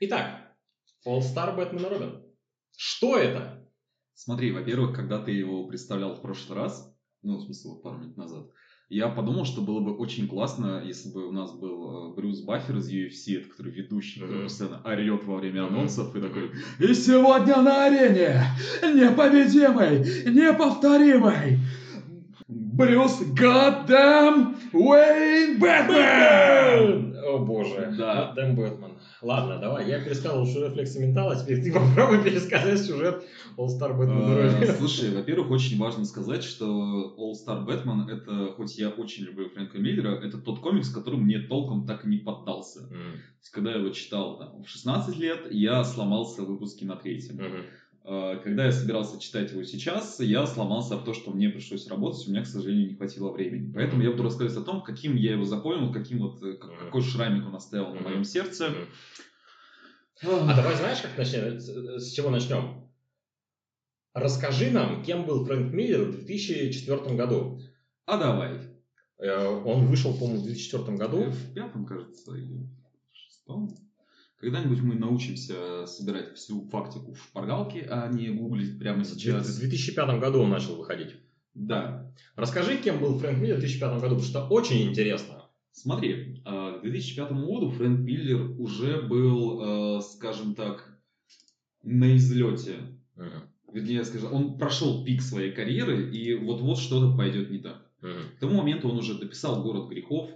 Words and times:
Итак, 0.00 0.54
All-Star 1.04 1.56
Бэтмен 1.56 1.84
и 1.84 1.88
Робин. 1.88 2.22
Что 2.76 3.18
это? 3.18 3.68
Смотри, 4.14 4.52
во-первых, 4.52 4.94
когда 4.94 5.20
ты 5.20 5.32
его 5.32 5.66
представлял 5.66 6.14
в 6.14 6.22
прошлый 6.22 6.56
раз, 6.56 6.96
ну, 7.22 7.38
в 7.38 7.42
смысле, 7.42 7.70
вот 7.72 7.82
пару 7.82 7.98
минут 7.98 8.16
назад, 8.16 8.46
я 8.88 9.08
подумал, 9.08 9.44
что 9.44 9.60
было 9.60 9.80
бы 9.80 9.96
очень 9.96 10.28
классно, 10.28 10.82
если 10.84 11.12
бы 11.12 11.26
у 11.26 11.32
нас 11.32 11.52
был 11.58 12.12
э, 12.12 12.14
Брюс 12.14 12.42
Баффер 12.42 12.76
из 12.76 12.88
UFC, 12.90 13.40
это 13.40 13.48
который 13.50 13.72
ведущий, 13.72 14.20
который 14.20 14.36
Мгм. 14.38 14.44
постоянно 14.44 14.82
орет 14.84 15.24
во 15.24 15.36
время 15.36 15.66
анонсов 15.66 16.14
и 16.14 16.20
такой 16.20 16.52
И 16.78 16.94
сегодня 16.94 17.60
на 17.60 17.86
арене 17.86 18.40
непобедимый, 18.82 19.98
неповторимый 20.32 21.58
Брюс 22.46 23.20
Гаддам 23.32 24.56
Уэйн 24.72 25.58
Бэтмен! 25.58 27.16
О 27.26 27.38
боже. 27.40 27.94
Да. 27.98 28.32
Бэтмен. 28.34 28.87
Ладно, 29.20 29.58
давай, 29.58 29.88
я 29.88 30.00
пересказывал 30.00 30.46
сюжет 30.46 30.74
Флекса 30.74 31.00
Ментала, 31.00 31.34
теперь 31.36 31.62
ты 31.62 31.72
попробуй 31.72 32.22
пересказать 32.22 32.80
сюжет 32.80 33.24
Бэтмен 33.96 34.18
и 34.18 34.32
Э, 34.32 34.58
Робин. 34.60 34.76
Слушай, 34.76 35.10
во-первых, 35.14 35.50
очень 35.50 35.76
важно 35.78 36.04
сказать, 36.04 36.44
что 36.44 37.14
All 37.18 37.32
Star 37.32 37.66
Batman, 37.66 38.08
это, 38.08 38.52
хоть 38.52 38.78
я 38.78 38.90
очень 38.90 39.24
люблю 39.24 39.48
Фрэнка 39.48 39.78
Миллера, 39.78 40.14
это 40.24 40.38
тот 40.38 40.60
комикс, 40.60 40.90
который 40.90 41.18
мне 41.18 41.40
толком 41.40 41.84
так 41.86 42.04
и 42.04 42.08
не 42.08 42.18
поддался. 42.18 42.86
То 42.86 42.94
М, 42.94 43.00
есть, 43.40 43.50
когда 43.50 43.70
я 43.72 43.78
его 43.78 43.90
читал 43.90 44.38
там, 44.38 44.62
в 44.62 44.68
16 44.68 45.16
лет, 45.18 45.48
я 45.50 45.82
сломался 45.84 46.42
в 46.42 46.46
выпуске 46.46 46.84
на 46.84 46.94
третьем. 46.96 47.38
Э, 48.08 48.40
Когда 48.42 48.64
я 48.64 48.72
собирался 48.72 49.20
читать 49.20 49.52
его 49.52 49.62
сейчас, 49.64 50.18
я 50.20 50.46
сломался 50.46 50.94
об 50.94 51.04
то, 51.04 51.12
что 51.12 51.30
мне 51.30 51.50
пришлось 51.50 51.86
работать, 51.88 52.26
у 52.26 52.30
меня, 52.30 52.42
к 52.42 52.46
сожалению, 52.46 52.88
не 52.88 52.94
хватило 52.94 53.30
времени. 53.30 53.70
Поэтому 53.70 54.02
я 54.02 54.10
буду 54.10 54.22
рассказывать 54.22 54.56
о 54.56 54.64
том, 54.64 54.82
каким 54.82 55.14
я 55.14 55.32
его 55.32 55.44
запомнил, 55.44 55.92
каким 55.92 56.20
вот, 56.20 56.42
э, 56.42 56.54
какой 56.54 57.02
шрамик 57.02 57.46
он 57.46 57.54
оставил 57.54 57.94
на 57.94 58.00
моем 58.00 58.24
сердце. 58.24 58.72
А 60.22 60.56
давай 60.56 60.74
знаешь, 60.76 61.02
как 61.02 61.18
начнем? 61.18 61.60
С, 61.60 61.68
с 61.68 62.12
чего 62.12 62.30
начнем? 62.30 62.90
Расскажи 64.14 64.70
нам, 64.70 65.04
кем 65.04 65.26
был 65.26 65.44
Фрэнк 65.44 65.72
Миллер 65.74 66.06
в 66.06 66.24
2004 66.24 67.14
году. 67.14 67.60
А 68.06 68.16
давай. 68.16 68.58
Э, 69.18 69.46
Он 69.46 69.86
вышел, 69.86 70.14
по-моему, 70.14 70.40
в 70.40 70.44
2004 70.44 70.96
году. 70.96 71.24
В 71.24 71.52
пятом, 71.52 71.84
кажется, 71.84 72.34
или 72.34 72.56
в 73.12 73.14
шестом. 73.14 73.68
Когда-нибудь 74.40 74.80
мы 74.82 74.94
научимся 74.94 75.86
собирать 75.86 76.36
всю 76.36 76.64
фактику 76.68 77.12
в 77.12 77.18
шпаргалке, 77.22 77.86
а 77.90 78.08
не 78.08 78.28
гуглить 78.28 78.78
прямо 78.78 79.02
В 79.02 79.06
сейчас. 79.06 79.56
2005 79.58 80.20
году 80.20 80.40
он 80.40 80.50
начал 80.50 80.76
выходить. 80.76 81.16
Да. 81.54 82.12
Расскажи, 82.36 82.76
кем 82.76 83.00
был 83.00 83.18
Фрэнк 83.18 83.38
Миллер 83.38 83.56
в 83.56 83.60
2005 83.60 84.00
году, 84.00 84.14
потому 84.16 84.22
что 84.22 84.46
очень 84.46 84.88
интересно. 84.88 85.46
Смотри, 85.72 86.40
э, 86.44 86.78
к 86.78 86.82
2005 86.82 87.32
году 87.32 87.70
Фрэнк 87.70 88.00
Миллер 88.00 88.60
уже 88.60 89.02
был, 89.02 89.98
э, 89.98 90.00
скажем 90.02 90.54
так, 90.54 90.88
на 91.82 92.16
излете. 92.16 92.76
Вернее, 93.72 94.04
скажем, 94.04 94.32
он 94.32 94.58
прошел 94.58 95.04
пик 95.04 95.20
своей 95.20 95.52
карьеры, 95.52 96.10
и 96.10 96.34
вот-вот 96.34 96.78
что-то 96.78 97.16
пойдет 97.16 97.50
не 97.50 97.58
так. 97.58 97.84
К 98.00 98.40
тому 98.40 98.58
моменту 98.58 98.88
он 98.88 98.98
уже 98.98 99.14
дописал 99.14 99.62
«Город 99.62 99.88
грехов». 99.88 100.30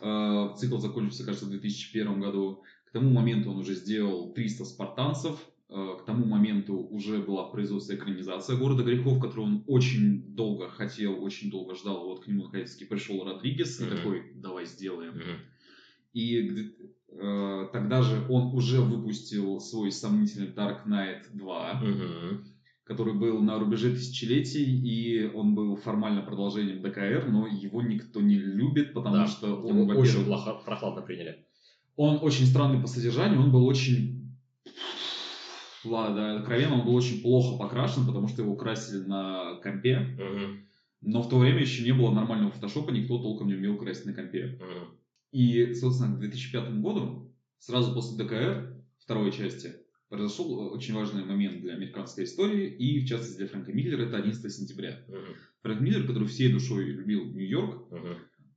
Э, 0.00 0.50
Цикл 0.58 0.78
закончился, 0.78 1.24
кажется, 1.24 1.46
в 1.46 1.50
2001 1.50 2.20
году. 2.20 2.62
К 2.94 2.98
тому 3.00 3.10
моменту 3.10 3.50
он 3.50 3.58
уже 3.58 3.74
сделал 3.74 4.32
300 4.34 4.64
спартанцев. 4.64 5.36
Э, 5.68 5.96
К 6.00 6.04
тому 6.04 6.26
моменту 6.26 6.76
уже 6.76 7.18
была 7.18 7.42
в 7.48 7.50
производстве 7.50 7.96
экранизация 7.96 8.56
«Города 8.56 8.84
грехов», 8.84 9.18
которую 9.18 9.46
он 9.48 9.64
очень 9.66 10.22
долго 10.36 10.68
хотел, 10.68 11.20
очень 11.24 11.50
долго 11.50 11.74
ждал. 11.74 12.04
Вот 12.06 12.22
к 12.24 12.28
нему 12.28 12.44
наконец-таки 12.44 12.84
пришел 12.84 13.24
Родригес 13.24 13.80
и 13.80 13.84
Мгм. 13.84 13.96
такой, 13.96 14.22
давай 14.36 14.66
сделаем. 14.66 15.14
И 16.12 16.42
где- 16.42 16.70
э, 17.20 17.68
тогда 17.72 18.02
же 18.02 18.24
он 18.28 18.54
уже 18.54 18.80
выпустил 18.80 19.58
свой 19.58 19.90
сомнительный 19.90 20.52
Dark 20.54 20.86
Knight 20.86 21.22
2 21.32 21.82
который 22.84 23.14
был 23.14 23.40
на 23.40 23.58
рубеже 23.58 23.90
тысячелетий, 23.92 24.62
и 24.62 25.24
он 25.34 25.54
был 25.54 25.74
формально 25.74 26.20
продолжением 26.20 26.82
ДКР, 26.82 27.26
но 27.32 27.46
его 27.46 27.80
никто 27.80 28.20
не 28.20 28.38
любит, 28.38 28.92
потому 28.92 29.16
Да, 29.16 29.26
что 29.26 29.56
он, 29.56 29.88
Его 29.88 29.98
очень 29.98 30.24
плохо, 30.26 30.52
прохладно 30.66 31.00
приняли. 31.00 31.46
Он 31.96 32.18
очень 32.22 32.46
странный 32.46 32.80
по 32.80 32.86
содержанию, 32.86 33.40
он 33.40 33.50
был 33.52 33.66
очень... 33.66 34.34
Ладно, 35.84 36.38
откровенно, 36.38 36.76
он 36.80 36.86
был 36.86 36.94
очень 36.94 37.20
плохо 37.20 37.58
покрашен, 37.58 38.06
потому 38.06 38.28
что 38.28 38.42
его 38.42 38.56
красили 38.56 39.04
на 39.04 39.56
компе, 39.62 40.16
но 41.02 41.22
в 41.22 41.28
то 41.28 41.38
время 41.38 41.60
еще 41.60 41.82
не 41.84 41.92
было 41.92 42.10
нормального 42.10 42.50
фотошопа, 42.50 42.90
никто 42.90 43.18
толком 43.18 43.48
не 43.48 43.54
умел 43.54 43.76
красить 43.76 44.06
на 44.06 44.14
компе. 44.14 44.58
И, 45.30 45.74
собственно, 45.74 46.16
к 46.16 46.20
2005 46.20 46.80
году, 46.80 47.30
сразу 47.58 47.92
после 47.92 48.16
ДКР, 48.24 48.76
второй 48.98 49.30
части, 49.30 49.74
произошел 50.08 50.72
очень 50.72 50.94
важный 50.94 51.24
момент 51.24 51.60
для 51.60 51.74
американской 51.74 52.24
истории, 52.24 52.68
и, 52.68 53.04
в 53.04 53.08
частности, 53.08 53.38
для 53.38 53.48
Фрэнка 53.48 53.72
Миллера, 53.72 54.06
это 54.06 54.16
11 54.16 54.52
сентября. 54.52 55.04
Фрэнк 55.62 55.80
Миллер, 55.80 56.06
который 56.06 56.28
всей 56.28 56.50
душой 56.52 56.84
любил 56.84 57.24
Нью-Йорк, 57.26 57.88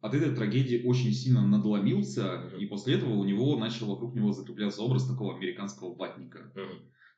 от 0.01 0.13
этой 0.13 0.35
трагедии 0.35 0.83
очень 0.85 1.11
сильно 1.11 1.45
надломился, 1.45 2.49
и 2.59 2.65
после 2.65 2.95
этого 2.95 3.13
у 3.13 3.23
него 3.23 3.57
начал 3.57 3.87
вокруг 3.87 4.13
него 4.13 4.31
закрепляться 4.31 4.81
образ 4.81 5.07
такого 5.07 5.35
американского 5.35 5.95
ватника, 5.95 6.51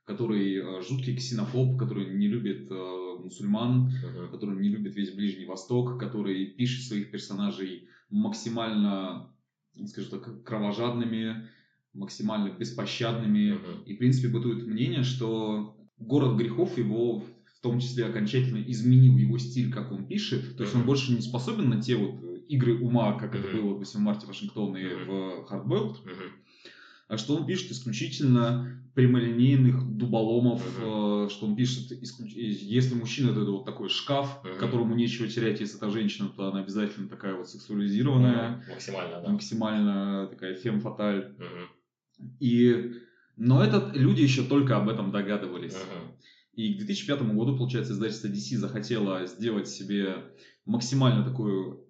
который 0.06 0.56
э, 0.56 0.82
жуткий 0.82 1.16
ксенофоб, 1.16 1.78
который 1.78 2.16
не 2.16 2.28
любит 2.28 2.68
э, 2.72 3.18
мусульман, 3.24 3.92
который 4.32 4.60
не 4.62 4.70
любит 4.70 4.96
весь 4.96 5.12
Ближний 5.12 5.46
Восток, 5.46 6.00
который 6.00 6.46
пишет 6.46 6.86
своих 6.86 7.12
персонажей 7.12 7.90
максимально, 8.10 9.32
скажем 9.86 10.12
так, 10.20 10.44
кровожадными, 10.44 11.48
максимально 11.94 12.50
беспощадными. 12.50 13.58
И, 13.86 13.96
в 13.96 13.98
принципе, 13.98 14.30
бытует 14.30 14.66
мнение, 14.66 15.04
что 15.04 15.78
город 15.98 16.38
грехов 16.38 16.78
его 16.78 17.20
в 17.20 17.62
том 17.62 17.80
числе 17.80 18.06
окончательно 18.06 18.64
изменил 18.72 19.18
его 19.18 19.38
стиль, 19.38 19.72
как 19.72 19.92
он 19.92 20.08
пишет. 20.08 20.56
То 20.56 20.64
есть 20.64 20.76
он 20.76 20.86
больше 20.86 21.12
не 21.12 21.22
способен 21.22 21.70
на 21.70 21.82
те 21.82 21.98
вот 21.98 22.29
игры 22.50 22.80
ума, 22.80 23.14
как 23.14 23.36
это 23.36 23.48
Мгм. 23.48 23.58
было 23.62 23.74
в 23.76 23.78
8 23.80 24.00
марте 24.02 24.26
Вашингтона 24.28 24.78
и 24.78 24.86
Мгм. 24.86 25.06
в 25.06 25.48
Hardboiled, 25.50 25.96
а 27.08 27.18
что 27.18 27.36
он 27.36 27.46
пишет 27.46 27.72
исключительно 27.72 28.76
прямолинейных 28.96 29.98
дуболомов, 29.98 30.60
Мгм. 30.62 31.26
э, 31.26 31.30
что 31.30 31.46
он 31.48 31.56
пишет, 31.56 31.92
исключ- 32.04 32.34
если 32.36 32.96
мужчина 32.96 33.32
это 33.32 33.46
вот 33.52 33.66
такой 33.66 33.90
шкаф, 33.90 34.44
Мгм. 34.44 34.58
которому 34.60 34.96
нечего 34.96 35.28
терять, 35.28 35.60
если 35.60 35.78
это 35.78 35.90
женщина, 35.90 36.30
то 36.36 36.48
она 36.50 36.60
обязательно 36.62 37.08
такая 37.08 37.36
вот 37.36 37.48
сексуализированная, 37.50 38.64
Максимально, 38.70 39.22
да. 39.22 39.30
максимально 39.32 40.28
такая 40.28 40.56
фем-фаталь. 40.56 41.36
Мгм. 41.38 42.30
И... 42.40 42.94
Но 43.38 43.64
этот, 43.64 43.96
люди 43.96 44.22
еще 44.22 44.44
только 44.44 44.76
об 44.76 44.90
этом 44.90 45.12
догадывались. 45.12 45.76
Мгм. 45.76 46.16
И 46.56 46.74
к 46.74 46.78
2005 46.78 47.34
году, 47.34 47.56
получается, 47.58 47.94
издательство 47.94 48.28
DC 48.28 48.58
захотело 48.58 49.26
сделать 49.28 49.70
себе 49.70 50.26
максимально 50.66 51.24
такую 51.24 51.86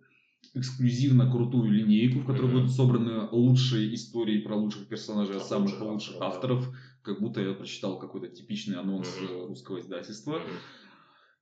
эксклюзивно 0.56 1.30
крутую 1.32 1.72
линейку, 1.72 2.20
в 2.20 2.26
которой 2.26 2.48
Мгм. 2.48 2.54
будут 2.62 2.72
собраны 2.72 3.28
лучшие 3.32 3.94
истории 3.96 4.40
про 4.40 4.56
лучших 4.56 4.88
персонажей 4.88 5.36
от 5.36 5.42
От 5.44 5.48
самых 5.48 5.72
лучших 5.72 5.82
лучших 5.82 6.22
авторов, 6.22 6.60
авторов, 6.60 6.80
как 7.02 7.22
будто 7.22 7.42
я 7.42 7.54
прочитал 7.54 8.00
какой-то 8.00 8.28
типичный 8.28 8.78
анонс 8.78 9.10
э, 9.22 9.46
русского 9.48 9.80
издательства. 9.80 10.42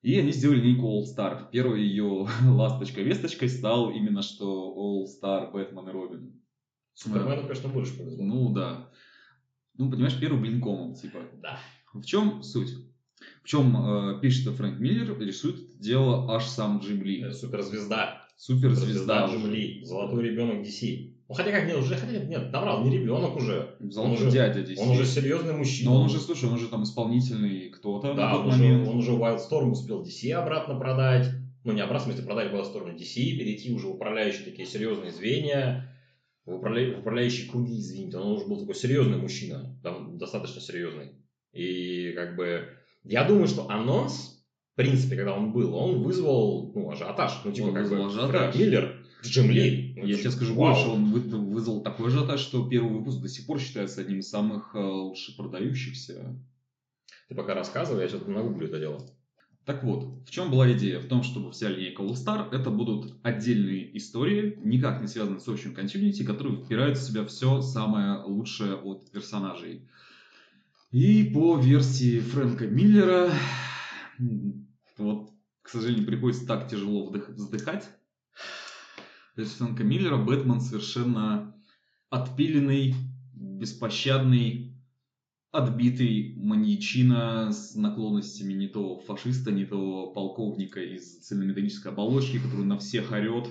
И 0.03 0.17
они 0.17 0.31
сделали 0.31 0.61
линейку 0.61 0.87
All 0.87 1.03
Star. 1.03 1.49
Первой 1.51 1.81
ее 1.81 2.27
ласточкой-весточкой 2.45 3.49
стал 3.49 3.91
именно 3.91 4.21
что 4.21 4.73
All 4.77 5.05
Star 5.05 5.51
Бэтмен 5.51 5.89
и 5.89 5.91
Робин. 5.91 6.41
Супермену, 6.93 7.43
конечно, 7.43 7.69
больше 7.69 7.97
повезло. 7.97 8.23
Ну 8.23 8.53
да. 8.53 8.89
Ну, 9.77 9.91
понимаешь, 9.91 10.19
первым 10.19 10.41
блинкомом, 10.41 10.95
типа. 10.95 11.19
Да. 11.41 11.59
В 11.93 12.03
чем 12.03 12.41
суть? 12.43 12.73
В 13.43 13.47
чем 13.47 13.75
э, 13.75 14.19
пишет 14.21 14.53
Фрэнк 14.55 14.79
Миллер, 14.79 15.19
рисует 15.19 15.55
это 15.55 15.79
дело 15.79 16.35
аж 16.35 16.45
сам 16.45 16.79
Джим 16.79 17.01
Ли. 17.03 17.21
Э, 17.23 17.31
Суперзвезда. 17.31 18.26
Суперзвезда. 18.37 19.27
Джим 19.27 19.51
Ли. 19.51 19.81
Золотой 19.83 20.23
ребенок 20.23 20.65
DC. 20.65 21.13
Ну, 21.27 21.35
хотя 21.35 21.51
как, 21.51 21.67
нет, 21.67 21.77
уже, 21.77 21.95
хотя 21.95 22.13
нет, 22.13 22.29
нет, 22.29 22.51
наврал, 22.53 22.85
не 22.85 22.97
ребенок 22.97 23.35
уже. 23.35 23.75
Золотой 23.81 24.15
Он 24.17 24.21
уже- 24.27 24.31
дядя 24.31 24.63
здесь. 24.63 24.79
Он 24.79 24.91
уже 24.91 25.05
серьезный 25.05 25.53
мужчина. 25.53 25.89
Но 25.89 25.97
он 25.97 26.05
уже, 26.05 26.19
слушай, 26.19 26.45
он 26.47 26.53
уже 26.53 26.69
там 26.69 26.83
исполнительный 26.83 27.69
кто-то 27.69 28.13
Да, 28.13 28.29
на 28.29 28.31
тот 28.35 28.41
он 28.45 28.47
уже, 28.47 28.63
момент. 28.63 28.87
он 28.87 28.97
уже 28.97 29.11
Wildstorm 29.11 29.71
успел 29.71 30.03
DC 30.03 30.31
обратно 30.31 30.79
продать. 30.79 31.27
Ну, 31.65 31.73
не 31.73 31.81
обратно, 31.81 32.13
в 32.13 32.15
смысле, 32.15 32.25
продать 32.25 32.53
Wildstorm 32.53 32.95
DC, 32.95 33.15
перейти 33.37 33.73
уже 33.73 33.87
в 33.87 33.91
управляющие 33.95 34.45
такие 34.45 34.65
серьезные 34.65 35.11
звенья, 35.11 35.91
в, 36.45 36.51
управля- 36.53 36.95
в 36.95 36.99
управляющие 36.99 37.49
круги, 37.49 37.77
извините. 37.77 38.17
Он 38.19 38.31
уже 38.37 38.45
был 38.45 38.57
такой 38.61 38.75
серьезный 38.75 39.17
мужчина, 39.17 39.77
там, 39.83 40.17
достаточно 40.17 40.61
серьезный. 40.61 41.09
И 41.51 42.13
как 42.13 42.37
бы, 42.37 42.69
я 43.03 43.25
думаю, 43.25 43.47
что 43.47 43.69
анонс, 43.69 44.36
принципе, 44.77 45.15
когда 45.17 45.33
он 45.33 45.51
был, 45.51 45.75
он 45.75 46.01
вызвал, 46.03 46.71
ну, 46.73 46.89
ажиотаж. 46.91 47.41
Ну, 47.43 47.51
типа, 47.51 47.65
Он 47.67 47.73
как 47.73 47.89
бы, 47.89 48.05
ажиотаж. 48.05 48.29
Фрэнк 48.29 48.55
Миллер, 48.55 49.05
Джим 49.23 49.51
Ли. 49.51 49.93
Ну, 49.97 50.05
Я 50.05 50.07
типа, 50.13 50.19
тебе 50.21 50.31
скажу 50.31 50.55
вау. 50.55 50.73
больше, 50.73 50.87
он 50.89 51.11
вы- 51.11 51.51
вызвал 51.53 51.81
такой 51.83 52.07
ажиотаж, 52.07 52.39
что 52.39 52.67
первый 52.69 52.93
выпуск 52.93 53.19
до 53.21 53.27
сих 53.27 53.45
пор 53.45 53.59
считается 53.59 54.01
одним 54.01 54.19
из 54.19 54.29
самых 54.29 54.73
э, 54.75 54.79
лучше 54.79 55.35
продающихся. 55.35 56.39
Ты 57.27 57.35
пока 57.35 57.53
рассказывай, 57.55 58.03
я 58.03 58.07
сейчас 58.07 58.25
нагуглю 58.25 58.67
это 58.67 58.79
дело. 58.79 58.99
Так 59.65 59.83
вот, 59.83 60.25
в 60.25 60.29
чем 60.31 60.49
была 60.49 60.71
идея? 60.71 60.99
В 61.01 61.07
том, 61.07 61.23
чтобы 61.23 61.51
вся 61.51 61.67
линейка 61.67 62.01
All 62.01 62.13
Star 62.13 62.47
это 62.55 62.69
будут 62.69 63.15
отдельные 63.21 63.97
истории, 63.97 64.57
никак 64.63 65.01
не 65.01 65.07
связанные 65.07 65.41
с 65.41 65.47
общим 65.49 65.73
континенти, 65.73 66.23
которые 66.23 66.63
впирают 66.63 66.97
в 66.97 67.01
себя 67.05 67.25
все 67.25 67.61
самое 67.61 68.23
лучшее 68.23 68.75
от 68.75 69.11
персонажей. 69.11 69.81
И 70.91 71.23
по 71.33 71.57
версии 71.57 72.19
Фрэнка 72.21 72.65
Миллера, 72.67 73.29
вот, 74.97 75.29
к 75.61 75.69
сожалению, 75.69 76.05
приходится 76.05 76.45
так 76.45 76.67
тяжело 76.69 77.09
вдых- 77.11 77.31
вздыхать. 77.33 77.89
То 79.35 79.41
есть 79.41 79.57
Фрэнка 79.57 79.83
Миллера 79.83 80.17
Бэтмен 80.17 80.61
совершенно 80.61 81.55
отпиленный, 82.09 82.95
беспощадный, 83.33 84.73
отбитый 85.51 86.33
маньячина 86.37 87.51
с 87.51 87.75
наклонностями 87.75 88.53
не 88.53 88.67
то 88.67 88.99
фашиста, 88.99 89.51
не 89.51 89.65
то 89.65 90.07
полковника 90.11 90.81
из 90.81 91.19
цельнометаллической 91.19 91.91
оболочки, 91.91 92.39
который 92.39 92.65
на 92.65 92.77
всех 92.77 93.11
орет, 93.11 93.47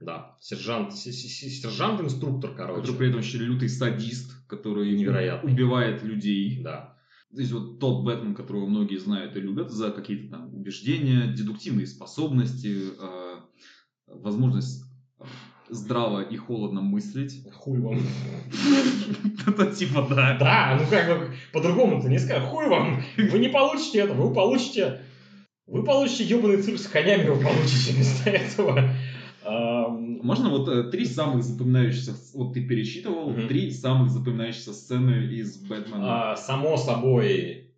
Да, 0.00 0.36
сержант, 0.40 0.92
сержант-инструктор, 0.94 2.54
короче. 2.54 2.80
который 2.82 2.96
при 2.98 3.08
этом 3.08 3.20
еще 3.20 3.38
лютый 3.38 3.68
садист, 3.68 4.32
который 4.46 4.94
Невероятный. 4.96 5.52
убивает 5.52 6.02
людей. 6.02 6.60
Да. 6.62 6.95
То 7.36 7.42
есть 7.42 7.52
вот 7.52 7.78
тот 7.78 8.02
Бэтмен, 8.02 8.34
которого 8.34 8.66
многие 8.66 8.96
знают 8.96 9.36
и 9.36 9.40
любят 9.40 9.70
за 9.70 9.90
какие-то 9.90 10.38
там 10.38 10.54
убеждения, 10.54 11.34
дедуктивные 11.34 11.86
способности, 11.86 12.74
э, 12.98 13.34
возможность 14.06 14.86
э, 15.20 15.24
здраво 15.68 16.22
и 16.22 16.34
холодно 16.38 16.80
мыслить. 16.80 17.46
Хуй 17.52 17.78
вам. 17.80 18.00
Это 19.46 19.66
типа 19.66 20.06
да. 20.08 20.38
Да, 20.38 20.78
ну 20.80 20.88
как 20.88 21.08
бы 21.08 21.34
по-другому 21.52 22.00
ты 22.00 22.08
не 22.08 22.18
скажешь. 22.18 22.48
Хуй 22.48 22.70
вам. 22.70 23.02
Вы 23.18 23.38
не 23.38 23.50
получите 23.50 23.98
это, 23.98 24.14
вы 24.14 24.32
получите... 24.32 25.02
Вы 25.66 25.84
получите 25.84 26.24
ебаный 26.24 26.62
цирк 26.62 26.78
с 26.78 26.86
конями, 26.86 27.28
вы 27.28 27.42
получите 27.42 27.92
вместо 27.92 28.30
этого. 28.30 28.88
Можно 29.88 30.50
вот 30.50 30.68
э, 30.68 30.84
три 30.90 31.04
самых 31.04 31.42
запоминающихся, 31.44 32.14
вот 32.34 32.54
ты 32.54 32.64
пересчитывал, 32.66 33.30
Мгм. 33.30 33.48
три 33.48 33.70
самых 33.70 34.10
запоминающихся 34.10 34.72
сцены 34.72 35.26
из 35.32 35.56
Бэтмена. 35.58 36.32
А, 36.32 36.36
само 36.36 36.76
собой, 36.76 37.70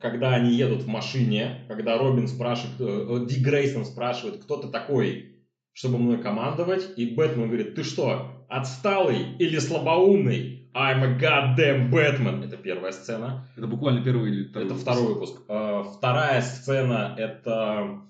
когда 0.00 0.34
они 0.34 0.54
едут 0.54 0.82
в 0.82 0.88
машине, 0.88 1.64
когда 1.68 1.98
Робин 1.98 2.28
спрашивает, 2.28 2.76
э, 2.80 3.26
Ди 3.28 3.40
Грейсон 3.40 3.84
спрашивает, 3.84 4.42
кто 4.42 4.56
ты 4.56 4.68
такой, 4.68 5.36
чтобы 5.72 5.98
мной 5.98 6.18
командовать, 6.18 6.86
и 6.96 7.06
Бэтмен 7.06 7.48
говорит, 7.48 7.74
ты 7.74 7.82
что, 7.84 8.44
отсталый 8.48 9.36
или 9.38 9.58
слабоумный? 9.58 10.54
I'm 10.74 11.02
a 11.02 11.18
goddamn 11.18 11.90
Batman. 11.90 12.44
Это 12.44 12.58
первая 12.58 12.92
сцена. 12.92 13.48
Это 13.56 13.66
буквально 13.66 14.04
первый 14.04 14.30
или 14.30 14.44
второй 14.44 14.66
это 14.66 14.74
выпуск. 14.74 14.82
второй 14.92 15.14
выпуск. 15.14 15.96
Вторая 15.96 16.42
сцена 16.42 17.14
это, 17.16 18.02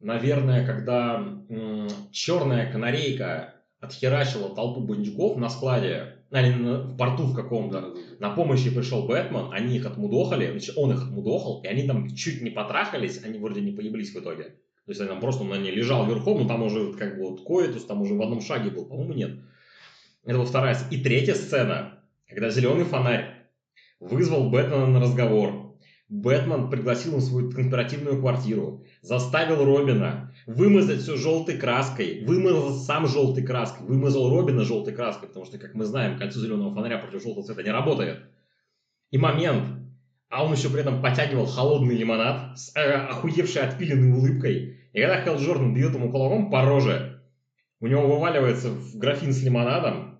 наверное, 0.00 0.66
когда 0.66 1.24
черная 2.10 2.70
канарейка 2.70 3.54
отхерачила 3.80 4.54
толпу 4.54 4.80
бандюков 4.80 5.36
на 5.36 5.48
складе, 5.48 6.16
а, 6.30 6.42
или 6.42 6.52
в 6.52 6.96
порту 6.96 7.24
в 7.24 7.34
каком-то. 7.34 7.94
На 8.18 8.30
помощь 8.30 8.60
ей 8.60 8.74
пришел 8.74 9.06
Бэтмен, 9.06 9.52
они 9.52 9.76
их 9.76 9.86
отмудохали, 9.86 10.50
значит, 10.50 10.76
он 10.76 10.92
их 10.92 11.02
отмудохал, 11.02 11.60
и 11.62 11.66
они 11.66 11.86
там 11.86 12.14
чуть 12.14 12.40
не 12.42 12.50
потрахались, 12.50 13.22
они 13.24 13.38
вроде 13.38 13.60
не 13.60 13.72
поеблись 13.72 14.14
в 14.14 14.18
итоге. 14.18 14.44
То 14.86 14.92
есть 14.92 15.00
они 15.00 15.08
там 15.08 15.20
просто 15.20 15.42
он 15.42 15.50
на 15.50 15.58
ней 15.58 15.72
лежал 15.72 16.06
верхом, 16.06 16.42
но 16.42 16.48
там 16.48 16.62
уже 16.62 16.92
как 16.92 17.18
бы 17.18 17.30
вот 17.30 17.44
коитус, 17.44 17.84
там 17.84 18.02
уже 18.02 18.14
в 18.14 18.22
одном 18.22 18.40
шаге 18.40 18.70
был, 18.70 18.86
по-моему, 18.86 19.14
нет. 19.14 19.38
Это 20.24 20.38
вот 20.38 20.48
вторая. 20.48 20.76
И 20.90 21.02
третья 21.02 21.34
сцена, 21.34 22.00
когда 22.28 22.50
зеленый 22.50 22.84
фонарь 22.84 23.48
вызвал 23.98 24.50
Бэтмена 24.50 24.86
на 24.86 25.00
разговор. 25.00 25.69
Бэтмен 26.10 26.70
пригласил 26.70 27.16
в 27.16 27.20
свою 27.20 27.52
конспиративную 27.52 28.18
квартиру, 28.18 28.84
заставил 29.00 29.64
Робина 29.64 30.34
вымазать 30.44 31.02
все 31.02 31.16
желтой 31.16 31.56
краской, 31.56 32.24
вымазал 32.24 32.72
сам 32.72 33.06
желтой 33.06 33.44
краской, 33.44 33.86
вымазал 33.86 34.28
Робина 34.28 34.64
желтой 34.64 34.92
краской, 34.92 35.28
потому 35.28 35.46
что, 35.46 35.58
как 35.58 35.74
мы 35.74 35.84
знаем, 35.84 36.18
кольцо 36.18 36.40
зеленого 36.40 36.74
фонаря 36.74 36.98
против 36.98 37.22
желтого 37.22 37.46
цвета 37.46 37.62
не 37.62 37.70
работает. 37.70 38.24
И 39.12 39.18
момент, 39.18 39.64
а 40.28 40.44
он 40.44 40.52
еще 40.52 40.68
при 40.68 40.80
этом 40.80 41.00
потягивал 41.00 41.46
холодный 41.46 41.96
лимонад 41.96 42.58
с 42.58 42.74
э, 42.74 42.80
охуевшей 42.80 43.62
отпиленной 43.62 44.10
улыбкой. 44.10 44.80
И 44.92 45.00
когда 45.00 45.22
Хелл 45.22 45.36
Джордан 45.36 45.72
бьет 45.74 45.94
ему 45.94 46.10
кулаком 46.10 46.50
по 46.50 46.64
роже, 46.64 47.22
у 47.78 47.86
него 47.86 48.08
вываливается 48.08 48.70
в 48.70 48.98
графин 48.98 49.32
с 49.32 49.42
лимонадом, 49.44 50.18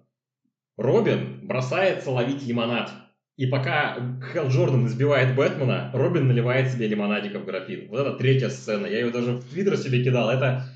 Робин 0.77 1.49
бросается 1.49 2.13
ловить 2.13 2.47
лимонад. 2.47 2.93
И 3.41 3.47
пока 3.47 3.97
Хелл 4.35 4.49
Джордан 4.49 4.87
избивает 4.87 5.35
Бэтмена, 5.35 5.91
Робин 5.95 6.29
наливает 6.29 6.71
себе 6.71 6.87
лимонадика 6.87 7.39
в 7.39 7.47
графин. 7.47 7.89
Вот 7.89 7.99
это 8.01 8.13
третья 8.19 8.51
сцена. 8.51 8.85
Я 8.85 8.99
ее 8.99 9.11
даже 9.11 9.33
в 9.33 9.45
Твиттер 9.49 9.79
себе 9.79 10.05
кидал. 10.05 10.29
Это... 10.29 10.67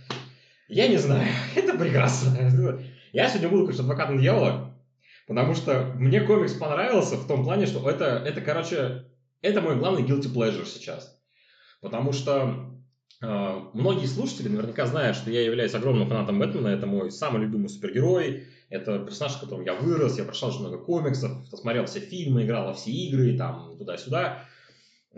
Я 0.68 0.88
не 0.88 0.96
знаю. 0.96 1.28
Это 1.54 1.76
прекрасно. 1.76 2.80
Я 3.12 3.28
сегодня 3.28 3.50
буду, 3.50 3.64
конечно, 3.64 3.84
адвокатом 3.84 4.18
дьявола, 4.18 4.74
потому 5.26 5.54
что 5.54 5.92
мне 5.98 6.22
комикс 6.22 6.54
понравился 6.54 7.16
в 7.16 7.26
том 7.26 7.44
плане, 7.44 7.66
что 7.66 7.86
это, 7.86 8.06
это 8.24 8.40
короче, 8.40 9.04
это 9.42 9.60
мой 9.60 9.76
главный 9.76 10.02
guilty 10.02 10.32
pleasure 10.32 10.64
сейчас. 10.64 11.20
Потому 11.82 12.12
что 12.12 12.70
э, 13.20 13.60
многие 13.74 14.06
слушатели 14.06 14.48
наверняка 14.48 14.86
знают, 14.86 15.18
что 15.18 15.30
я 15.30 15.42
являюсь 15.42 15.74
огромным 15.74 16.08
фанатом 16.08 16.38
Бэтмена. 16.38 16.68
Это 16.68 16.86
мой 16.86 17.10
самый 17.10 17.42
любимый 17.42 17.68
супергерой. 17.68 18.46
Это 18.74 18.98
персонаж, 18.98 19.34
с 19.34 19.36
которым 19.36 19.64
я 19.64 19.74
вырос. 19.74 20.18
Я 20.18 20.24
прочитал 20.24 20.48
очень 20.50 20.60
много 20.60 20.78
комиксов, 20.78 21.30
смотрел 21.48 21.84
все 21.86 22.00
фильмы, 22.00 22.42
играл 22.44 22.66
во 22.66 22.74
все 22.74 22.90
игры, 22.90 23.36
там, 23.38 23.76
туда-сюда. 23.78 24.40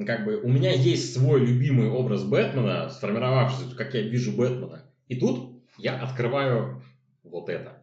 Как 0.06 0.26
бы 0.26 0.37
у 0.43 0.49
меня 0.49 0.73
есть 0.75 1.14
свой 1.14 1.41
любимый 1.41 1.88
образ 1.88 2.23
Бэтмена, 2.25 2.91
сформировавшийся, 2.91 3.75
как 3.75 3.94
я 3.94 4.03
вижу 4.03 4.32
Бэтмена. 4.37 4.82
И 5.08 5.17
тут 5.19 5.62
я 5.79 5.99
открываю 6.03 6.82
вот 7.25 7.49
это. 7.49 7.82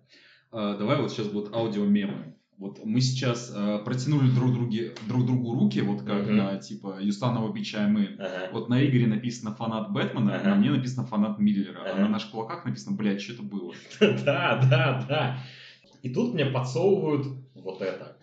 А, 0.51 0.77
давай 0.77 1.01
вот 1.01 1.11
сейчас 1.11 1.27
будут 1.27 1.55
аудиомемы. 1.55 2.35
Вот 2.59 2.85
мы 2.85 3.01
сейчас 3.01 3.51
а, 3.55 3.79
протянули 3.79 4.29
друг, 4.29 4.53
друге, 4.53 4.93
друг 5.07 5.25
другу 5.25 5.55
руки, 5.55 5.81
вот 5.81 6.03
как 6.03 6.27
Мгм. 6.27 6.37
на 6.37 6.57
типа 6.57 6.99
Юстанова 7.01 7.51
Бича 7.51 7.87
и 7.87 7.89
мы. 7.89 8.15
Ага. 8.19 8.49
Вот 8.51 8.69
на 8.69 8.85
Игоре 8.85 9.07
написано 9.07 9.55
фанат 9.55 9.91
Бэтмена, 9.91 10.35
Ага. 10.35 10.49
на 10.51 10.55
мне 10.57 10.69
написано 10.69 11.07
фанат 11.07 11.39
Миллера, 11.39 11.79
а 11.83 11.89
Ага. 11.93 12.01
на 12.03 12.09
наших 12.09 12.29
кулаках 12.29 12.63
написано, 12.63 12.95
блядь, 12.95 13.21
что 13.21 13.33
это 13.33 13.41
было? 13.41 13.73
Да, 14.23 14.63
да, 14.69 15.05
да. 15.09 15.37
И 16.03 16.09
тут 16.09 16.33
мне 16.33 16.45
подсовывают 16.45 17.25
вот 17.55 17.81
это. 17.81 18.17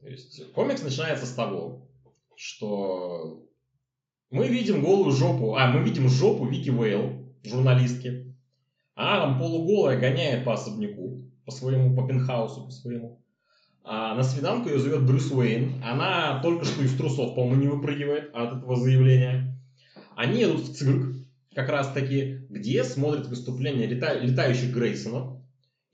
То 0.00 0.08
есть 0.08 0.52
комикс 0.52 0.82
начинается 0.82 1.26
с 1.26 1.34
того, 1.34 1.86
что 2.34 3.46
мы 4.30 4.48
видим 4.48 4.82
голую 4.82 5.12
жопу, 5.12 5.54
а, 5.54 5.70
мы 5.70 5.84
видим 5.84 6.08
жопу 6.08 6.46
Вики 6.46 6.70
Вейл, 6.70 7.34
журналистки. 7.44 8.34
Она 8.94 9.20
там 9.20 9.38
полуголая 9.38 10.00
гоняет 10.00 10.46
по 10.46 10.54
особняку, 10.54 11.30
по 11.44 11.52
своему, 11.52 11.94
по 11.94 12.08
пентхаусу, 12.08 12.64
по 12.64 12.70
своему. 12.70 13.22
А 13.84 14.14
на 14.14 14.22
свиданку 14.22 14.70
ее 14.70 14.78
зовет 14.78 15.06
Брюс 15.06 15.30
Уэйн. 15.30 15.82
Она 15.84 16.40
только 16.42 16.64
что 16.64 16.82
из 16.82 16.96
трусов, 16.96 17.34
по-моему, 17.34 17.60
не 17.60 17.68
выпрыгивает 17.68 18.34
от 18.34 18.58
этого 18.58 18.76
заявления. 18.76 19.60
Они 20.16 20.40
едут 20.40 20.62
в 20.62 20.74
цирк, 20.74 21.14
как 21.54 21.68
раз 21.68 21.92
таки, 21.92 22.46
где 22.48 22.82
смотрят 22.82 23.28
выступление 23.28 23.86
лета- 23.86 24.18
летающих 24.18 24.72
Грейсонов. 24.72 25.37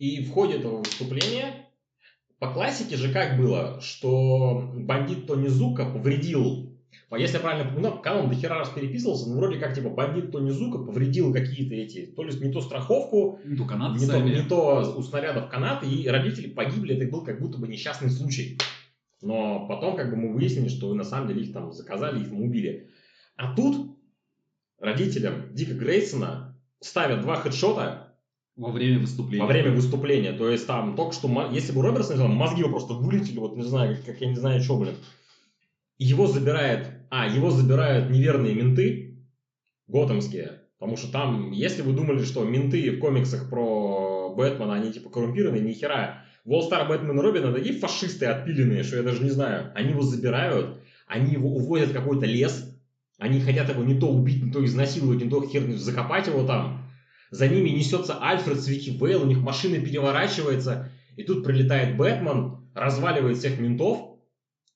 И 0.04 0.22
в 0.22 0.32
ходе 0.32 0.56
этого 0.56 0.80
выступления, 0.80 1.70
по 2.38 2.52
классике 2.52 2.96
же 2.96 3.10
как 3.10 3.38
было, 3.38 3.80
что 3.80 4.70
бандит 4.74 5.26
Тони 5.26 5.46
Зука 5.46 5.86
повредил, 5.86 6.76
а 7.08 7.18
если 7.18 7.36
я 7.36 7.40
правильно 7.40 7.72
помню, 7.72 7.88
ну, 7.88 8.02
канон 8.02 8.28
до 8.28 8.34
хера 8.34 8.58
раз 8.58 8.68
переписывался, 8.68 9.30
но 9.30 9.36
вроде 9.36 9.58
как 9.58 9.74
типа 9.74 9.88
бандит 9.88 10.30
Тони 10.30 10.50
Зука 10.50 10.76
повредил 10.76 11.32
какие-то 11.32 11.74
эти, 11.74 12.04
то 12.04 12.22
ли 12.22 12.38
не 12.38 12.52
то 12.52 12.60
страховку, 12.60 13.40
Ну, 13.44 13.66
канаты 13.66 13.98
не 13.98 14.06
то, 14.06 14.20
не 14.20 14.42
то 14.42 14.94
у 14.94 15.02
снарядов 15.02 15.48
канаты, 15.48 15.86
и 15.86 16.06
родители 16.06 16.48
погибли, 16.48 16.96
это 16.96 17.10
был 17.10 17.24
как 17.24 17.40
будто 17.40 17.56
бы 17.56 17.66
несчастный 17.66 18.10
случай. 18.10 18.58
Но 19.22 19.66
потом 19.66 19.96
как 19.96 20.10
бы 20.10 20.16
мы 20.16 20.34
выяснили, 20.34 20.68
что 20.68 20.92
на 20.92 21.04
самом 21.04 21.28
деле 21.28 21.44
их 21.44 21.54
там 21.54 21.72
заказали, 21.72 22.22
их 22.22 22.30
убили. 22.30 22.90
А 23.36 23.56
тут 23.56 23.96
родителям 24.78 25.54
Дика 25.54 25.72
Грейсона 25.72 26.60
ставят 26.80 27.22
два 27.22 27.36
хедшота 27.36 28.03
Во 28.56 28.70
время 28.70 29.00
выступления. 29.00 29.42
во 29.42 29.48
время 29.48 29.72
выступления. 29.72 30.32
То 30.32 30.48
есть 30.48 30.66
там 30.66 30.94
только 30.94 31.12
что, 31.12 31.48
если 31.50 31.72
бы 31.72 31.82
Робертсон 31.82 32.16
сделал, 32.16 32.32
мозги 32.32 32.62
бы 32.62 32.70
просто 32.70 32.94
вылетели, 32.94 33.38
вот 33.38 33.56
не 33.56 33.64
знаю, 33.64 33.96
как, 34.06 34.20
я 34.20 34.28
не 34.28 34.36
знаю, 34.36 34.62
что, 34.62 34.76
блин. 34.78 34.94
Его 35.98 36.26
забирает, 36.26 36.88
а, 37.10 37.26
его 37.26 37.50
забирают 37.50 38.10
неверные 38.10 38.54
менты, 38.54 39.18
готэмские. 39.88 40.60
Потому 40.78 40.96
что 40.96 41.10
там, 41.10 41.50
если 41.50 41.82
вы 41.82 41.94
думали, 41.94 42.22
что 42.24 42.44
менты 42.44 42.90
в 42.90 43.00
комиксах 43.00 43.48
про 43.48 44.34
Бэтмена, 44.36 44.74
они 44.74 44.92
типа 44.92 45.10
коррумпированные, 45.10 45.62
ни 45.62 45.72
хера. 45.72 46.24
Волстар 46.44 46.86
Бэтмен 46.86 47.18
и 47.18 47.22
Робин 47.22 47.44
это 47.44 47.54
такие 47.54 47.78
фашисты 47.78 48.26
отпиленные, 48.26 48.82
что 48.82 48.96
я 48.96 49.02
даже 49.02 49.22
не 49.22 49.30
знаю. 49.30 49.72
Они 49.74 49.90
его 49.90 50.02
забирают, 50.02 50.78
они 51.06 51.32
его 51.32 51.48
увозят 51.48 51.90
в 51.90 51.94
какой-то 51.94 52.26
лес, 52.26 52.70
они 53.18 53.40
хотят 53.40 53.68
его 53.70 53.82
не 53.82 53.98
то 53.98 54.08
убить, 54.08 54.42
не 54.42 54.52
то 54.52 54.64
изнасиловать, 54.64 55.22
не 55.22 55.30
то 55.30 55.44
хер 55.46 55.72
закопать 55.76 56.26
его 56.26 56.44
там. 56.44 56.83
За 57.34 57.48
ними 57.48 57.70
несется 57.70 58.16
Альфред 58.22 58.60
с 58.60 58.68
Вики 58.68 58.90
Вейл, 58.90 59.22
у 59.22 59.26
них 59.26 59.38
машина 59.38 59.80
переворачивается, 59.80 60.92
и 61.16 61.24
тут 61.24 61.42
прилетает 61.44 61.96
Бэтмен, 61.96 62.58
разваливает 62.74 63.38
всех 63.38 63.58
ментов, 63.58 64.20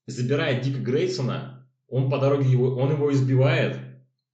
забирает 0.06 0.62
Дика 0.62 0.80
Грейсона, 0.80 1.70
он 1.86 2.10
по 2.10 2.18
дороге 2.18 2.50
его, 2.50 2.74
он 2.74 2.90
его 2.90 3.12
избивает, 3.12 3.78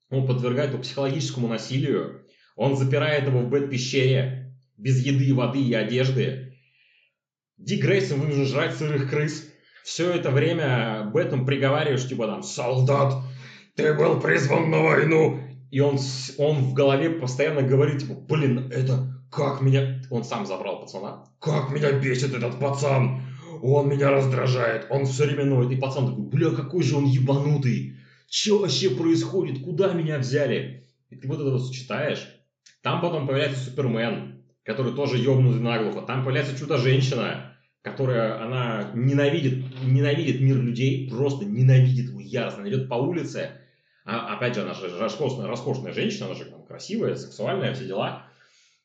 он 0.08 0.26
подвергает 0.26 0.70
его 0.70 0.80
психологическому 0.80 1.48
насилию, 1.48 2.24
он 2.56 2.78
запирает 2.78 3.28
его 3.28 3.40
в 3.40 3.50
бэт-пещере 3.50 4.56
без 4.78 5.04
еды, 5.04 5.34
воды 5.34 5.62
и 5.62 5.74
одежды. 5.74 6.56
Дик 7.58 7.82
Грейсон 7.82 8.20
вынужден 8.20 8.46
жрать 8.46 8.74
сырых 8.74 9.10
крыс. 9.10 9.46
Все 9.84 10.10
это 10.10 10.30
время 10.30 11.10
Бэтмен 11.12 11.44
приговариваешь, 11.44 12.08
типа 12.08 12.26
там, 12.26 12.42
солдат, 12.42 13.22
ты 13.76 13.92
был 13.92 14.18
призван 14.18 14.70
на 14.70 14.82
войну. 14.82 15.43
И 15.74 15.80
он, 15.80 15.98
он 16.38 16.58
в 16.58 16.72
голове 16.72 17.10
постоянно 17.10 17.62
говорит, 17.62 17.98
типа, 17.98 18.14
блин, 18.14 18.70
это 18.70 19.12
как 19.28 19.60
меня... 19.60 20.00
Он 20.08 20.22
сам 20.22 20.46
забрал 20.46 20.78
пацана. 20.78 21.24
Как 21.40 21.72
меня 21.72 21.90
бесит 21.90 22.32
этот 22.32 22.60
пацан. 22.60 23.22
Он 23.60 23.88
меня 23.88 24.10
раздражает. 24.12 24.86
Он 24.88 25.04
все 25.04 25.24
время 25.24 25.46
ноет. 25.46 25.72
И 25.72 25.76
пацан 25.76 26.06
такой, 26.06 26.26
бля, 26.26 26.50
какой 26.50 26.84
же 26.84 26.96
он 26.96 27.06
ебанутый. 27.06 27.96
Что 28.30 28.60
вообще 28.60 28.90
происходит? 28.90 29.64
Куда 29.64 29.92
меня 29.94 30.20
взяли? 30.20 30.86
И 31.10 31.16
ты 31.16 31.26
вот 31.26 31.40
это 31.40 31.50
вот 31.50 31.72
читаешь. 31.72 32.24
Там 32.84 33.00
потом 33.00 33.26
появляется 33.26 33.64
Супермен, 33.64 34.44
который 34.62 34.92
тоже 34.92 35.16
ебнутый 35.16 35.60
наглухо. 35.60 36.02
Там 36.02 36.22
появляется 36.22 36.56
Чудо-женщина, 36.56 37.56
которая, 37.82 38.40
она 38.40 38.92
ненавидит, 38.94 39.64
ненавидит 39.82 40.40
мир 40.40 40.56
людей, 40.56 41.10
просто 41.10 41.44
ненавидит 41.44 42.10
его 42.10 42.20
яростно. 42.20 42.60
Она 42.60 42.70
идет 42.70 42.88
по 42.88 42.94
улице, 42.94 43.50
а, 44.04 44.34
опять 44.34 44.54
же, 44.54 44.62
она 44.62 44.74
же 44.74 44.98
роскошная, 44.98 45.46
роскошная 45.46 45.92
женщина, 45.92 46.26
она 46.26 46.34
же 46.34 46.44
там, 46.44 46.62
красивая, 46.64 47.16
сексуальная, 47.16 47.74
все 47.74 47.86
дела. 47.86 48.26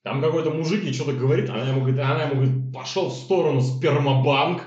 Там 0.04 0.22
какой-то 0.22 0.50
мужик 0.52 0.84
ей 0.84 0.94
что-то 0.94 1.12
говорит, 1.12 1.50
она 1.50 1.68
ему 1.68 1.82
говорит, 1.82 2.00
она 2.00 2.24
ему 2.24 2.36
говорит, 2.36 2.74
пошел 2.74 3.10
в 3.10 3.14
сторону 3.14 3.62
спермобанк. 3.62 4.64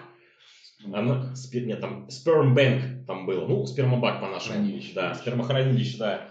Она, 0.85 1.35
спер, 1.35 1.65
нет, 1.65 1.81
там 1.81 2.11
спермбанк 2.11 3.07
там 3.07 3.25
было, 3.25 3.47
ну, 3.47 3.65
спермобак 3.67 4.21
по-нашему. 4.21 4.55
Хранилище. 4.55 4.93
Да, 4.95 5.15
спермохранилище, 5.15 5.97
да. 5.97 6.29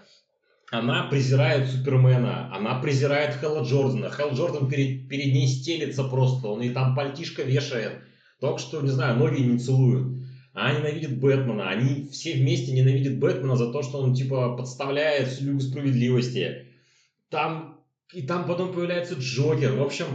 Она 0.72 1.04
презирает 1.04 1.70
Супермена, 1.70 2.50
она 2.56 2.76
презирает 2.76 3.36
Хэлла 3.36 3.64
Джордана. 3.64 4.10
Хелл 4.10 4.34
Джордан 4.34 4.70
перед, 4.70 5.10
перед 5.10 5.34
ней 5.34 5.46
стелится 5.48 6.06
просто, 6.06 6.48
он 6.48 6.62
ей 6.62 6.72
там 6.72 6.96
пальтишко 6.96 7.44
вешает. 7.44 8.04
Только 8.40 8.60
что, 8.60 8.82
не 8.82 8.88
знаю, 8.88 9.18
ноги 9.18 9.42
не 9.42 9.60
целуют. 9.60 10.21
Она 10.54 10.80
ненавидит 10.80 11.20
Бэтмена. 11.20 11.70
Они 11.70 12.10
все 12.12 12.34
вместе 12.34 12.72
ненавидят 12.74 13.20
Бэтмена 13.20 13.56
за 13.56 13.72
то, 13.72 13.82
что 13.84 14.00
он, 14.00 14.14
типа, 14.14 14.56
подставляет 14.56 15.40
Лигу 15.42 15.60
Справедливости. 15.60 16.68
Там... 17.30 17.80
И 18.14 18.24
там 18.24 18.46
потом 18.46 18.74
появляется 18.74 19.16
Джокер. 19.16 19.74
В 19.74 19.82
общем, 19.82 20.06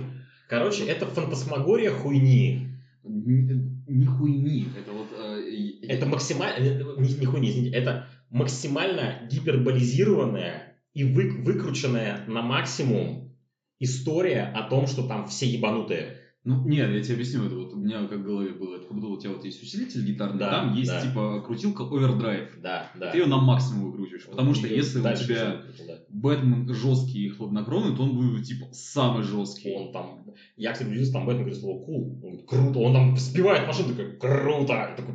короче, 0.49 0.85
это 0.85 1.07
фантасмагория 1.07 1.90
хуйни. 1.90 2.69
Не, 3.02 4.05
хуйни. 4.05 4.69
Это 4.78 4.93
вот... 4.93 5.09
э, 5.19 5.87
Это 5.88 6.05
максимально... 6.05 6.62
Не, 6.99 7.14
не 7.14 7.25
хуйни, 7.25 7.49
извините. 7.49 7.76
Это 7.76 8.07
максимально 8.31 9.26
гиперболизированная 9.31 10.76
и 10.93 11.05
вы, 11.05 11.31
выкрученная 11.43 12.25
на 12.26 12.43
максимум 12.43 13.35
история 13.78 14.43
о 14.43 14.69
том, 14.69 14.87
что 14.87 15.07
там 15.07 15.26
все 15.26 15.47
ебанутые. 15.47 16.19
Ну, 16.47 16.62
нет, 16.65 16.91
я 16.93 17.03
тебе 17.03 17.15
объясню, 17.15 17.45
это 17.45 17.57
вот 17.57 17.73
у 17.73 17.76
меня 17.76 18.07
как 18.07 18.21
в 18.21 18.23
голове 18.23 18.50
было, 18.50 18.76
это 18.76 18.87
как 18.87 18.97
будто 18.97 19.09
у 19.09 19.17
тебя 19.21 19.33
вот 19.33 19.45
есть 19.45 19.61
усилитель 19.61 20.05
гитарный, 20.07 20.38
Да, 20.38 20.50
там 20.50 20.75
есть 20.75 20.91
да. 20.93 21.00
типа 21.03 21.43
крутилка 21.45 21.83
овердрайв. 21.83 22.50
Да, 22.62 22.88
да. 22.95 23.11
Ты 23.11 23.19
ее 23.19 23.26
на 23.26 23.38
максимум 23.38 23.91
выкручиваешь, 23.91 24.26
потому 24.26 24.55
что 24.55 24.69
И 24.69 24.76
если 24.76 25.00
у 25.00 25.03
тебя 25.03 25.61
да. 25.88 25.95
Бэтмен 26.09 26.73
жесткий 26.73 27.26
и 27.26 27.29
хладнокровный, 27.31 27.97
то 27.97 28.05
он 28.05 28.17
будет 28.17 28.47
типа 28.47 28.67
самый 28.73 29.25
жесткий. 29.25 29.75
Он 29.75 29.93
там... 29.93 30.25
Я, 30.57 30.73
кстати, 30.73 30.88
удивился, 30.88 31.12
там 31.15 31.26
Бэтмен 31.26 31.43
говорит 31.45 31.61
слово 31.61 31.79
cool. 31.85 32.05
Он 32.12 32.21
говорит, 32.21 32.47
круто. 32.47 32.79
Он 32.79 32.93
там 32.93 33.17
сбивает 33.17 33.67
машину, 33.67 33.88
такой, 33.88 34.12
круто. 34.17 34.73
Я 34.73 34.95
такой, 34.97 35.15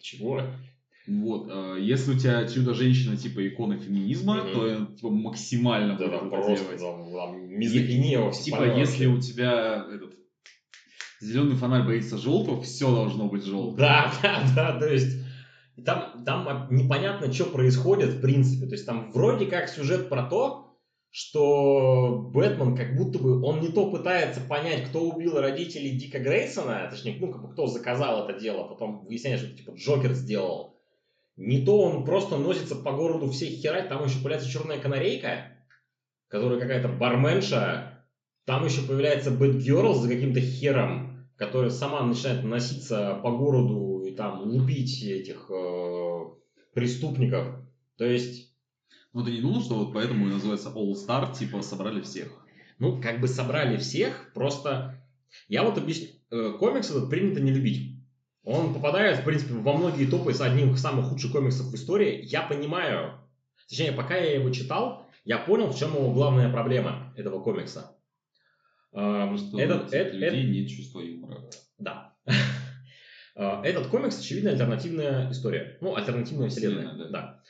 чего? 0.00 0.40
Вот, 1.06 1.48
э, 1.50 1.78
если 1.82 2.12
у 2.14 2.18
тебя 2.18 2.46
чудо-женщина 2.48 3.16
типа 3.16 3.46
икона 3.46 3.76
феминизма, 3.76 4.36
Мгм. 4.36 4.52
то 4.54 4.86
типа 4.94 5.10
максимально 5.10 5.98
Да, 5.98 6.06
будет 6.06 6.10
там 6.20 6.30
круто 6.30 6.46
просто 6.46 6.64
делать. 6.64 6.80
там, 6.80 7.12
там 7.12 7.48
мизогиния 7.58 8.30
Типа, 8.30 8.78
если 8.78 9.06
у 9.06 9.20
тебя 9.20 9.84
этот 9.92 10.14
зеленый 11.22 11.56
фонарь 11.56 11.86
боится 11.86 12.18
желтого, 12.18 12.60
все 12.62 12.92
должно 12.92 13.28
быть 13.28 13.44
желтым. 13.44 13.76
Да, 13.76 14.12
да, 14.22 14.42
да, 14.54 14.78
то 14.78 14.92
есть 14.92 15.18
там, 15.84 16.24
там 16.24 16.68
непонятно, 16.70 17.32
что 17.32 17.46
происходит 17.46 18.10
в 18.10 18.20
принципе. 18.20 18.66
То 18.66 18.72
есть 18.72 18.86
там 18.86 19.10
вроде 19.12 19.46
как 19.46 19.68
сюжет 19.68 20.08
про 20.08 20.24
то, 20.24 20.78
что 21.10 22.30
Бэтмен 22.32 22.76
как 22.76 22.96
будто 22.96 23.18
бы, 23.18 23.42
он 23.42 23.60
не 23.60 23.68
то 23.68 23.90
пытается 23.90 24.40
понять, 24.40 24.88
кто 24.88 25.02
убил 25.02 25.38
родителей 25.38 25.96
Дика 25.96 26.18
Грейсона, 26.18 26.88
точнее, 26.90 27.18
ну, 27.20 27.30
как 27.30 27.42
бы 27.42 27.52
кто 27.52 27.66
заказал 27.66 28.26
это 28.26 28.40
дело, 28.40 28.64
потом 28.64 29.04
выясняется, 29.04 29.46
что 29.46 29.56
типа 29.56 29.72
Джокер 29.72 30.14
сделал. 30.14 30.80
Не 31.36 31.64
то 31.64 31.80
он 31.82 32.04
просто 32.04 32.36
носится 32.36 32.76
по 32.76 32.92
городу 32.92 33.30
всех 33.30 33.50
херать, 33.50 33.88
там 33.88 34.04
еще 34.04 34.18
появляется 34.18 34.50
черная 34.50 34.78
канарейка, 34.78 35.52
которая 36.28 36.58
какая-то 36.58 36.88
барменша, 36.88 38.06
там 38.46 38.64
еще 38.64 38.82
появляется 38.82 39.30
Бэтгерл 39.30 39.94
за 39.94 40.08
каким-то 40.08 40.40
хером, 40.40 41.11
которая 41.44 41.70
сама 41.70 42.04
начинает 42.04 42.44
носиться 42.44 43.18
по 43.22 43.32
городу 43.32 44.04
и 44.06 44.14
там 44.14 44.42
лупить 44.42 45.02
этих 45.02 45.50
э, 45.50 46.20
преступников. 46.72 47.56
То 47.98 48.04
есть, 48.04 48.54
Ну 49.12 49.24
ты 49.24 49.32
не 49.32 49.40
думал, 49.40 49.60
что 49.60 49.74
вот 49.74 49.92
поэтому 49.92 50.28
и 50.28 50.32
называется 50.32 50.68
All 50.68 50.92
Star, 50.92 51.36
типа 51.36 51.62
собрали 51.62 52.00
всех? 52.00 52.42
ну, 52.82 53.00
как 53.00 53.20
бы 53.20 53.28
собрали 53.28 53.76
всех, 53.76 54.32
просто... 54.34 55.00
Я 55.48 55.62
вот 55.62 55.78
объясню. 55.78 56.08
Э, 56.30 56.52
комикс 56.58 56.90
этот 56.90 57.10
принято 57.10 57.40
не 57.40 57.52
любить. 57.52 57.96
Он 58.44 58.74
попадает, 58.74 59.20
в 59.20 59.24
принципе, 59.24 59.54
во 59.54 59.72
многие 59.74 60.06
топы 60.06 60.34
с 60.34 60.40
одним 60.40 60.74
из 60.74 60.80
самых 60.80 61.06
худших 61.06 61.30
комиксов 61.30 61.66
в 61.66 61.74
истории. 61.74 62.24
Я 62.24 62.42
понимаю, 62.42 63.20
точнее, 63.68 63.92
пока 63.92 64.16
я 64.16 64.34
его 64.34 64.50
читал, 64.50 65.06
я 65.24 65.38
понял, 65.38 65.68
в 65.70 65.78
чем 65.78 65.94
его 65.94 66.12
главная 66.12 66.50
проблема 66.52 67.14
этого 67.16 67.40
комикса. 67.40 67.96
Эм, 68.92 69.38
Что 69.38 69.58
этот, 69.60 69.84
у 69.84 69.86
этих 69.86 69.94
эт- 69.94 70.10
эт- 70.10 70.12
людей 70.14 70.44
нет 70.44 70.68
чувства 70.70 71.00
юмора. 71.00 71.38
Да. 71.78 72.12
Э, 73.34 73.62
Этот 73.64 73.86
комикс, 73.86 74.18
очевидно, 74.20 74.50
альтернативная 74.50 75.30
история. 75.30 75.78
Ну, 75.80 75.96
альтернативная 75.96 76.48
вселенная. 76.50 76.88
Вселенная, 76.88 77.10
Да. 77.10 77.42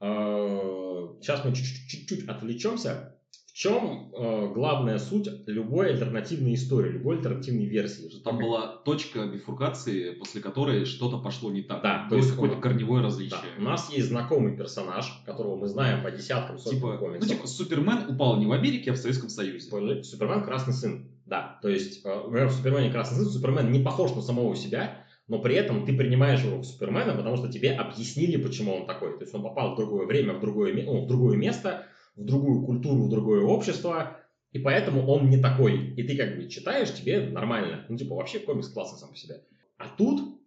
Э, 0.00 1.08
Сейчас 1.20 1.44
мы 1.44 1.54
чуть- 1.54 1.88
чуть-чуть 1.88 2.28
отвлечемся. 2.28 3.16
В 3.60 3.62
чем 3.62 4.10
э, 4.16 4.52
главная 4.54 4.98
суть 4.98 5.28
любой 5.46 5.90
альтернативной 5.90 6.54
истории, 6.54 6.92
любой 6.92 7.16
альтернативной 7.18 7.66
версии? 7.66 8.08
Там 8.24 8.38
была 8.38 8.68
точка 8.86 9.26
бифуркации, 9.26 10.12
после 10.14 10.40
которой 10.40 10.86
что-то 10.86 11.18
пошло 11.18 11.50
не 11.50 11.60
так. 11.60 11.82
Да, 11.82 12.04
то 12.04 12.08
то 12.08 12.16
есть 12.16 12.30
какое-то 12.30 12.54
он- 12.56 12.62
корневое 12.62 13.02
Да. 13.02 13.08
различие. 13.08 13.38
У 13.58 13.60
нас 13.60 13.92
есть 13.92 14.08
знакомый 14.08 14.56
персонаж, 14.56 15.12
которого 15.26 15.56
мы 15.56 15.68
знаем 15.68 16.02
по 16.02 16.10
десяткам, 16.10 16.58
сотням 16.58 16.80
Типа, 16.80 16.92
ну, 16.94 16.98
комиксов. 17.00 17.28
типа, 17.28 17.46
Супермен 17.46 17.98
упал 18.08 18.38
не 18.38 18.46
в 18.46 18.52
Америке, 18.52 18.92
а 18.92 18.94
в 18.94 18.96
Советском 18.96 19.28
Союзе. 19.28 19.60
Спойлер, 19.60 20.02
Супермен 20.04 20.42
красный 20.42 20.72
сын. 20.72 21.10
Да, 21.26 21.58
то 21.60 21.68
есть, 21.68 22.00
э, 22.02 22.08
в 22.28 22.50
Супермене 22.52 22.90
красный 22.90 23.18
сын, 23.18 23.26
Супермен 23.26 23.70
не 23.70 23.80
похож 23.80 24.14
на 24.14 24.22
самого 24.22 24.56
себя, 24.56 25.04
но 25.28 25.38
при 25.38 25.54
этом 25.54 25.84
ты 25.84 25.94
принимаешь 25.94 26.42
его 26.42 26.60
в 26.60 26.64
Супермена, 26.64 27.12
потому 27.14 27.36
что 27.36 27.52
тебе 27.52 27.72
объяснили, 27.72 28.38
почему 28.42 28.72
он 28.74 28.86
такой. 28.86 29.18
То 29.18 29.24
есть 29.24 29.34
он 29.34 29.42
попал 29.42 29.74
в 29.74 29.76
другое 29.76 30.06
время, 30.06 30.32
в 30.32 30.40
другое, 30.40 30.72
ну, 30.82 31.04
в 31.04 31.06
другое 31.06 31.36
место, 31.36 31.84
в 32.20 32.24
другую 32.24 32.64
культуру, 32.64 33.02
в 33.02 33.08
другое 33.08 33.42
общество, 33.42 34.18
и 34.52 34.58
поэтому 34.58 35.06
он 35.06 35.30
не 35.30 35.38
такой. 35.38 35.94
И 35.94 36.02
ты 36.02 36.16
как 36.16 36.36
бы 36.36 36.48
читаешь, 36.48 36.92
тебе 36.92 37.28
нормально. 37.28 37.86
Ну, 37.88 37.96
типа, 37.96 38.14
вообще 38.14 38.40
комикс 38.40 38.68
классный 38.68 38.98
сам 38.98 39.10
по 39.10 39.16
себе. 39.16 39.42
А 39.78 39.88
тут, 39.96 40.40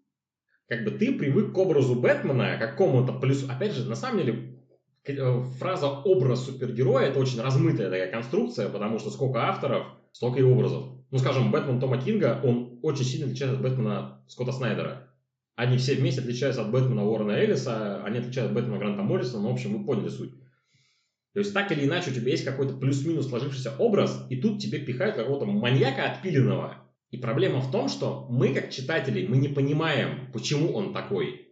как 0.67 0.83
бы 0.83 0.91
ты 0.91 1.13
привык 1.13 1.53
к 1.53 1.57
образу 1.57 1.95
Бэтмена, 1.95 2.57
какому-то 2.57 3.13
плюсу. 3.13 3.47
Опять 3.49 3.73
же, 3.73 3.89
на 3.89 3.95
самом 3.95 4.23
деле, 4.23 4.59
э, 5.05 5.41
фраза 5.57 5.87
«образ 5.87 6.45
супергероя»— 6.45 7.07
это 7.09 7.19
очень 7.19 7.41
размытая 7.41 7.89
такая 7.89 8.11
конструкция, 8.11 8.69
потому 8.69 8.99
что 8.99 9.09
сколько 9.09 9.47
авторов, 9.47 9.87
столько 10.11 10.39
и 10.39 10.43
образов. 10.43 10.83
Ну, 11.09 11.17
скажем, 11.17 11.51
Бэтмен 11.51 11.79
Тома 11.79 11.97
Кинга, 11.97 12.41
он 12.43 12.79
очень 12.81 13.05
сильно 13.05 13.25
отличается 13.27 13.55
от 13.55 13.63
Бэтмена 13.63 14.23
Скотта 14.27 14.51
Снайдера. 14.51 15.09
Они 15.55 15.77
все 15.77 15.95
вместе 15.95 16.21
отличаются 16.21 16.61
от 16.61 16.71
Бэтмена 16.71 17.05
Уоррена 17.05 17.33
Эллиса, 17.33 18.03
они 18.03 18.17
отличаются 18.17 18.51
от 18.51 18.53
Бэтмена 18.53 18.79
Гранта 18.79 19.03
Моррисона, 19.03 19.43
ну, 19.43 19.49
в 19.49 19.53
общем, 19.53 19.77
вы 19.77 19.85
поняли 19.85 20.09
суть. 20.09 20.33
То 21.33 21.39
есть, 21.39 21.53
так 21.53 21.71
или 21.71 21.85
иначе, 21.85 22.11
у 22.11 22.13
тебя 22.13 22.31
есть 22.31 22.45
какой-то 22.45 22.75
плюс-минус 22.75 23.27
сложившийся 23.27 23.75
образ, 23.77 24.25
и 24.29 24.35
тут 24.35 24.61
тебе 24.61 24.79
пихают 24.79 25.15
какого-то 25.15 25.45
маньяка 25.45 26.11
отпиленного. 26.11 26.77
И 27.09 27.17
проблема 27.17 27.59
в 27.59 27.71
том, 27.71 27.89
что 27.89 28.27
мы, 28.29 28.53
как 28.53 28.71
читатели, 28.71 29.25
мы 29.27 29.37
не 29.37 29.47
понимаем, 29.47 30.31
почему 30.31 30.73
он 30.73 30.93
такой. 30.93 31.47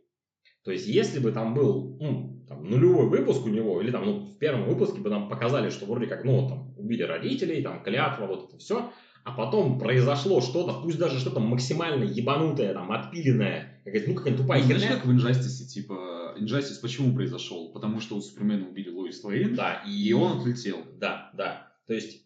То 0.64 0.72
есть, 0.72 0.88
если 0.88 1.20
бы 1.20 1.32
там 1.32 1.56
был 1.56 1.98
ну, 2.00 2.46
там, 2.48 2.64
нулевой 2.64 3.08
выпуск 3.08 3.46
у 3.46 3.50
него, 3.50 3.82
или 3.82 3.92
там, 3.92 4.06
ну, 4.06 4.26
в 4.26 4.38
первом 4.38 4.66
выпуске 4.66 5.00
бы 5.00 5.10
нам 5.10 5.30
показали, 5.30 5.70
что 5.70 5.86
вроде 5.86 6.06
как, 6.06 6.24
ну, 6.26 6.48
там, 6.48 6.76
убили 6.78 7.04
родителей, 7.04 7.64
там, 7.64 7.82
клятва, 7.82 8.28
вот 8.28 8.50
это 8.50 8.58
все, 8.60 8.92
а 9.24 9.32
потом 9.32 9.80
произошло 9.80 10.42
что-то, 10.42 10.74
пусть 10.82 11.00
даже 11.00 11.20
что-то 11.20 11.40
максимально 11.40 12.04
ебанутое, 12.04 12.74
там, 12.74 12.92
отпиленное, 12.92 13.82
какая-то, 13.86 14.10
ну, 14.10 14.16
какая-то 14.16 14.42
тупая 14.42 14.60
Ну, 14.62 14.66
знаешь, 14.66 14.82
херня. 14.82 14.96
как 14.98 15.06
в 15.06 15.12
Инжастисе, 15.12 15.66
типа, 15.66 15.96
Инжастис 16.38 16.78
почему 16.78 17.14
произошел? 17.14 17.72
Потому 17.72 18.00
что 18.00 18.16
у 18.16 18.22
Супермена 18.22 18.68
убили 18.68 18.90
Лоис 18.90 19.24
Лейн, 19.24 19.56
Да, 19.56 19.84
и 19.88 20.14
он 20.14 20.40
отлетел. 20.40 20.84
Да, 21.00 21.32
да. 21.34 21.72
То 21.88 21.94
есть 21.94 22.22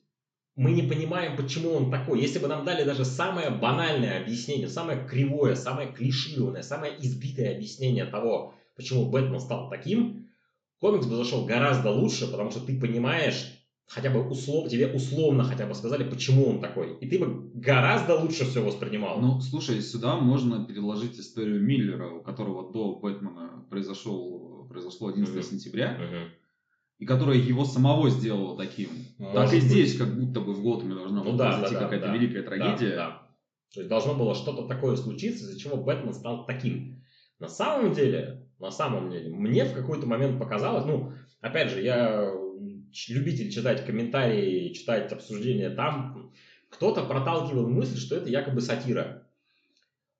мы 0.56 0.72
не 0.72 0.84
понимаем, 0.84 1.36
почему 1.36 1.74
он 1.74 1.92
такой. 1.92 2.22
Если 2.22 2.40
бы 2.40 2.48
нам 2.48 2.64
дали 2.64 2.84
даже 2.84 3.04
самое 3.04 3.50
банальное 3.50 4.22
объяснение, 4.22 4.70
самое 4.70 5.06
кривое, 5.06 5.56
самое 5.56 5.92
клишированное, 5.92 6.62
самое 6.62 6.94
избитое 7.00 7.56
объяснение 7.56 8.06
того, 8.06 8.54
почему 8.76 9.10
Бэтмен 9.10 9.40
стал 9.40 9.70
таким, 9.70 10.30
комикс 10.80 11.08
бы 11.08 11.16
зашел 11.16 11.46
гораздо 11.46 11.92
лучше, 11.92 12.32
потому 12.32 12.52
что 12.52 12.62
ты 12.62 12.80
понимаешь, 12.80 13.52
хотя 13.88 14.10
бы 14.10 14.28
услов, 14.28 14.70
тебе 14.70 14.88
условно 14.88 15.44
хотя 15.44 15.66
бы 15.66 15.76
сказали, 15.76 16.10
почему 16.10 16.50
он 16.50 16.62
такой. 16.62 16.98
И 17.00 17.08
ты 17.08 17.20
бы 17.20 17.50
гораздо 17.54 18.16
лучше 18.16 18.46
все 18.46 18.64
воспринимал. 18.64 19.20
Ну, 19.20 19.42
слушай, 19.42 19.82
сюда 19.82 20.16
можно 20.16 20.66
переложить 20.66 21.20
историю 21.20 21.62
Миллера, 21.62 22.10
у 22.10 22.22
которого 22.22 22.72
до 22.72 22.96
Бэтмена 22.96 23.55
произошел, 23.76 24.66
произошло 24.70 25.10
11 25.10 25.36
Мгм. 25.36 25.44
сентября, 25.44 25.98
Мгм. 25.98 26.30
и 27.00 27.06
которая 27.06 27.38
его 27.38 27.66
самого 27.66 28.10
сделала 28.10 28.58
таким. 28.58 28.90
Может 29.18 29.36
так 29.36 29.54
и 29.54 29.56
быть. 29.58 29.64
здесь, 29.66 29.98
как 29.98 30.18
будто 30.18 30.40
бы 30.40 30.54
в 30.54 30.62
Готэме 30.64 30.96
должна 30.96 31.24
Ну 31.24 31.32
была 31.34 31.38
да, 31.38 31.50
произойти 31.52 31.74
да, 31.74 31.80
да, 31.82 31.86
какая-то 31.86 32.08
да. 32.08 32.14
великая 32.16 32.42
Да, 32.44 32.48
трагедия. 32.48 32.96
да. 32.96 33.22
То 33.74 33.82
есть 33.82 33.90
должно 33.90 34.14
было 34.16 34.34
что-то 34.34 34.66
такое 34.68 34.96
случиться, 34.96 35.44
из-за 35.44 35.60
чего 35.60 35.76
Бэтмен 35.76 36.14
стал 36.14 36.46
таким. 36.46 37.04
На 37.40 37.50
самом 37.50 37.94
деле, 37.94 38.48
на 38.60 38.72
самом 38.72 39.12
деле, 39.12 39.30
мне 39.30 39.66
в 39.66 39.74
какой-то 39.74 40.08
момент 40.08 40.40
показалось, 40.40 40.86
ну, 40.86 41.12
опять 41.42 41.70
же, 41.70 41.82
я 41.82 42.32
любитель 43.10 43.52
читать 43.52 43.86
комментарии, 43.86 44.72
читать 44.72 45.12
обсуждения, 45.12 45.70
там 45.70 46.32
кто-то 46.70 47.04
проталкивал 47.04 47.68
мысль, 47.68 47.98
что 47.98 48.16
это 48.16 48.30
якобы 48.30 48.62
сатира. 48.62 49.25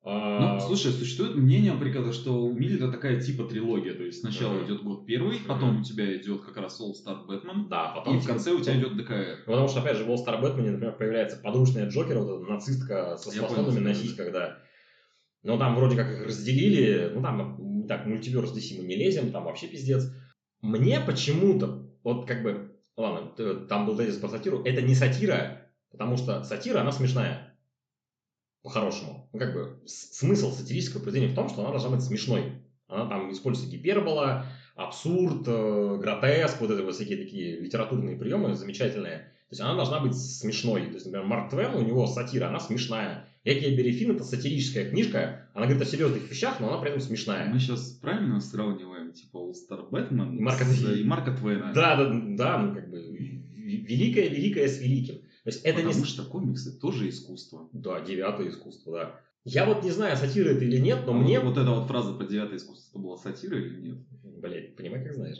А, 0.08 0.38
Ну, 0.54 0.60
слушай, 0.60 0.92
существует 0.92 1.34
мнение, 1.34 1.72
например, 1.72 2.12
что 2.12 2.40
у 2.40 2.52
Миллера 2.52 2.92
такая 2.92 3.20
типа 3.20 3.42
трилогия. 3.42 3.92
То 3.92 4.04
есть 4.04 4.20
сначала 4.20 4.54
Мгм. 4.54 4.66
идет 4.66 4.82
год 4.84 5.04
первый, 5.04 5.38
потом 5.40 5.80
у 5.80 5.82
тебя 5.82 6.16
идет 6.16 6.42
как 6.42 6.56
раз 6.58 6.80
All 6.80 6.92
Star 6.92 7.26
Бэтмен, 7.26 7.68
да, 7.68 7.88
потом 7.88 8.16
и 8.16 8.20
в 8.20 8.24
конце 8.24 8.52
у 8.52 8.60
тебя 8.60 8.78
идет. 8.78 8.92
Ну, 8.94 9.04
Потому 9.46 9.66
что, 9.66 9.80
опять 9.80 9.96
же, 9.96 10.04
в 10.04 10.08
All 10.08 10.24
Star 10.24 10.40
Batman, 10.40 10.70
например, 10.70 10.96
появляется 10.96 11.38
подручная 11.38 11.88
Джокера, 11.88 12.20
вот 12.20 12.40
эта 12.40 12.52
нацистка 12.52 13.16
со 13.16 13.30
Я 13.30 13.38
способными 13.38 13.66
понял, 13.66 13.80
на 13.80 13.88
да. 13.88 13.94
сиськах, 13.94 14.32
да. 14.32 14.58
Но 15.42 15.58
там 15.58 15.74
вроде 15.74 15.96
как 15.96 16.08
их 16.12 16.24
разделили, 16.24 17.10
ну 17.12 17.20
там, 17.20 17.86
так, 17.88 18.06
мультиверс 18.06 18.56
DC 18.56 18.78
мы 18.78 18.84
не 18.84 18.94
лезем, 18.94 19.32
там 19.32 19.42
вообще 19.44 19.66
пиздец. 19.66 20.08
Мне 20.62 21.00
почему-то, 21.00 21.90
вот 22.04 22.28
как 22.28 22.44
бы, 22.44 22.76
ладно, 22.96 23.32
там 23.68 23.86
был 23.86 23.96
тезис 23.96 24.18
про 24.18 24.28
сатиру, 24.28 24.62
это 24.62 24.82
не 24.82 24.94
сатира, 24.94 25.68
потому 25.90 26.16
что 26.16 26.44
сатира, 26.44 26.80
она 26.80 26.92
смешная. 26.92 27.55
По-хорошему. 28.66 29.28
Ну, 29.32 29.38
как 29.38 29.54
бы, 29.54 29.78
смысл 29.86 30.50
сатирического 30.52 31.00
произведения 31.00 31.32
в 31.32 31.36
том, 31.36 31.48
что 31.48 31.60
она 31.60 31.70
должна 31.70 31.90
быть 31.90 32.02
смешной. 32.02 32.50
Она 32.88 33.06
там 33.08 33.30
используется 33.30 33.70
гипербола, 33.76 34.44
абсурд, 34.74 35.44
э, 35.46 35.98
гротеск, 36.00 36.60
вот 36.60 36.72
это 36.72 36.82
вот 36.82 36.94
всякие 36.96 37.18
такие 37.18 37.60
литературные 37.60 38.16
приемы 38.16 38.56
замечательные. 38.56 39.18
То 39.48 39.52
есть 39.52 39.60
она 39.60 39.76
должна 39.76 40.00
быть 40.00 40.16
смешной. 40.16 40.86
То 40.86 40.94
есть, 40.94 41.06
например, 41.06 41.26
Марк 41.28 41.50
Твен, 41.50 41.76
у 41.76 41.82
него 41.82 42.08
сатира, 42.08 42.48
она 42.48 42.58
смешная. 42.58 43.28
Якия 43.44 43.76
Берефин 43.76 44.10
это 44.16 44.24
сатирическая 44.24 44.90
книжка, 44.90 45.48
она 45.54 45.66
говорит 45.66 45.82
о 45.86 45.88
серьезных 45.88 46.28
вещах, 46.28 46.58
но 46.58 46.68
она 46.68 46.78
при 46.78 46.88
этом 46.90 47.00
смешная. 47.00 47.48
Мы 47.48 47.60
сейчас 47.60 47.90
правильно 48.02 48.40
сравниваем, 48.40 49.12
типа, 49.12 49.36
All 49.36 49.52
Star 49.52 49.88
Бэтмен 49.88 50.36
И 50.38 50.40
Марка 50.40 50.64
с- 50.64 50.76
Твена. 50.76 50.92
и 51.00 51.04
Марка 51.04 51.30
Твена. 51.30 51.72
Да, 51.72 51.94
да, 51.94 52.08
да, 52.36 52.58
ну 52.58 52.74
как 52.74 52.90
бы 52.90 52.98
в- 52.98 53.12
великое, 53.64 54.28
великое 54.28 54.66
с 54.66 54.80
великим. 54.80 55.20
То 55.46 55.50
есть 55.52 55.64
это 55.64 55.78
Потому 55.78 56.00
не... 56.00 56.04
что 56.04 56.24
комиксы 56.24 56.76
тоже 56.76 57.08
искусство. 57.08 57.68
Да, 57.72 58.00
девятое 58.00 58.48
искусство, 58.48 58.92
да. 58.92 59.20
Я 59.44 59.64
вот 59.64 59.84
не 59.84 59.92
знаю, 59.92 60.16
сатира 60.16 60.48
это 60.48 60.64
или 60.64 60.78
нет, 60.78 61.06
но 61.06 61.12
А 61.12 61.14
мне... 61.14 61.38
вот, 61.38 61.50
вот 61.50 61.62
эта 61.62 61.70
вот 61.70 61.86
фраза 61.86 62.14
про 62.14 62.26
девятое 62.26 62.56
искусство, 62.56 62.90
это 62.90 62.98
была 62.98 63.16
сатира 63.16 63.56
или 63.56 63.80
нет? 63.80 63.98
Блять, 64.24 64.74
понимай, 64.74 65.04
как 65.04 65.14
знаешь. 65.14 65.38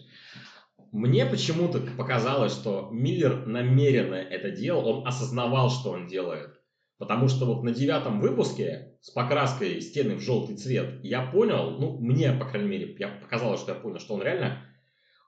Мне 0.92 1.26
почему-то 1.26 1.80
показалось, 1.96 2.52
что 2.52 2.88
Миллер 2.92 3.46
намеренно 3.46 4.14
это 4.14 4.52
делал, 4.52 4.86
он 4.86 5.08
осознавал, 5.08 5.70
что 5.70 5.90
он 5.90 6.06
делает. 6.06 6.50
Потому 6.98 7.26
что 7.26 7.44
вот 7.44 7.64
на 7.64 7.72
девятом 7.72 8.20
выпуске 8.20 8.96
с 9.00 9.10
покраской 9.10 9.80
стены 9.80 10.14
в 10.14 10.20
желтый 10.20 10.56
цвет 10.56 11.02
я 11.02 11.26
понял, 11.26 11.80
ну, 11.80 11.98
мне, 11.98 12.30
по 12.30 12.48
крайней 12.48 12.68
мере, 12.68 12.94
я 12.96 13.08
показалось, 13.08 13.58
что 13.58 13.72
я 13.72 13.80
понял, 13.80 13.98
что 13.98 14.14
он 14.14 14.22
реально, 14.22 14.65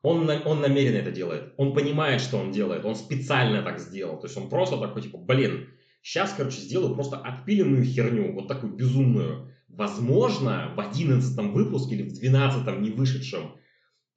он, 0.02 0.30
он 0.44 0.60
намеренно 0.60 0.98
это 0.98 1.10
делает. 1.10 1.54
Он 1.56 1.74
понимает, 1.74 2.20
что 2.20 2.38
он 2.38 2.52
делает, 2.52 2.84
он 2.84 2.94
специально 2.94 3.62
так 3.62 3.78
сделал. 3.78 4.18
То 4.18 4.26
есть 4.26 4.36
он 4.36 4.48
просто 4.48 4.78
такой, 4.78 5.02
типа, 5.02 5.18
блин, 5.18 5.68
сейчас, 6.02 6.32
короче, 6.36 6.60
сделаю 6.60 6.94
просто 6.94 7.16
отпиленную 7.16 7.84
херню, 7.84 8.32
вот 8.32 8.48
такую 8.48 8.74
безумную. 8.74 9.54
Возможно, 9.68 10.72
в 10.76 10.80
одиннадцатом 10.80 11.52
выпуске 11.52 11.96
или 11.96 12.08
в 12.08 12.14
двенадцатом 12.14 12.82
не 12.82 12.90
вышедшем 12.90 13.52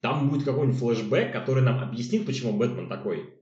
там 0.02 0.28
будет 0.28 0.44
какой-нибудь 0.44 0.78
флешбэк, 0.78 1.32
который 1.32 1.62
нам 1.62 1.78
объяснит, 1.78 2.26
почему 2.26 2.52
Бэтмен 2.52 2.88
такой. 2.88 3.34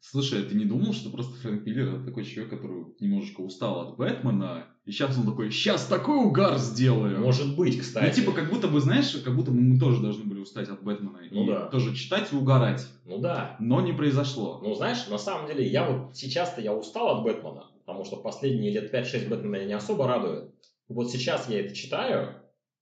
Слушай, 0.00 0.42
а 0.42 0.44
ты 0.44 0.54
не 0.54 0.64
думал, 0.64 0.92
что 0.92 1.10
просто 1.10 1.34
Фрэнк 1.40 1.66
Миллер 1.66 1.96
это 1.96 2.04
такой 2.04 2.24
человек, 2.24 2.50
который 2.50 2.84
немножечко 3.00 3.40
устал 3.40 3.80
от 3.80 3.96
Бэтмена, 3.96 4.66
и 4.84 4.92
сейчас 4.92 5.18
он 5.18 5.26
такой, 5.26 5.50
сейчас 5.50 5.86
такой 5.86 6.16
угар 6.24 6.58
сделаю. 6.58 7.18
Может 7.20 7.56
быть, 7.56 7.74
Ну, 7.76 7.82
кстати. 7.82 8.20
типа, 8.20 8.30
как 8.32 8.48
будто 8.50 8.68
бы, 8.68 8.80
знаешь, 8.80 9.10
как 9.24 9.34
будто 9.34 9.50
бы 9.50 9.60
мы 9.60 9.80
тоже 9.80 10.00
должны 10.00 10.24
были 10.24 10.40
устать 10.40 10.68
от 10.68 10.82
Бэтмена. 10.84 11.18
Ну 11.32 11.42
и 11.42 11.46
да. 11.48 11.66
тоже 11.66 11.92
читать 11.94 12.32
и 12.32 12.36
угорать. 12.36 12.86
Ну 13.04 13.18
да. 13.18 13.56
Но 13.58 13.80
не 13.80 13.92
произошло. 13.92 14.60
Ну, 14.62 14.74
знаешь, 14.74 15.08
на 15.08 15.18
самом 15.18 15.48
деле, 15.48 15.66
я 15.66 15.90
вот 15.90 16.16
сейчас-то 16.16 16.60
я 16.60 16.72
устал 16.72 17.18
от 17.18 17.24
Бэтмена, 17.24 17.64
потому 17.84 18.04
что 18.04 18.16
последние 18.16 18.70
лет 18.72 18.94
5-6 18.94 19.28
Бэтмен 19.28 19.50
меня 19.50 19.64
не 19.64 19.72
особо 19.72 20.06
радует. 20.06 20.54
И 20.88 20.92
вот 20.92 21.10
сейчас 21.10 21.48
я 21.48 21.60
это 21.60 21.74
читаю, 21.74 22.36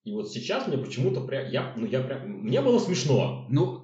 и 0.05 0.13
вот 0.13 0.29
сейчас 0.31 0.69
мне 0.69 0.77
почему-то 0.77 1.23
прям, 1.23 1.49
я, 1.51 1.73
ну, 1.75 1.87
я 1.87 2.01
прям, 2.03 2.29
мне 2.29 2.61
было 2.61 2.79
смешно. 2.79 3.47
Ну, 3.49 3.81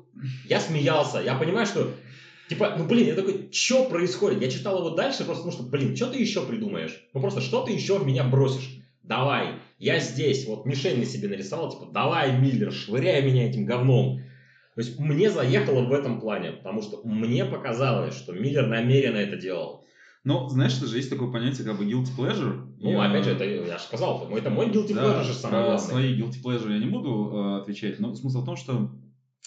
Я 0.47 0.61
смеялся, 0.61 1.21
я 1.23 1.35
понимаю, 1.37 1.65
что, 1.65 1.89
типа, 2.51 2.75
ну, 2.77 2.85
блин, 2.87 3.07
я 3.07 3.15
такой, 3.15 3.49
что 3.53 3.85
происходит? 3.85 4.43
Я 4.43 4.51
читал 4.51 4.79
его 4.81 4.91
дальше 4.91 5.25
просто 5.25 5.45
потому, 5.45 5.53
что, 5.53 5.63
блин, 5.71 5.97
что 5.97 6.09
ты 6.09 6.19
еще 6.19 6.45
придумаешь? 6.45 7.01
Ну, 7.15 7.21
просто 7.23 7.41
что 7.41 7.63
ты 7.65 7.73
еще 7.73 7.99
в 7.99 8.07
меня 8.07 8.25
бросишь? 8.25 8.77
Давай, 9.03 9.55
я 9.79 9.99
здесь, 9.99 10.47
вот 10.47 10.67
мишень 10.67 10.99
на 10.99 11.05
себе 11.07 11.29
нарисовал, 11.29 11.71
типа, 11.73 11.89
давай, 11.93 12.39
Миллер, 12.39 12.71
швыряй 12.73 13.23
меня 13.23 13.49
этим 13.49 13.65
говном. 13.65 14.19
То 14.77 14.83
есть 14.83 14.99
мне 14.99 15.31
заехало 15.31 15.83
в 15.85 15.93
этом 15.93 16.21
плане, 16.21 16.53
потому 16.53 16.83
что 16.83 17.01
мне 17.05 17.45
показалось, 17.45 18.15
что 18.17 18.33
Миллер 18.33 18.67
намеренно 18.67 19.17
это 19.17 19.37
делал. 19.37 19.85
но 20.23 20.49
знаешь, 20.49 20.73
что 20.73 20.87
же 20.87 20.97
есть 20.99 21.09
такое 21.11 21.31
понятие, 21.33 21.67
как 21.67 21.79
бы 21.79 21.85
guilty 21.87 22.11
pleasure. 22.17 22.67
Ну, 22.79 22.91
Я- 22.91 23.11
опять 23.11 23.25
же, 23.25 23.31
это 23.31 23.45
я 23.45 23.79
же 23.79 23.85
сказал, 23.85 24.29
это 24.37 24.51
мой 24.51 24.67
guilty 24.69 24.95
Да, 24.95 25.03
pleasure 25.05 25.25
же 25.25 25.33
самое 25.35 25.65
главное. 25.65 25.79
свои 25.79 26.21
guilty 26.21 26.43
pleasure 26.45 26.71
я 26.73 26.79
не 26.79 26.87
буду 26.91 27.31
э, 27.33 27.61
отвечать, 27.63 27.99
но 28.01 28.15
смысл 28.15 28.43
в 28.43 28.45
том, 28.45 28.57
что 28.57 28.91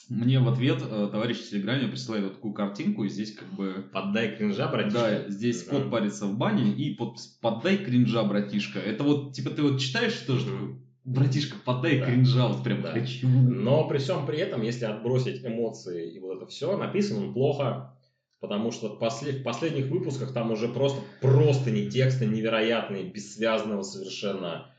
мне 0.09 0.39
в 0.39 0.49
ответ 0.49 0.79
э, 0.81 1.09
товарищ 1.11 1.37
в 1.37 1.49
Телеграме 1.49 1.87
присылает 1.87 2.25
вот 2.25 2.33
такую 2.35 2.53
картинку, 2.53 3.03
и 3.05 3.09
здесь 3.09 3.33
как 3.33 3.47
бы... 3.53 3.89
Поддай 3.93 4.35
кринжа, 4.35 4.67
братишка. 4.67 4.99
Да, 4.99 5.29
здесь 5.29 5.65
Мгм. 5.65 5.81
кот 5.81 5.91
парится 5.91 6.25
в 6.25 6.37
бане 6.37 6.71
и 6.73 6.93
подпись 6.93 7.37
«Поддай 7.41 7.77
кринжа, 7.77 8.23
братишка». 8.23 8.79
Это 8.79 9.03
вот, 9.03 9.33
типа, 9.33 9.51
ты 9.51 9.63
вот 9.63 9.79
читаешь 9.79 10.15
тоже 10.27 10.45
такой, 10.45 10.75
братишка, 11.05 11.55
подай 11.63 11.99
Да. 11.99 12.05
кринжа, 12.05 12.47
вот 12.47 12.63
прям 12.63 12.81
Да. 12.81 12.91
хочу. 12.91 13.27
Но 13.27 13.87
при 13.87 13.97
всем 13.97 14.25
при 14.25 14.39
этом, 14.39 14.61
если 14.61 14.85
отбросить 14.85 15.43
эмоции 15.45 16.13
и 16.13 16.19
вот 16.19 16.37
это 16.37 16.47
все, 16.47 16.75
написан 16.77 17.17
он 17.17 17.33
плохо, 17.33 17.97
потому 18.41 18.71
что 18.71 18.89
в, 18.89 18.99
в 18.99 19.43
последних 19.43 19.87
выпусках 19.87 20.33
там 20.33 20.51
уже 20.51 20.67
просто, 20.67 20.99
просто 21.21 21.71
не 21.71 21.89
тексты 21.89 22.25
невероятные, 22.25 23.05
бессвязного 23.05 23.83
совершенно. 23.83 24.72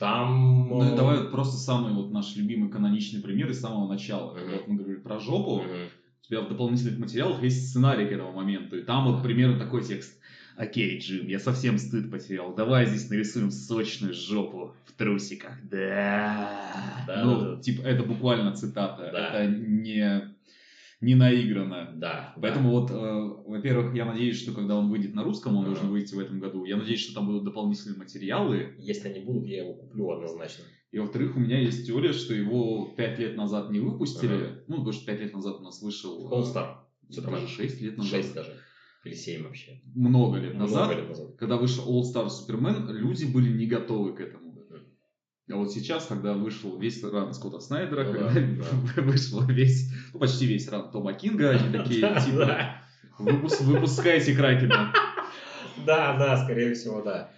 Там... 0.00 0.66
Ну, 0.70 0.82
э, 0.82 0.96
давай 0.96 1.18
вот 1.18 1.30
просто 1.30 1.58
самый 1.58 1.92
вот 1.92 2.10
наш 2.10 2.34
любимый 2.34 2.70
каноничный 2.70 3.20
пример 3.20 3.50
из 3.50 3.60
самого 3.60 3.86
начала. 3.86 4.32
Мгм. 4.32 4.50
Вот 4.52 4.66
мы 4.66 4.76
говорили 4.76 4.98
про 4.98 5.20
жопу, 5.20 5.56
мгм. 5.56 5.88
у 6.22 6.26
тебя 6.26 6.40
в 6.40 6.48
дополнительных 6.48 6.98
материалах 6.98 7.42
есть 7.42 7.68
сценарий 7.68 8.08
к 8.08 8.12
этому 8.12 8.32
моменту, 8.32 8.78
и 8.78 8.82
там 8.82 9.04
вот 9.04 9.22
примерно 9.22 9.58
такой 9.58 9.84
текст. 9.84 10.18
Окей, 10.56 10.98
Джим, 10.98 11.28
я 11.28 11.38
совсем 11.38 11.76
стыд 11.78 12.10
потерял. 12.10 12.54
Давай 12.54 12.86
здесь 12.86 13.10
нарисуем 13.10 13.50
сочную 13.50 14.14
жопу 14.14 14.74
в 14.86 14.92
трусиках. 14.92 15.52
Да. 15.70 17.04
Да, 17.06 17.22
ну, 17.22 17.40
да, 17.40 17.56
да. 17.56 17.62
типа, 17.62 17.82
это 17.82 18.02
буквально 18.02 18.54
цитата. 18.54 19.10
Да. 19.12 19.28
Это 19.28 19.54
не, 19.54 20.34
не 21.00 21.14
наиграно. 21.14 21.92
Да. 21.96 22.34
Поэтому 22.40 22.70
вот, 22.72 22.90
э, 22.90 22.94
во-первых, 23.46 23.94
я 23.94 24.04
надеюсь, 24.04 24.38
что 24.40 24.52
когда 24.52 24.76
он 24.76 24.90
выйдет 24.90 25.14
на 25.14 25.24
русском, 25.24 25.56
он 25.56 25.64
Ага. 25.64 25.72
должен 25.74 25.90
выйти 25.90 26.14
в 26.14 26.18
этом 26.18 26.40
году. 26.40 26.64
Я 26.64 26.76
надеюсь, 26.76 27.00
что 27.00 27.14
там 27.14 27.26
будут 27.26 27.44
дополнительные 27.44 27.96
материалы. 27.98 28.74
да. 28.76 28.82
Если 28.82 29.08
они 29.08 29.20
будут, 29.24 29.46
я 29.46 29.62
его 29.64 29.74
куплю 29.74 30.10
однозначно. 30.10 30.64
И 30.92 30.98
во-вторых, 30.98 31.36
у 31.36 31.40
меня 31.40 31.58
есть 31.58 31.86
теория, 31.86 32.12
что 32.12 32.34
его 32.34 32.92
пять 32.96 33.18
лет 33.18 33.36
назад 33.36 33.70
не 33.70 33.78
выпустили. 33.80 34.34
Ага. 34.34 34.62
Ну, 34.68 34.76
потому 34.76 34.92
что 34.92 35.06
пять 35.06 35.20
лет 35.20 35.32
назад 35.32 35.56
у 35.60 35.62
нас 35.62 35.80
вышел... 35.82 36.28
Star. 36.42 36.76
Супермен. 37.08 37.40
Даже 37.40 37.48
6 37.48 37.80
лет 37.80 37.96
назад. 37.96 38.10
6 38.12 38.34
даже. 38.34 38.52
Или 39.04 39.14
7 39.14 39.42
вообще. 39.44 39.80
Много 39.94 40.38
лет 40.38 40.54
Много 40.54 40.70
назад, 40.72 40.96
лет 40.96 41.08
назад. 41.08 41.36
когда 41.38 41.56
вышел 41.56 41.84
All 41.88 42.02
Star 42.02 42.28
Superman, 42.28 42.92
люди 42.92 43.24
были 43.24 43.50
не 43.56 43.66
готовы 43.66 44.12
к 44.14 44.20
этому. 44.20 44.49
А 45.52 45.56
вот 45.56 45.72
сейчас, 45.72 46.06
когда 46.06 46.34
вышел 46.34 46.78
весь 46.78 47.02
ран 47.02 47.34
Скотта 47.34 47.58
Снайдера, 47.60 48.04
Ну 48.04 48.12
когда 48.12 48.32
да, 48.32 49.02
вышел 49.02 49.42
весь, 49.46 49.90
ну 50.12 50.20
почти 50.20 50.46
весь 50.46 50.68
ран 50.68 50.90
Тома 50.90 51.12
Кинга, 51.14 51.50
они 51.50 51.72
такие, 51.76 52.00
типа, 52.24 52.46
да. 52.46 52.82
«Выпус- 53.18 53.60
выпускайте 53.62 54.34
Кракена. 54.34 54.92
Да, 55.84 56.16
да, 56.16 56.42
скорее 56.44 56.74
всего, 56.74 57.02
да. 57.02 57.30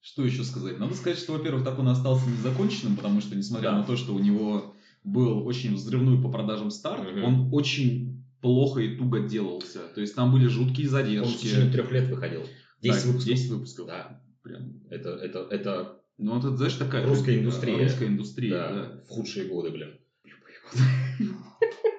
Что 0.00 0.24
еще 0.24 0.44
сказать? 0.44 0.78
Надо 0.78 0.94
сказать, 0.94 1.18
что, 1.18 1.32
во-первых, 1.32 1.64
так 1.64 1.78
он 1.78 1.88
остался 1.88 2.28
незаконченным, 2.30 2.96
потому 2.96 3.20
что, 3.20 3.34
несмотря 3.36 3.70
Да. 3.70 3.78
на 3.78 3.84
то, 3.84 3.96
что 3.96 4.14
у 4.14 4.18
него 4.18 4.74
был 5.04 5.46
очень 5.46 5.74
взрывной 5.74 6.20
по 6.22 6.30
продажам 6.30 6.70
старт, 6.70 7.06
он 7.24 7.48
очень 7.52 8.24
плохо 8.40 8.80
и 8.80 8.96
туго 8.96 9.20
делался. 9.20 9.80
То 9.94 10.00
есть 10.00 10.14
там 10.14 10.32
были 10.32 10.46
жуткие 10.46 10.86
Он 10.86 10.88
в 10.88 10.90
задержки. 10.92 11.46
течение 11.46 11.70
трех 11.72 11.90
лет 11.90 12.08
выходил. 12.08 12.42
10 12.82 13.02
Да, 13.02 13.06
выпусков. 13.08 13.24
10 13.24 13.50
выпусков. 13.50 13.86
Да. 13.86 14.20
Прям. 14.46 14.80
Это, 14.90 15.10
это, 15.10 15.46
это 15.50 16.00
Ну, 16.18 16.38
это, 16.38 16.56
знаешь, 16.56 16.74
такая... 16.74 17.04
Русская 17.04 17.38
индустрия. 17.38 17.82
Русская 17.82 18.06
индустрия, 18.06 18.50
да, 18.52 18.72
да. 18.72 19.00
в 19.06 19.08
худшие 19.08 19.48
годы, 19.48 19.70
блин. 19.70 19.98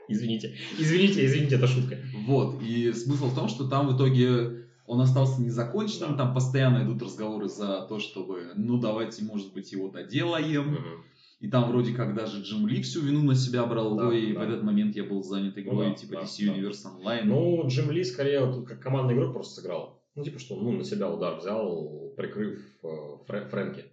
Извините, 0.09 0.55
извините, 0.79 1.25
извините, 1.25 1.55
это 1.55 1.67
шутка. 1.67 1.97
Вот, 2.25 2.61
и 2.63 2.93
смысл 2.93 3.27
в 3.27 3.35
том, 3.35 3.49
что 3.49 3.67
там 3.67 3.89
в 3.89 3.97
итоге 3.97 4.65
он 4.85 5.01
остался 5.01 5.41
незаконченным, 5.41 6.11
Да. 6.11 6.23
там 6.23 6.33
постоянно 6.33 6.85
идут 6.85 7.01
разговоры 7.01 7.49
за 7.49 7.85
то, 7.89 7.99
чтобы, 7.99 8.53
ну, 8.55 8.79
давайте, 8.79 9.25
может 9.25 9.53
быть, 9.53 9.73
его 9.73 9.89
доделаем. 9.89 10.71
Мгм. 10.71 11.03
И 11.41 11.49
там 11.49 11.69
вроде 11.69 11.93
как 11.93 12.15
даже 12.15 12.41
Джим 12.41 12.67
Ли 12.67 12.81
всю 12.81 13.01
вину 13.01 13.21
на 13.23 13.35
себя 13.35 13.65
брал, 13.65 13.97
Да, 13.97 14.07
ой, 14.07 14.31
да. 14.33 14.39
в 14.39 14.43
этот 14.43 14.63
момент 14.63 14.95
я 14.95 15.03
был 15.03 15.21
занят 15.23 15.57
игрой, 15.57 15.89
да, 15.89 15.93
типа 15.93 16.13
да, 16.13 16.21
DC 16.21 16.45
да. 16.45 16.53
Universe 16.53 16.85
Online. 16.85 17.23
Ну, 17.25 17.67
Джим 17.67 17.91
Ли 17.91 18.03
скорее 18.05 18.45
вот 18.45 18.65
как 18.65 18.79
командный 18.79 19.13
игрок 19.13 19.33
просто 19.33 19.61
сыграл. 19.61 19.96
Ну, 20.17 20.23
типа, 20.23 20.39
что 20.39 20.55
ну, 20.55 20.71
на 20.71 20.83
себя 20.83 21.09
удар 21.09 21.37
взял, 21.37 22.11
прикрыв 22.17 22.59
э, 22.83 22.87
Фрэ- 23.27 23.49
Фрэнки. 23.49 23.85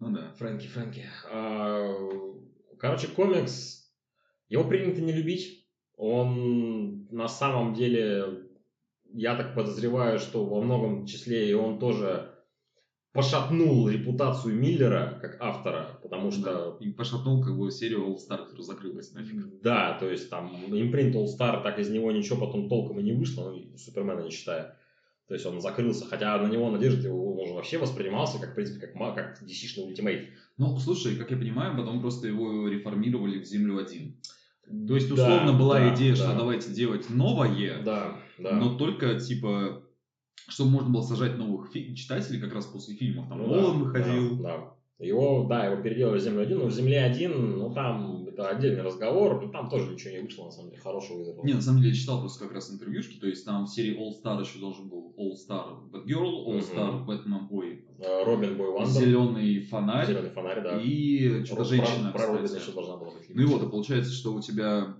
Ну 0.00 0.10
да. 0.10 0.32
Фрэнки, 0.36 0.66
Фрэнки. 0.66 1.04
А, 1.30 1.88
Короче, 2.78 3.06
комикс, 3.06 3.88
его 4.48 4.64
принято 4.64 5.00
не 5.00 5.12
любить. 5.12 5.68
Он 5.96 7.06
на 7.12 7.28
самом 7.28 7.74
деле, 7.74 8.48
я 9.12 9.36
так 9.36 9.54
подозреваю, 9.54 10.18
что 10.18 10.44
во 10.44 10.60
многом 10.60 11.06
числе 11.06 11.48
и 11.48 11.52
он 11.52 11.78
тоже 11.78 12.34
пошатнул 13.12 13.88
репутацию 13.88 14.56
Миллера 14.56 15.18
как 15.20 15.36
автора, 15.40 16.00
потому 16.02 16.32
что 16.32 16.76
И 16.80 16.90
пошатнул 16.90 17.40
как 17.44 17.56
бы 17.56 17.70
серию 17.70 18.08
All 18.08 18.16
Star, 18.16 18.38
которая 18.38 18.62
закрылась 18.62 19.12
нафиг. 19.12 19.60
да, 19.60 19.96
то 20.00 20.10
есть 20.10 20.28
там 20.28 20.50
импринт 20.76 21.14
All 21.14 21.26
Star, 21.26 21.62
так 21.62 21.78
из 21.78 21.88
него 21.90 22.10
ничего 22.10 22.44
потом 22.46 22.68
толком 22.68 22.98
и 22.98 23.04
не 23.04 23.12
вышло, 23.12 23.52
ну, 23.52 23.76
Супермена 23.78 24.22
не 24.22 24.30
считая. 24.30 24.76
То 25.28 25.34
есть 25.34 25.46
он 25.46 25.60
закрылся, 25.60 26.04
хотя 26.06 26.36
на 26.38 26.48
него 26.48 26.70
надежды 26.70 27.08
его 27.08 27.40
он 27.40 27.46
же 27.48 27.54
вообще 27.54 27.78
воспринимался 27.78 28.38
как, 28.38 28.50
в 28.52 28.54
принципе, 28.54 28.86
как, 28.86 29.14
как 29.14 29.42
DC-шный 29.42 29.84
ультимейт. 29.86 30.28
Ну, 30.58 30.76
слушай, 30.78 31.16
как 31.16 31.30
я 31.30 31.36
понимаю, 31.36 31.76
потом 31.76 32.00
просто 32.00 32.26
его 32.28 32.68
реформировали 32.68 33.38
в 33.40 33.44
Землю 33.44 33.78
один. 33.78 34.16
То 34.86 34.94
есть, 34.94 35.08
Да, 35.08 35.14
условно, 35.14 35.52
была 35.58 35.78
да, 35.80 35.94
идея, 35.94 36.10
да. 36.10 36.16
что 36.16 36.36
давайте 36.36 36.72
делать 36.72 37.08
новое, 37.10 37.82
Да, 37.82 38.20
да. 38.38 38.52
но 38.56 38.76
только, 38.76 39.18
типа, 39.18 39.82
чтобы 40.48 40.70
можно 40.70 40.90
было 40.90 41.02
сажать 41.02 41.36
новых 41.38 41.72
фи- 41.72 41.94
читателей 41.96 42.40
как 42.40 42.52
раз 42.52 42.66
после 42.66 42.94
фильмов. 42.94 43.28
Там 43.28 43.38
Ну 43.38 43.46
Нолан 43.48 43.78
да, 43.78 43.84
выходил. 43.84 44.36
Да, 44.38 44.58
да. 44.98 45.04
Его, 45.06 45.46
да, 45.48 45.66
его 45.66 45.82
переделали 45.82 46.18
в 46.18 46.22
Землю 46.22 46.42
1, 46.42 46.58
но 46.58 46.66
в 46.66 46.72
Земле 46.72 47.02
1, 47.02 47.58
ну 47.58 47.74
там 47.74 48.21
это 48.32 48.48
отдельный 48.48 48.82
разговор, 48.82 49.40
ну 49.40 49.50
там 49.50 49.68
тоже 49.68 49.92
ничего 49.92 50.14
не 50.14 50.20
вышло, 50.20 50.44
на 50.46 50.50
самом 50.50 50.70
деле, 50.70 50.82
хорошего 50.82 51.20
из 51.20 51.28
этого. 51.28 51.44
Не, 51.44 51.54
на 51.54 51.62
самом 51.62 51.78
деле 51.80 51.90
я 51.90 51.96
читал 51.96 52.20
просто 52.20 52.44
как 52.44 52.52
раз 52.54 52.70
интервьюшки, 52.70 53.18
то 53.18 53.26
есть 53.26 53.44
там 53.44 53.64
в 53.64 53.68
серии 53.68 53.96
All 53.98 54.12
Star 54.12 54.40
еще 54.40 54.58
должен 54.58 54.88
был 54.88 55.14
All 55.18 55.32
Star 55.34 55.90
Batgirl, 55.90 56.46
All. 56.46 56.60
Star 56.60 57.06
Batman, 57.06 57.46
ой, 57.50 57.84
Э, 58.02 58.24
Робин 58.24 58.56
Бой 58.56 58.72
Вандер, 58.72 58.92
Зеленый 58.92 59.60
фонарь 59.60 60.06
Зеленый 60.06 60.30
фонарь, 60.30 60.62
да. 60.62 60.80
и 60.80 61.44
что-то 61.44 61.64
женщина, 61.64 62.10
Про, 62.12 62.36
про 62.36 62.42
еще 62.42 62.72
должна 62.72 62.96
была 62.96 63.12
быть. 63.12 63.28
Ну 63.28 63.42
и 63.42 63.44
вот, 63.44 63.62
и 63.62 63.68
получается, 63.70 64.12
что 64.12 64.34
у 64.34 64.40
тебя, 64.40 64.96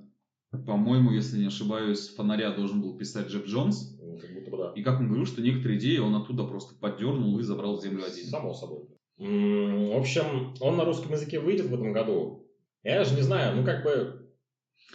по-моему, 0.50 1.10
если 1.10 1.38
не 1.38 1.46
ошибаюсь, 1.46 2.08
фонаря 2.10 2.52
должен 2.52 2.80
был 2.80 2.96
писать 2.96 3.26
Джеб 3.28 3.46
Джонс. 3.46 3.98
Ну, 4.00 4.18
Как 4.18 4.32
будто 4.34 4.50
бы 4.50 4.56
да. 4.56 4.72
И 4.76 4.82
как 4.82 5.00
он 5.00 5.06
говорил, 5.08 5.26
что 5.26 5.42
некоторые 5.42 5.78
идеи 5.80 5.98
он 5.98 6.14
оттуда 6.14 6.44
просто 6.44 6.74
поддернул 6.76 7.38
и 7.40 7.42
забрал 7.42 7.76
в 7.76 7.82
землю 7.82 8.04
один. 8.04 8.26
Само 8.26 8.54
собой. 8.54 8.86
В 9.18 9.96
общем, 9.96 10.54
он 10.60 10.76
на 10.76 10.84
русском 10.84 11.12
языке 11.12 11.40
выйдет 11.40 11.66
в 11.66 11.74
этом 11.74 11.92
году. 11.92 12.46
Я 12.82 12.98
даже 12.98 13.14
не 13.14 13.22
знаю, 13.22 13.56
ну 13.56 13.64
как 13.64 13.84
бы 13.84 14.28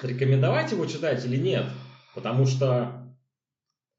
рекомендовать 0.01 0.71
его 0.71 0.85
читать 0.85 1.23
или 1.25 1.37
нет. 1.37 1.65
Потому 2.15 2.45
что 2.45 3.15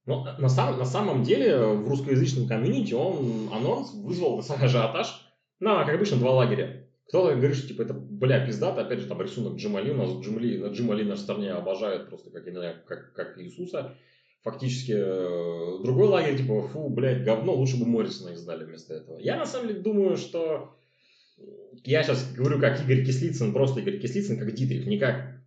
ну, 0.06 0.24
на, 0.38 0.48
сам- 0.48 0.78
на 0.78 0.86
самом 0.86 1.22
деле 1.22 1.58
в 1.58 1.88
русскоязычном 1.88 2.48
комьюнити 2.48 2.94
он 2.94 3.50
анонс 3.52 3.92
вызвал 3.92 4.36
на 4.36 4.42
самый 4.42 4.64
ажиотаж. 4.64 5.24
На, 5.60 5.84
как 5.84 5.94
обычно, 5.94 6.16
два 6.16 6.32
лагеря. 6.32 6.88
Кто-то 7.08 7.34
говорит, 7.34 7.56
что 7.56 7.68
типа 7.68 7.82
это, 7.82 7.94
бля, 7.94 8.44
пиздато, 8.44 8.82
опять 8.82 9.00
же, 9.00 9.06
там 9.06 9.20
рисунок 9.20 9.56
Джимали, 9.56 9.90
у 9.90 9.96
нас 9.96 10.10
Джимали, 10.24 10.58
на 10.58 10.66
Джимали 10.68 11.02
на 11.04 11.16
стороне 11.16 11.52
обожают 11.52 12.08
просто 12.08 12.30
как, 12.30 12.44
как, 12.86 13.12
как 13.12 13.38
Иисуса. 13.38 13.96
Фактически, 14.44 14.94
э, 14.94 15.82
другой 15.82 16.08
лагерь, 16.08 16.38
типа, 16.38 16.68
фу, 16.68 16.88
блядь, 16.88 17.24
говно, 17.24 17.54
лучше 17.54 17.78
бы 17.78 17.86
Моррисона 17.86 18.30
издали 18.30 18.64
вместо 18.64 18.94
этого. 18.94 19.18
Я 19.18 19.36
на 19.36 19.46
самом 19.46 19.68
деле 19.68 19.80
думаю, 19.80 20.16
что 20.16 20.77
я 21.84 22.02
сейчас 22.02 22.32
говорю 22.34 22.60
как 22.60 22.80
Игорь 22.84 23.04
Кислицын, 23.04 23.52
просто 23.52 23.80
Игорь 23.80 23.98
Кислицын, 24.00 24.38
как 24.38 24.52
Дитрих, 24.54 24.86
не 24.86 24.98
как 24.98 25.38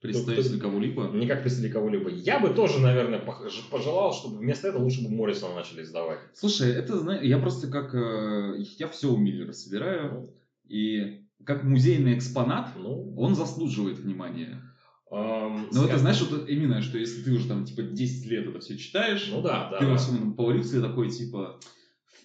Представитель 0.00 0.60
кого-либо. 0.60 1.08
не 1.12 1.26
как 1.26 1.42
представитель 1.42 1.72
кого-либо. 1.72 2.08
Я 2.08 2.38
бы 2.38 2.50
тоже, 2.50 2.78
наверное, 2.78 3.18
пожелал, 3.18 4.12
чтобы 4.14 4.38
вместо 4.38 4.68
этого 4.68 4.84
лучше 4.84 5.02
бы 5.02 5.10
Моррисона 5.10 5.56
начали 5.56 5.82
издавать. 5.82 6.20
Слушай, 6.34 6.70
это, 6.70 6.98
знаешь, 7.00 7.24
я 7.24 7.38
просто 7.38 7.66
как... 7.66 7.92
э, 7.94 8.62
я 8.78 8.86
все 8.86 9.12
у 9.12 9.16
Миллера 9.16 9.50
собираю. 9.52 10.32
И 10.68 11.22
как 11.44 11.64
музейный 11.64 12.16
экспонат, 12.16 12.68
Ну, 12.78 13.12
он 13.16 13.34
заслуживает 13.34 13.98
внимания. 13.98 14.62
эм, 15.10 15.68
Но 15.72 15.86
это, 15.86 15.98
знаешь, 15.98 16.20
вот 16.20 16.48
именно, 16.48 16.80
что 16.80 16.96
если 16.96 17.22
ты 17.22 17.32
уже 17.32 17.48
там, 17.48 17.64
типа, 17.64 17.82
10 17.82 18.26
лет 18.30 18.46
это 18.46 18.60
все 18.60 18.76
читаешь, 18.78 19.28
Ну 19.32 19.42
да, 19.42 19.68
да. 19.70 19.78
ты 19.78 19.84
да. 19.86 19.90
во 19.92 19.96
всем 19.98 20.34
поварился 20.34 20.80
такой, 20.80 21.10
типа, 21.10 21.58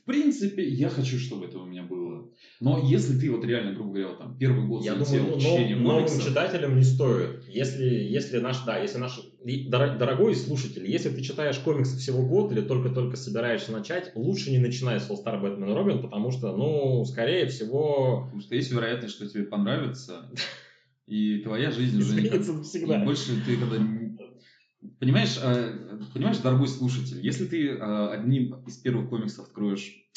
в 0.03 0.05
принципе, 0.05 0.67
я 0.67 0.89
хочу, 0.89 1.17
чтобы 1.17 1.45
это 1.45 1.59
у 1.59 1.65
меня 1.65 1.83
было. 1.83 2.27
Но 2.59 2.85
если 2.85 3.17
ты 3.17 3.31
вот 3.31 3.45
реально, 3.45 3.73
грубо 3.73 3.91
говоря, 3.91 4.09
вот 4.09 4.17
там 4.17 4.37
первый 4.37 4.67
год 4.67 4.83
Я 4.83 4.95
залетел 4.95 5.23
думаю, 5.23 5.35
ну, 5.35 5.39
чтение 5.39 5.75
нов- 5.77 5.83
новым 5.83 6.05
комиксов, 6.05 6.25
читателям 6.25 6.75
не 6.75 6.83
стоит. 6.83 7.47
Если, 7.47 7.85
если 7.85 8.39
наш, 8.39 8.65
да, 8.65 8.79
если 8.79 8.97
наш 8.97 9.21
дорогой 9.69 10.35
слушатель, 10.35 10.85
если 10.85 11.07
ты 11.07 11.21
читаешь 11.21 11.57
комиксы 11.59 11.97
всего 11.97 12.21
год 12.21 12.51
или 12.51 12.59
только-только 12.59 13.15
собираешься 13.15 13.71
начать, 13.71 14.11
лучше 14.13 14.51
не 14.51 14.59
начинай 14.59 14.99
с 14.99 15.09
All 15.09 15.23
Star 15.23 15.41
Batman 15.41 15.73
Робин, 15.73 16.01
потому 16.01 16.31
что, 16.31 16.53
ну, 16.53 17.05
скорее 17.05 17.47
всего, 17.47 18.23
потому 18.25 18.41
что 18.41 18.55
есть 18.55 18.71
вероятность, 18.73 19.15
что 19.15 19.25
тебе 19.25 19.43
понравится, 19.43 20.29
и 21.07 21.39
твоя 21.39 21.71
жизнь 21.71 21.97
уже 21.97 22.21
никак... 22.21 22.41
И 22.41 23.05
больше 23.05 23.41
ты 23.45 23.55
когда... 23.55 23.77
Понимаешь, 25.00 25.39
э, 25.41 26.00
понимаешь, 26.13 26.39
дорогой 26.39 26.67
слушатель, 26.67 27.19
если 27.26 27.46
ты 27.46 27.69
э, 27.69 28.08
одним 28.10 28.63
из 28.65 28.78
первых 28.78 29.10
комиксов 29.10 29.48
откроешь 29.48 30.10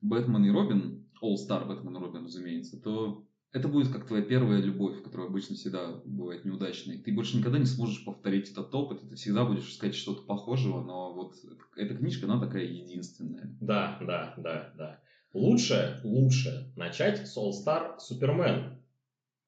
Бэтмен 0.00 0.44
и 0.44 0.50
Робин, 0.50 1.08
All 1.22 1.34
Star 1.34 1.66
Бэтмен 1.66 1.96
и 1.96 2.00
Робин, 2.00 2.24
разумеется, 2.24 2.80
то 2.80 3.26
это 3.52 3.68
будет 3.68 3.88
как 3.88 4.06
твоя 4.06 4.22
первая 4.22 4.60
любовь, 4.60 5.02
которая 5.02 5.28
обычно 5.28 5.54
всегда 5.54 6.00
бывает 6.04 6.44
неудачной. 6.44 6.98
Ты 6.98 7.12
больше 7.12 7.38
никогда 7.38 7.58
не 7.58 7.64
сможешь 7.64 8.04
повторить 8.04 8.50
этот 8.50 8.74
опыт, 8.74 9.08
ты 9.08 9.16
всегда 9.16 9.44
будешь 9.44 9.70
искать 9.70 9.94
что-то 9.94 10.22
похожего, 10.22 10.82
но 10.82 11.14
вот 11.14 11.34
эта 11.76 11.94
книжка, 11.94 12.26
она 12.26 12.38
такая 12.38 12.64
единственная. 12.64 13.56
Да, 13.60 13.98
да, 14.02 14.34
да, 14.36 14.72
да. 14.76 15.00
Лучше, 15.32 16.00
лучше 16.04 16.72
начать 16.76 17.26
с 17.26 17.36
All 17.36 17.50
Star 17.50 17.98
Супермен 17.98 18.78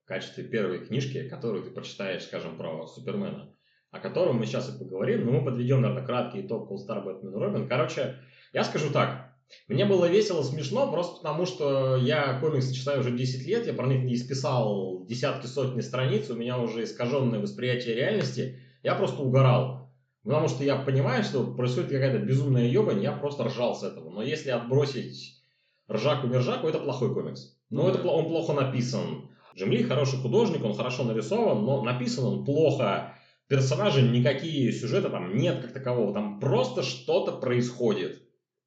в 0.05 0.09
качестве 0.09 0.45
первой 0.45 0.87
книжки, 0.87 1.29
которую 1.29 1.65
ты 1.65 1.71
прочитаешь, 1.71 2.25
скажем, 2.25 2.57
про 2.57 2.87
Супермена, 2.87 3.55
о 3.91 4.01
котором 4.01 4.37
мы 4.37 4.47
сейчас 4.47 4.69
и 4.69 4.79
поговорим, 4.79 5.25
но 5.25 5.33
мы 5.33 5.45
подведем, 5.45 5.81
наверное, 5.81 6.05
краткий 6.05 6.43
итог 6.43 6.71
All 6.71 6.77
Star 6.77 7.05
Batman 7.05 7.33
Робин. 7.33 7.69
Короче, 7.69 8.17
я 8.53 8.65
скажу 8.65 8.91
так. 8.91 9.29
Мне 9.67 9.87
было 9.87 10.05
весело, 10.05 10.43
смешно, 10.43 10.91
просто 10.91 11.19
потому 11.19 11.47
что 11.47 11.97
я 11.97 12.39
комиксы 12.39 12.75
читаю 12.75 13.01
уже 13.01 13.11
10 13.11 13.47
лет, 13.47 13.67
я 13.67 13.73
про 13.73 13.87
них 13.87 14.05
не 14.05 14.15
исписал 14.15 15.07
десятки, 15.07 15.47
сотни 15.47 15.81
страниц, 15.81 16.29
у 16.29 16.37
меня 16.37 16.59
уже 16.59 16.85
искаженное 16.85 17.41
восприятие 17.41 17.95
реальности, 17.95 18.61
я 18.83 18.95
просто 18.95 19.23
угорал. 19.23 19.91
Потому 20.23 20.49
что 20.49 20.65
я 20.65 20.77
понимаю, 20.77 21.25
что 21.25 21.55
происходит 21.55 21.91
какая-то 21.91 22.19
безумная 22.19 22.67
ебань, 22.67 23.03
я 23.03 23.13
просто 23.13 23.45
ржал 23.45 23.75
с 23.75 23.83
этого. 23.83 24.11
Но 24.11 24.23
если 24.23 24.51
отбросить 24.51 25.43
ржаку-мержаку, 25.91 26.69
это 26.69 26.79
плохой 26.79 27.15
комикс. 27.15 27.57
Но 27.71 27.85
Ну 27.85 27.89
это, 27.89 28.07
он 28.07 28.27
плохо 28.27 28.53
написан. 28.53 29.31
Джим 29.57 29.71
Ли 29.71 29.83
хороший 29.83 30.19
художник, 30.19 30.65
он 30.65 30.75
хорошо 30.75 31.05
нарисован, 31.05 31.65
но 31.65 31.83
написан 31.83 32.25
он 32.25 32.45
плохо. 32.45 33.15
Персонажи 33.49 34.03
никакие, 34.03 34.73
сюжета 34.73 35.09
там 35.09 35.37
нет 35.37 35.63
как 35.63 35.73
такового. 35.73 36.13
Там 36.13 36.39
просто 36.39 36.83
что-то 36.83 37.33
происходит. 37.33 38.23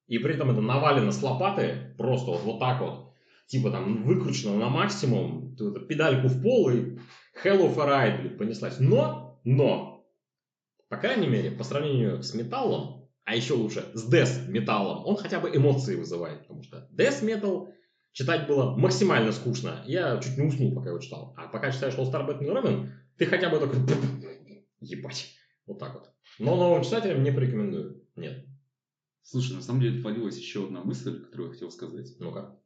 И 0.08 0.17
при 0.17 0.34
этом 0.34 0.52
это 0.52 0.62
навалено 0.62 1.12
с 1.12 1.22
лопаты, 1.22 1.94
просто 1.98 2.32
вот, 2.32 2.41
вот 2.41 2.60
так 2.60 2.82
вот. 2.82 3.13
Типа 3.48 3.70
там 3.70 4.04
выкручено 4.04 4.58
на 4.58 4.70
максимум, 4.70 5.56
педальку 5.88 6.28
в 6.28 6.41
пол 6.41 6.70
и 6.70 6.98
Hello 7.44 7.74
for 7.74 7.88
Ride, 7.88 8.22
блин, 8.22 8.38
понеслась. 8.38 8.80
Но, 8.80 9.39
но, 9.44 10.06
по 10.89 10.98
крайней 10.98 11.28
мере, 11.28 11.52
по 11.52 11.63
сравнению 11.63 12.24
с 12.24 12.34
металлом, 12.34 13.10
а 13.24 13.36
еще 13.36 13.54
лучше 13.54 13.86
с 13.94 14.12
Death 14.12 14.50
металлом, 14.50 15.06
он 15.06 15.15
хотя 15.15 15.39
бы 15.39 15.56
эмоции 15.56 15.96
вызывает, 15.96 16.41
потому 16.41 16.63
что 16.63 16.89
Death 16.91 17.24
Metal 17.24 17.70
читать 18.13 18.48
было 18.48 18.76
максимально 18.76 19.32
скучно. 19.32 19.84
Я 19.86 20.17
чуть 20.17 20.38
не 20.38 20.46
уснул, 20.46 20.74
пока 20.76 20.89
его 20.89 21.00
читал. 21.00 21.34
А 21.38 21.48
пока 21.48 21.72
читаешь 21.72 21.96
All 21.96 22.12
Star 22.12 22.28
Batman 22.28 22.62
Robin, 22.62 22.89
ты 23.17 23.26
хотя 23.26 23.50
бы 23.50 23.60
такой, 23.60 23.78
ебать, 24.82 25.32
вот 25.65 25.80
так 25.80 25.94
вот. 25.94 26.10
Но 26.39 26.56
новым 26.56 26.84
читателям 26.84 27.24
не 27.24 27.32
порекомендую. 27.32 28.04
Нет. 28.15 28.46
Слушай, 29.24 29.54
на 29.56 29.62
самом 29.62 29.82
деле 29.82 30.00
отвалилась 30.00 30.38
еще 30.38 30.65
одна 30.65 30.84
мысль, 30.84 31.24
которую 31.24 31.48
я 31.50 31.54
хотел 31.54 31.72
сказать. 31.72 32.15
Ну-ка. 32.20 32.60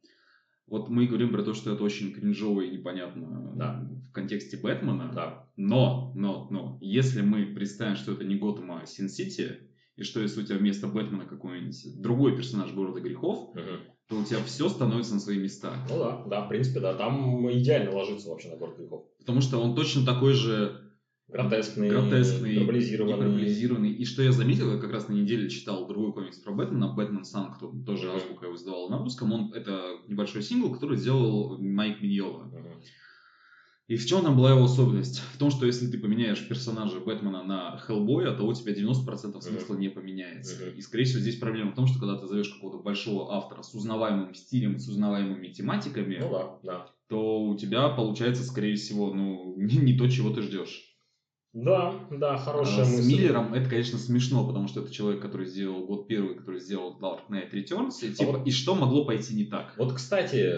Вот 0.66 0.88
мы 0.88 1.06
говорим 1.06 1.30
про 1.30 1.44
то, 1.44 1.54
что 1.54 1.72
это 1.72 1.84
очень 1.84 2.12
кринжово 2.12 2.62
и 2.62 2.70
непонятно 2.76 3.52
Да. 3.54 3.88
в 4.08 4.12
контексте 4.12 4.56
Бэтмена. 4.56 5.12
Да. 5.14 5.48
Но, 5.56 6.12
но, 6.16 6.48
но, 6.50 6.78
если 6.80 7.20
мы 7.22 7.54
представим, 7.54 7.94
что 7.94 8.12
это 8.12 8.24
не 8.24 8.34
Готэм, 8.36 8.72
а 8.72 8.84
Син-Сити, 8.84 9.60
и 9.94 10.02
что 10.02 10.20
если 10.20 10.42
у 10.42 10.44
тебя 10.44 10.58
вместо 10.58 10.88
Бэтмена 10.88 11.24
какой-нибудь 11.26 12.00
другой 12.02 12.36
персонаж 12.36 12.72
города 12.72 13.00
грехов, 13.00 13.54
Мгм. 13.54 13.80
то 14.08 14.16
у 14.18 14.24
тебя 14.24 14.42
все 14.42 14.68
становится 14.68 15.14
на 15.14 15.20
свои 15.20 15.38
места. 15.38 15.72
Ну 15.88 15.98
да, 15.98 16.24
да, 16.26 16.40
в 16.46 16.48
принципе, 16.48 16.80
да. 16.80 16.94
Там 16.94 17.48
идеально 17.52 17.92
ложится 17.92 18.28
вообще 18.30 18.48
на 18.48 18.56
город 18.56 18.76
грехов. 18.78 19.04
Потому 19.18 19.40
что 19.42 19.58
он 19.58 19.76
точно 19.76 20.04
такой 20.04 20.32
же 20.32 20.85
Гротескный, 21.28 21.88
гротескный, 21.90 22.54
гиперболизированный. 22.54 23.16
гиперболизированный. 23.16 23.92
И 23.92 24.04
что 24.04 24.22
я 24.22 24.30
заметил, 24.30 24.72
я 24.72 24.78
как 24.78 24.92
раз 24.92 25.08
на 25.08 25.14
неделе 25.14 25.50
читал 25.50 25.86
другой 25.88 26.12
комикс 26.12 26.38
про 26.38 26.52
Бэтмена, 26.52 26.92
Бэтмен 26.94 27.24
Санкту, 27.24 27.72
тоже 27.84 28.06
Мгм. 28.06 28.16
азбука 28.16 28.46
его 28.46 28.54
издавала 28.54 28.88
на 28.90 28.98
русском. 28.98 29.32
Он, 29.32 29.52
это 29.52 29.98
небольшой 30.06 30.42
сингл, 30.42 30.72
который 30.72 30.96
сделал 30.96 31.58
Майк 31.58 32.00
Миньола. 32.00 32.44
Мгм. 32.44 32.80
И 33.88 33.96
в 33.96 34.04
чем 34.06 34.22
там 34.24 34.36
была 34.36 34.50
его 34.50 34.64
особенность? 34.64 35.20
В 35.32 35.38
том, 35.38 35.50
что 35.50 35.64
если 35.66 35.86
ты 35.88 35.98
поменяешь 35.98 36.46
персонажа 36.48 36.98
Бэтмена 36.98 37.44
на 37.44 37.76
Хеллбоя, 37.78 38.32
то 38.32 38.44
у 38.44 38.52
тебя 38.52 38.72
90% 38.72 39.42
смысла 39.42 39.76
не 39.76 39.88
поменяется. 39.88 40.60
Мгм. 40.60 40.76
И, 40.76 40.80
скорее 40.80 41.04
всего, 41.04 41.20
здесь 41.20 41.36
проблема 41.36 41.72
в 41.72 41.74
том, 41.76 41.86
что 41.86 41.98
когда 42.00 42.16
ты 42.18 42.26
зовешь 42.26 42.48
какого-то 42.48 42.82
большого 42.82 43.32
автора 43.34 43.62
с 43.62 43.74
узнаваемым 43.74 44.34
стилем, 44.34 44.78
с 44.78 44.88
узнаваемыми 44.88 45.48
тематиками, 45.48 46.18
Ну 46.20 46.30
да, 46.30 46.58
да. 46.62 46.86
то 47.08 47.44
у 47.44 47.56
тебя 47.56 47.88
получается, 47.90 48.42
скорее 48.44 48.74
всего, 48.76 49.12
ну, 49.14 49.54
не, 49.56 49.76
не 49.76 49.96
то, 49.96 50.08
чего 50.08 50.30
ты 50.30 50.42
ждешь. 50.42 50.95
Да, 51.56 51.94
да, 52.10 52.36
хорошая 52.36 52.84
А 52.84 52.86
мысль. 52.86 53.02
С 53.02 53.06
Миллером 53.08 53.54
это, 53.54 53.70
конечно, 53.70 53.98
смешно, 53.98 54.46
потому 54.46 54.68
что 54.68 54.82
это 54.82 54.92
человек, 54.92 55.22
который 55.22 55.46
сделал 55.46 55.86
год 55.86 56.06
первый, 56.06 56.34
который 56.34 56.60
сделал 56.60 56.98
Dark 57.00 57.20
Knight 57.30 57.50
Returns, 57.50 57.92
и, 58.02 58.12
типа, 58.12 58.32
вот- 58.32 58.46
и 58.46 58.50
что 58.50 58.74
могло 58.74 59.06
пойти 59.06 59.34
не 59.34 59.44
так? 59.44 59.72
Вот, 59.78 59.94
кстати, 59.94 60.52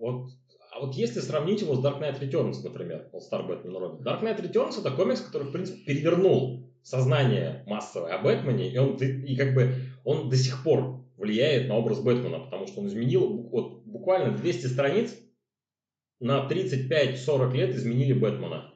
вот, 0.00 0.30
а 0.72 0.80
вот 0.80 0.94
если 0.94 1.20
сравнить 1.20 1.60
его 1.60 1.74
с 1.74 1.84
Dark 1.84 2.00
Knight 2.00 2.20
Returns, 2.20 2.54
например, 2.64 3.10
All 3.12 3.20
Star 3.20 3.46
Batman 3.46 3.76
Robin. 3.76 4.02
Dark 4.02 4.22
Knight 4.22 4.40
Returns 4.42 4.80
это 4.80 4.90
комикс, 4.92 5.20
который, 5.20 5.48
в 5.48 5.52
принципе, 5.52 5.84
перевернул 5.84 6.72
сознание 6.82 7.62
массовое 7.66 8.14
о 8.14 8.22
Бэтмене, 8.22 8.72
и 8.72 8.78
он, 8.78 8.96
и 8.96 9.36
как 9.36 9.54
бы, 9.54 9.74
он 10.04 10.30
до 10.30 10.36
сих 10.36 10.64
пор 10.64 11.04
влияет 11.18 11.68
на 11.68 11.76
образ 11.76 12.00
Бэтмена, 12.00 12.38
потому 12.40 12.66
что 12.66 12.80
он 12.80 12.86
изменил, 12.86 13.28
вот, 13.52 13.84
буквально 13.84 14.34
200 14.34 14.68
страниц 14.68 15.14
на 16.18 16.48
35-40 16.48 17.52
лет 17.54 17.74
изменили 17.74 18.14
Бэтмена. 18.14 18.70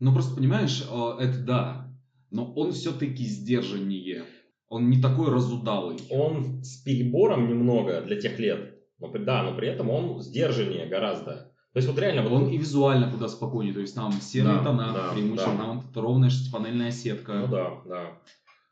Ну, 0.00 0.12
просто 0.12 0.34
понимаешь, 0.34 0.84
э, 0.90 1.22
это 1.22 1.38
да, 1.38 1.94
но 2.30 2.52
он 2.54 2.72
все-таки 2.72 3.24
сдержаннее. 3.24 4.24
Он 4.68 4.88
не 4.88 5.00
такой 5.00 5.30
разудалый. 5.30 5.98
Он 6.10 6.62
с 6.64 6.76
перебором 6.78 7.48
немного 7.48 8.00
для 8.02 8.20
тех 8.20 8.38
лет, 8.38 8.78
но, 8.98 9.08
да, 9.08 9.42
но 9.42 9.56
при 9.56 9.68
этом 9.68 9.90
он 9.90 10.20
сдержаннее 10.20 10.86
гораздо. 10.86 11.50
То 11.72 11.76
есть 11.76 11.88
вот 11.88 11.98
реально, 11.98 12.22
вот 12.22 12.32
Он 12.32 12.48
и 12.48 12.56
визуально 12.56 13.10
куда 13.10 13.28
спокойнее, 13.28 13.74
то 13.74 13.80
есть 13.80 13.94
там 13.94 14.12
серые 14.12 14.56
Да, 14.56 14.64
тона, 14.64 14.92
да, 14.92 15.12
преимущественно 15.12 15.56
да. 15.56 15.64
там 15.64 15.80
вот 15.80 15.96
ровная 15.96 16.30
шестипанельная 16.30 16.90
сетка. 16.90 17.32
Ну 17.34 17.46
да, 17.46 17.82
да. 17.86 18.18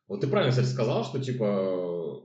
Вот 0.08 0.20
ты 0.20 0.26
правильно, 0.26 0.50
кстати, 0.50 0.66
сказал, 0.66 1.04
что 1.04 1.20
типа 1.20 2.24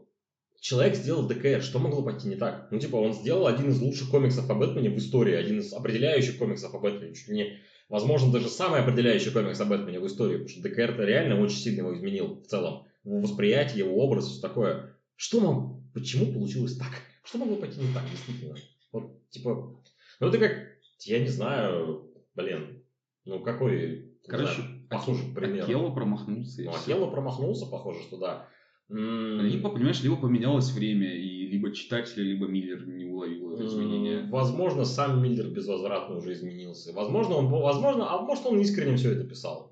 человек 0.64 0.96
сделал 0.96 1.28
ДКР, 1.28 1.62
что 1.62 1.78
могло 1.78 2.02
пойти 2.02 2.28
не 2.28 2.38
так? 2.38 2.70
Ну, 2.72 2.80
типа, 2.80 2.96
он 2.96 3.14
сделал 3.14 3.48
один 3.48 3.70
из 3.70 3.82
лучших 3.82 4.10
комиксов 4.10 4.50
о 4.50 4.56
Бэтмене 4.56 4.90
в 4.90 4.98
истории, 4.98 5.36
один 5.36 5.60
из 5.60 5.74
определяющих 5.74 6.38
комиксов 6.38 6.74
о 6.74 6.80
Бэтмене, 6.80 7.14
чуть 7.14 7.28
ли 7.28 7.36
не, 7.36 7.60
возможно, 7.94 8.32
даже 8.32 8.50
самый 8.50 8.80
определяющий 8.80 9.30
комикс 9.30 9.62
о 9.62 9.66
Бэтмене 9.66 10.00
в 10.00 10.08
истории, 10.08 10.38
потому 10.38 10.50
что 10.50 10.64
ДКР-то 10.64 11.06
реально 11.06 11.40
очень 11.40 11.58
сильно 11.58 11.82
его 11.82 11.94
изменил 11.94 12.42
в 12.42 12.48
целом. 12.48 12.88
Его 13.04 13.20
восприятие, 13.20 13.86
его 13.86 14.04
образ, 14.04 14.26
все 14.26 14.42
такое. 14.42 14.98
Что 15.16 15.42
нам, 15.42 15.92
почему 15.94 16.34
получилось 16.34 16.76
так? 16.76 16.90
Что 17.24 17.38
могло 17.38 17.58
пойти 17.58 17.80
не 17.80 17.94
так, 17.94 18.04
действительно? 18.10 18.56
Вот, 18.92 19.30
типа, 19.30 19.80
ну 20.20 20.28
это 20.28 20.40
как, 20.40 20.54
я 21.02 21.20
не 21.20 21.28
знаю, 21.28 22.12
блин, 22.34 22.84
ну 23.26 23.42
какой, 23.42 24.18
Короче, 24.26 24.64
знаю, 24.64 24.88
похожий 24.90 25.32
пример. 25.32 25.64
Акела 25.66 25.92
промахнулся 25.92 26.64
Ну. 26.64 26.72
Акела 26.72 27.12
промахнулся, 27.12 27.68
похоже, 27.68 28.02
что 28.02 28.18
да. 28.18 28.50
М, 28.94 29.42
Либо, 29.42 29.70
понимаешь, 29.70 30.02
либо 30.04 30.16
поменялось 30.16 30.72
время, 30.72 31.12
и 31.16 31.48
либо 31.48 31.72
читатель, 31.74 32.22
либо 32.22 32.46
Миллер 32.48 32.88
не 32.88 33.06
уловил 33.06 33.54
это 33.54 33.66
изменение. 33.66 34.28
Возможно, 34.30 34.86
сам 34.86 35.22
Миллер 35.24 35.48
безвозвратно 35.50 36.18
уже 36.18 36.34
изменился. 36.34 36.94
Возможно, 36.94 37.36
он, 37.36 37.48
возможно, 37.48 38.12
а 38.14 38.22
может, 38.22 38.46
он 38.46 38.60
искренне 38.60 38.96
все 38.98 39.12
это 39.14 39.24
писал. 39.28 39.72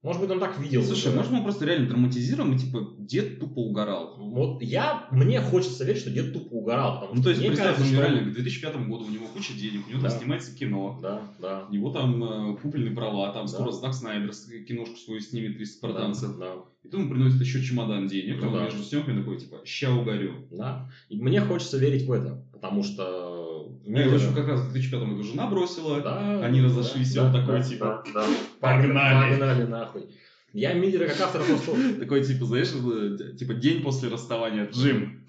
Может 0.00 0.22
быть, 0.22 0.30
он 0.30 0.38
так 0.38 0.60
видел. 0.60 0.84
Слушай, 0.84 1.12
может 1.12 1.32
мы 1.32 1.42
просто 1.42 1.64
реально 1.64 1.88
драматизируем, 1.88 2.54
и 2.54 2.58
типа 2.58 2.94
дед 2.98 3.40
тупо 3.40 3.58
угорал. 3.58 4.14
Вот 4.16 4.62
я, 4.62 5.08
мне 5.10 5.40
хочется 5.40 5.84
верить, 5.84 6.00
что 6.02 6.10
дед 6.10 6.32
тупо 6.32 6.52
угорал, 6.52 7.00
потому 7.00 7.16
Ну, 7.16 7.22
то 7.24 7.30
есть, 7.30 7.44
представь, 7.44 7.76
кажется, 7.78 7.92
что... 7.92 8.02
реально, 8.02 8.30
к 8.30 8.34
2005 8.34 8.76
году 8.86 9.06
у 9.06 9.10
него 9.10 9.26
куча 9.26 9.54
денег, 9.54 9.86
у 9.88 9.90
него 9.90 10.00
Да. 10.00 10.08
там 10.08 10.18
снимается 10.20 10.54
кино, 10.56 10.98
Да, 11.02 11.22
да. 11.40 11.66
у 11.68 11.72
него 11.72 11.90
там 11.90 12.22
э, 12.22 12.56
куплены 12.58 12.94
права, 12.94 13.32
там 13.32 13.46
Да. 13.46 13.52
скоро 13.52 13.72
Зак 13.72 13.92
Снайдер 13.92 14.32
с- 14.32 14.46
киношку 14.68 14.96
свою 14.96 15.20
снимет 15.20 15.56
300 15.56 15.76
спартанцев. 15.78 16.38
Да, 16.38 16.54
И 16.88 16.90
тут 16.90 17.00
ему 17.00 17.10
приносит 17.10 17.38
еще 17.40 17.62
чемодан 17.62 18.06
денег, 18.06 18.40
Ну 18.40 18.48
он 18.48 18.54
да. 18.54 18.64
между 18.64 18.82
съемками 18.82 19.18
такой, 19.20 19.38
типа, 19.38 19.58
ща 19.62 19.92
угорю. 19.94 20.46
да. 20.50 20.88
И 21.10 21.20
мне 21.20 21.42
хочется 21.42 21.76
верить 21.76 22.06
в 22.06 22.12
это, 22.12 22.42
потому 22.50 22.82
что... 22.82 23.70
И, 23.84 23.92
в 23.92 24.14
общем, 24.14 24.32
как 24.34 24.48
раз 24.48 24.60
в 24.60 24.72
2005 24.72 25.00
году 25.00 25.22
жена 25.22 25.48
бросила, 25.48 26.00
Да, 26.00 26.42
они 26.44 26.62
разошлись, 26.62 27.14
и 27.14 27.18
он 27.18 27.30
такой, 27.32 27.62
типа, 27.62 28.02
да, 28.14 28.24
погнали. 28.60 29.32
Погнали 29.32 29.64
нахуй. 29.64 30.06
Я 30.54 30.72
Миллера 30.72 31.06
как 31.08 31.20
автора 31.20 31.44
просто... 31.44 32.00
такой, 32.00 32.24
типа, 32.24 32.46
знаешь, 32.46 32.70
э, 32.72 33.36
типа, 33.36 33.52
день 33.52 33.82
после 33.82 34.08
расставания, 34.08 34.66
Джим. 34.72 35.26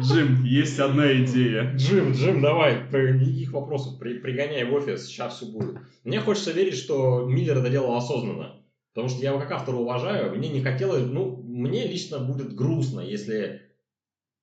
Джим, 0.00 0.44
есть 0.44 0.78
одна 0.78 1.12
идея. 1.24 1.74
Джим, 1.76 2.12
Джим, 2.12 2.40
давай, 2.40 2.84
никаких 2.84 3.52
вопросов, 3.52 3.98
при- 3.98 4.18
пригоняй 4.18 4.64
в 4.64 4.72
офис, 4.74 5.06
сейчас 5.06 5.36
все 5.36 5.46
будет. 5.46 5.76
Мне 6.04 6.20
хочется 6.20 6.52
верить, 6.52 6.76
что 6.76 7.26
Миллер 7.28 7.58
это 7.58 7.68
делал 7.70 7.96
осознанно. 7.96 8.60
Потому 8.94 9.08
что 9.08 9.22
я 9.22 9.30
его 9.30 9.40
как 9.40 9.50
автора 9.50 9.76
уважаю, 9.76 10.36
мне 10.36 10.48
не 10.48 10.62
хотелось, 10.62 11.04
ну, 11.04 11.42
мне 11.42 11.86
лично 11.86 12.20
будет 12.20 12.54
грустно, 12.54 13.00
если 13.00 13.62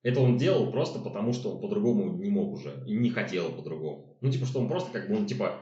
это 0.03 0.19
он 0.19 0.37
делал 0.37 0.71
просто 0.71 0.99
потому, 0.99 1.31
что 1.31 1.51
он 1.51 1.61
по-другому 1.61 2.17
не 2.17 2.29
мог 2.29 2.53
уже, 2.53 2.83
и 2.85 2.93
не 2.93 3.09
хотел 3.11 3.51
по-другому. 3.51 4.17
Ну, 4.19 4.29
типа, 4.29 4.45
что 4.45 4.59
он 4.59 4.67
просто 4.67 4.91
как 4.91 5.07
бы, 5.07 5.15
он, 5.15 5.25
типа, 5.25 5.61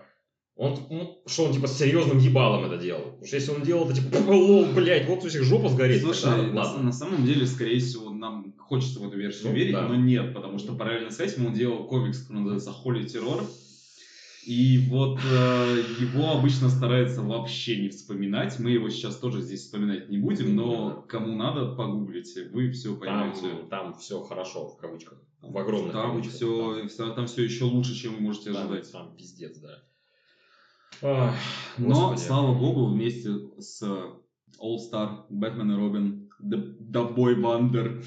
он, 0.55 0.77
ну, 0.89 1.21
что 1.27 1.43
он, 1.43 1.53
типа, 1.53 1.67
с 1.67 1.77
серьезным 1.77 2.17
ебалом 2.17 2.65
это 2.65 2.81
делал. 2.81 3.03
Потому 3.03 3.25
что 3.25 3.35
если 3.35 3.51
он 3.51 3.61
делал 3.61 3.85
это, 3.85 3.95
типа, 4.01 4.17
лол, 4.27 4.65
блядь, 4.73 5.07
вот 5.07 5.23
у 5.23 5.29
всех 5.29 5.43
жопа 5.43 5.69
сгорит. 5.69 6.01
Слушай, 6.01 6.23
тогда 6.23 6.43
на, 6.47 6.61
ладно. 6.61 6.83
на 6.83 6.91
самом 6.91 7.25
деле, 7.25 7.45
скорее 7.45 7.79
всего, 7.79 8.09
нам 8.09 8.55
хочется 8.57 8.99
в 8.99 9.07
эту 9.07 9.17
версию 9.17 9.49
Ну, 9.49 9.55
верить, 9.55 9.73
да. 9.73 9.87
но 9.87 9.95
нет, 9.95 10.33
потому 10.33 10.57
что 10.57 10.73
параллельно 10.73 11.11
с 11.11 11.19
этим 11.19 11.45
он 11.45 11.53
делал 11.53 11.85
комикс, 11.85 12.21
который 12.23 12.39
называется 12.39 12.73
Holy 12.83 13.05
Terror. 13.05 13.43
И 14.49 14.79
вот 14.89 15.19
э, 15.23 15.83
его 15.99 16.31
обычно 16.31 16.69
стараются 16.69 17.21
вообще 17.21 17.79
не 17.83 17.89
вспоминать. 17.89 18.57
Мы 18.57 18.71
его 18.71 18.89
сейчас 18.89 19.17
тоже 19.17 19.41
здесь 19.43 19.61
вспоминать 19.61 20.09
не 20.09 20.17
будем, 20.17 20.55
но 20.55 21.05
кому 21.07 21.35
надо, 21.35 21.75
погуглите, 21.75 22.49
вы 22.49 22.71
все 22.71 22.95
Там, 22.95 23.31
поймете. 23.31 23.67
там 23.69 23.93
все 23.93 24.23
хорошо, 24.23 24.69
в 24.69 24.77
кавычках. 24.77 25.21
В 25.43 25.55
огромных 25.55 25.91
Там 25.93 26.09
кавычках. 26.13 26.33
все, 26.33 26.87
там 27.15 27.27
все 27.27 27.43
еще 27.43 27.65
лучше, 27.65 27.93
чем 27.93 28.15
вы 28.15 28.21
можете 28.21 28.51
Там, 28.51 28.63
ожидать. 28.71 28.91
там 28.91 29.15
пиздец, 29.15 29.55
да. 29.59 29.83
Ах, 31.03 31.35
Но, 31.77 32.09
господи. 32.09 32.19
слава 32.27 32.53
богу, 32.57 32.85
вместе 32.87 33.29
с 33.59 33.83
All 33.83 34.77
Star, 34.91 35.25
Бэтмен 35.29 35.71
и 35.73 35.75
Робин, 35.75 36.27
The, 36.41 36.75
The 36.91 37.15
Boy 37.15 37.35
Wonder, 37.39 38.03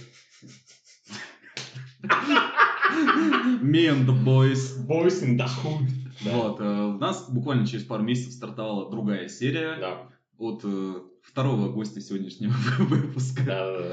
Me 3.62 3.87
and 3.87 4.07
the 4.09 4.24
Boys. 4.24 4.72
Boys 4.88 5.22
in 5.22 5.37
the 5.37 5.46
Hood. 5.46 6.01
Да. 6.24 6.37
Вот, 6.37 6.61
э, 6.61 6.64
у 6.64 6.98
нас 6.98 7.28
буквально 7.30 7.66
через 7.66 7.85
пару 7.85 8.02
месяцев 8.02 8.32
стартовала 8.35 8.90
другая 8.90 9.28
серия 9.28 9.76
Да, 9.80 10.08
от 10.38 10.62
э, 10.64 10.94
второго 11.22 11.68
гостя 11.72 12.00
сегодняшнего 12.00 12.52
выпуска. 12.78 13.42
да, 13.44 13.72
да, 13.72 13.88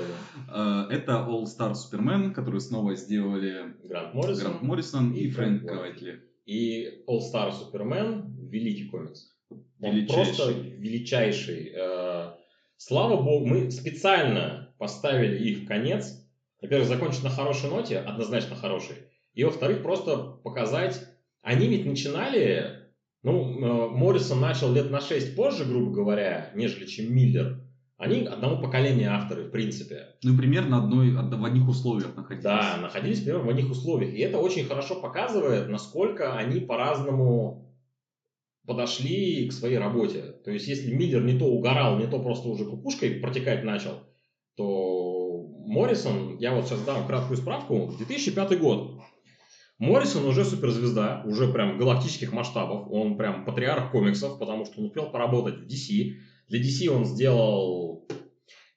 да. 0.48 0.88
Э, 0.90 0.94
это 0.94 1.12
All 1.28 1.44
Star 1.46 1.74
Superman, 1.74 2.32
который 2.32 2.62
снова 2.62 2.96
сделали 2.96 3.76
Грант 3.84 4.14
Моррисон. 4.14 4.44
Грант 4.44 4.62
Моррисон 4.62 5.12
и 5.14 5.20
и 5.22 5.30
Фрэнк 5.32 5.68
Кавайтли. 5.68 6.24
И 6.46 7.04
All 7.08 7.20
Star 7.20 7.52
Superman 7.52 8.32
великий 8.50 8.86
комикс. 8.86 9.36
Он 9.82 9.96
Величайший. 9.96 10.36
просто 10.36 10.52
величайший. 10.52 11.74
Слава 12.78 13.22
богу, 13.22 13.46
мы 13.46 13.72
специально 13.72 14.74
поставили 14.78 15.38
их 15.50 15.60
в 15.60 15.68
конец. 15.68 16.16
Во-первых, 16.62 16.88
закончить 16.88 17.24
на 17.24 17.30
хорошей 17.30 17.70
ноте, 17.70 18.00
однозначно 18.00 18.56
хорошей. 18.56 18.96
И 19.34 19.44
во-вторых, 19.44 19.82
просто 19.84 20.18
показать... 20.44 21.02
Они 21.42 21.68
ведь 21.68 21.86
начинали... 21.86 22.76
Ну, 23.22 23.60
э, 23.60 23.90
Моррисон 23.90 24.40
начал 24.40 24.72
лет 24.72 24.90
на 24.92 25.02
6 25.02 25.36
позже, 25.36 25.66
грубо 25.66 25.92
говоря, 25.92 26.52
нежели 26.56 26.86
чем 26.86 27.14
Миллер. 27.14 27.62
Они 27.98 28.22
одного 28.26 28.62
поколения 28.62 29.10
авторы, 29.10 29.44
в 29.44 29.52
принципе. 29.52 30.16
Ну, 30.24 30.38
примерно 30.38 30.78
одной, 30.78 31.14
од- 31.14 31.34
в 31.34 31.44
одних 31.44 31.68
условиях 31.68 32.16
находились. 32.16 32.44
Да, 32.46 32.78
находились 32.82 33.20
примерно 33.20 33.46
в 33.46 33.50
одних 33.50 33.70
условиях. 33.70 34.14
И 34.14 34.20
это 34.20 34.38
очень 34.38 34.64
хорошо 34.64 35.02
показывает, 35.02 35.68
насколько 35.68 36.38
они 36.38 36.62
по-разному 36.62 37.76
подошли 38.66 39.50
к 39.50 39.52
своей 39.52 39.80
работе. 39.80 40.22
То 40.46 40.52
есть, 40.52 40.68
если 40.68 40.94
Миллер 40.94 41.22
не 41.24 41.38
то 41.38 41.46
угорал, 41.46 41.98
не 41.98 42.08
то 42.08 42.20
просто 42.20 42.48
уже 42.48 42.66
кукушкой 42.66 43.16
протекать 43.16 43.66
начал, 43.66 43.96
то 44.56 45.46
Моррисон, 45.66 46.38
я 46.38 46.54
вот 46.54 46.68
сейчас 46.68 46.82
дам 46.84 47.06
краткую 47.06 47.36
справку, 47.38 47.94
2005 47.98 48.60
год. 48.60 49.02
Моррисон 49.80 50.26
уже 50.26 50.44
суперзвезда, 50.44 51.24
уже 51.26 51.48
прям 51.48 51.78
галактических 51.78 52.34
масштабов. 52.34 52.92
Он 52.92 53.18
прям 53.18 53.46
патриарх 53.46 53.92
комиксов, 53.92 54.38
потому 54.38 54.66
что 54.66 54.80
он 54.80 54.88
успел 54.88 55.10
поработать 55.10 55.60
в 55.60 55.66
DC. 55.66 56.16
Для 56.50 56.60
DC 56.60 56.90
он 56.90 57.06
сделал 57.06 58.06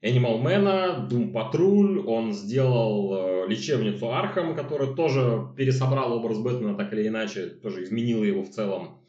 Animal 0.02 0.42
Man, 0.42 1.08
Doom 1.08 1.32
Patrol, 1.32 2.04
он 2.06 2.32
сделал 2.32 3.44
э, 3.44 3.48
лечебницу 3.48 4.12
Архам, 4.12 4.54
которая 4.54 4.94
тоже 4.94 5.48
пересобрал 5.56 6.12
образ 6.12 6.38
Бэтмена 6.38 6.76
так 6.76 6.92
или 6.92 7.08
иначе, 7.08 7.46
тоже 7.46 7.82
изменила 7.82 8.22
его 8.22 8.42
в 8.42 8.50
целом. 8.50 9.00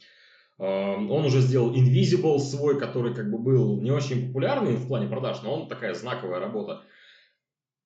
Э, 0.57 0.95
он 0.95 1.25
уже 1.25 1.41
сделал 1.41 1.75
Invisibles 1.75 2.39
свой, 2.39 2.79
который 2.79 3.13
как 3.13 3.29
бы 3.29 3.37
был 3.37 3.81
не 3.81 3.91
очень 3.91 4.27
популярный 4.27 4.75
в 4.75 4.87
плане 4.87 5.07
продаж, 5.07 5.41
но 5.43 5.53
он 5.53 5.67
такая 5.67 5.93
знаковая 5.93 6.39
работа. 6.39 6.83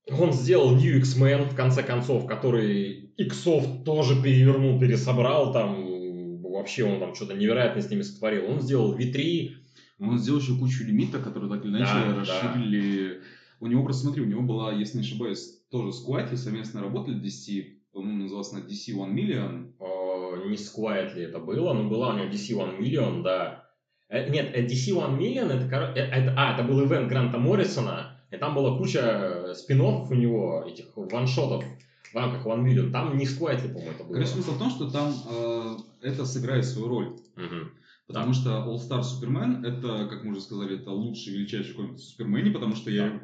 Он 0.09 0.31
сделал 0.31 0.75
New 0.75 0.97
X-Men, 0.97 1.49
в 1.49 1.55
конце 1.55 1.83
концов, 1.83 2.27
который 2.27 3.13
Xsoft 3.19 3.83
тоже 3.83 4.21
перевернул, 4.21 4.79
пересобрал, 4.79 5.51
там 5.51 6.41
вообще 6.41 6.85
он 6.85 6.99
там 6.99 7.13
что-то 7.15 7.33
невероятное 7.33 7.81
с 7.81 7.89
ними 7.89 8.01
сотворил. 8.01 8.49
Он 8.49 8.61
сделал 8.61 8.97
V3, 8.97 9.51
он 9.99 10.17
сделал 10.17 10.39
еще 10.39 10.57
кучу 10.57 10.83
лимита, 10.83 11.19
которые 11.19 11.49
так 11.49 11.65
или 11.65 11.71
иначе 11.71 11.93
Да, 11.93 12.15
расширили. 12.19 13.21
У 13.59 13.67
него 13.67 13.83
просто, 13.83 14.03
смотри, 14.03 14.21
у 14.21 14.25
него 14.27 14.41
была, 14.41 14.71
если 14.71 14.97
не 14.97 15.03
ошибаюсь, 15.03 15.61
тоже 15.71 15.91
с 15.91 16.07
Quaty 16.07 16.37
совместно 16.37 16.81
работали 16.81 17.19
DC, 17.19 17.63
по-моему, 17.91 18.23
называлась 18.23 18.53
она 18.53 18.61
DC 18.61 18.93
One 18.95 19.13
Million. 19.13 19.71
Э, 19.79 20.47
не 20.47 20.55
Squiet 20.55 21.15
ли 21.15 21.23
это 21.23 21.39
было, 21.39 21.73
но 21.73 21.89
была 21.89 22.13
у 22.13 22.17
него 22.17 22.27
DC 22.27 22.55
One 22.55 22.79
Million, 22.79 23.23
да. 23.23 23.65
Э, 24.09 24.29
Нет, 24.29 24.51
э, 24.53 24.65
DC 24.65 24.93
One 24.93 25.17
Million, 25.17 25.49
это, 25.49 25.75
э, 25.95 25.99
это, 25.99 26.33
а, 26.37 26.53
это 26.53 26.63
был 26.63 26.85
ивент 26.85 27.09
Гранта 27.09 27.39
Моррисона, 27.39 28.16
и 28.31 28.37
там 28.37 28.55
была 28.55 28.77
куча 28.77 29.53
спин 29.55 29.81
у 29.81 30.13
него, 30.13 30.63
этих 30.67 30.85
ваншотов 30.95 31.63
в 32.11 32.15
рамках 32.15 32.45
One 32.45 32.63
Million. 32.63 32.91
Там 32.91 33.17
не 33.17 33.25
Squiet 33.25 33.61
ли, 33.63 33.69
по-моему, 33.69 33.91
это 33.91 34.03
было. 34.03 34.13
Короче, 34.13 34.31
смысл 34.31 34.51
в 34.51 34.59
том, 34.59 34.69
что 34.69 34.89
там 34.89 35.13
э, 35.29 35.77
это 36.01 36.25
сыграет 36.25 36.65
свою 36.65 36.87
роль. 36.87 37.17
Мгм. 37.35 37.71
Потому 38.07 38.33
что 38.33 38.49
All 38.51 38.77
Star 38.77 39.01
Superman 39.01 39.65
это, 39.65 40.07
как 40.07 40.23
мы 40.23 40.31
уже 40.31 40.41
сказали, 40.41 40.79
это 40.79 40.91
лучший, 40.91 41.33
величайший 41.33 41.73
комикс 41.73 42.01
о 42.01 42.05
Супермене, 42.05 42.51
потому 42.51 42.75
что 42.75 42.89
я 42.89 43.21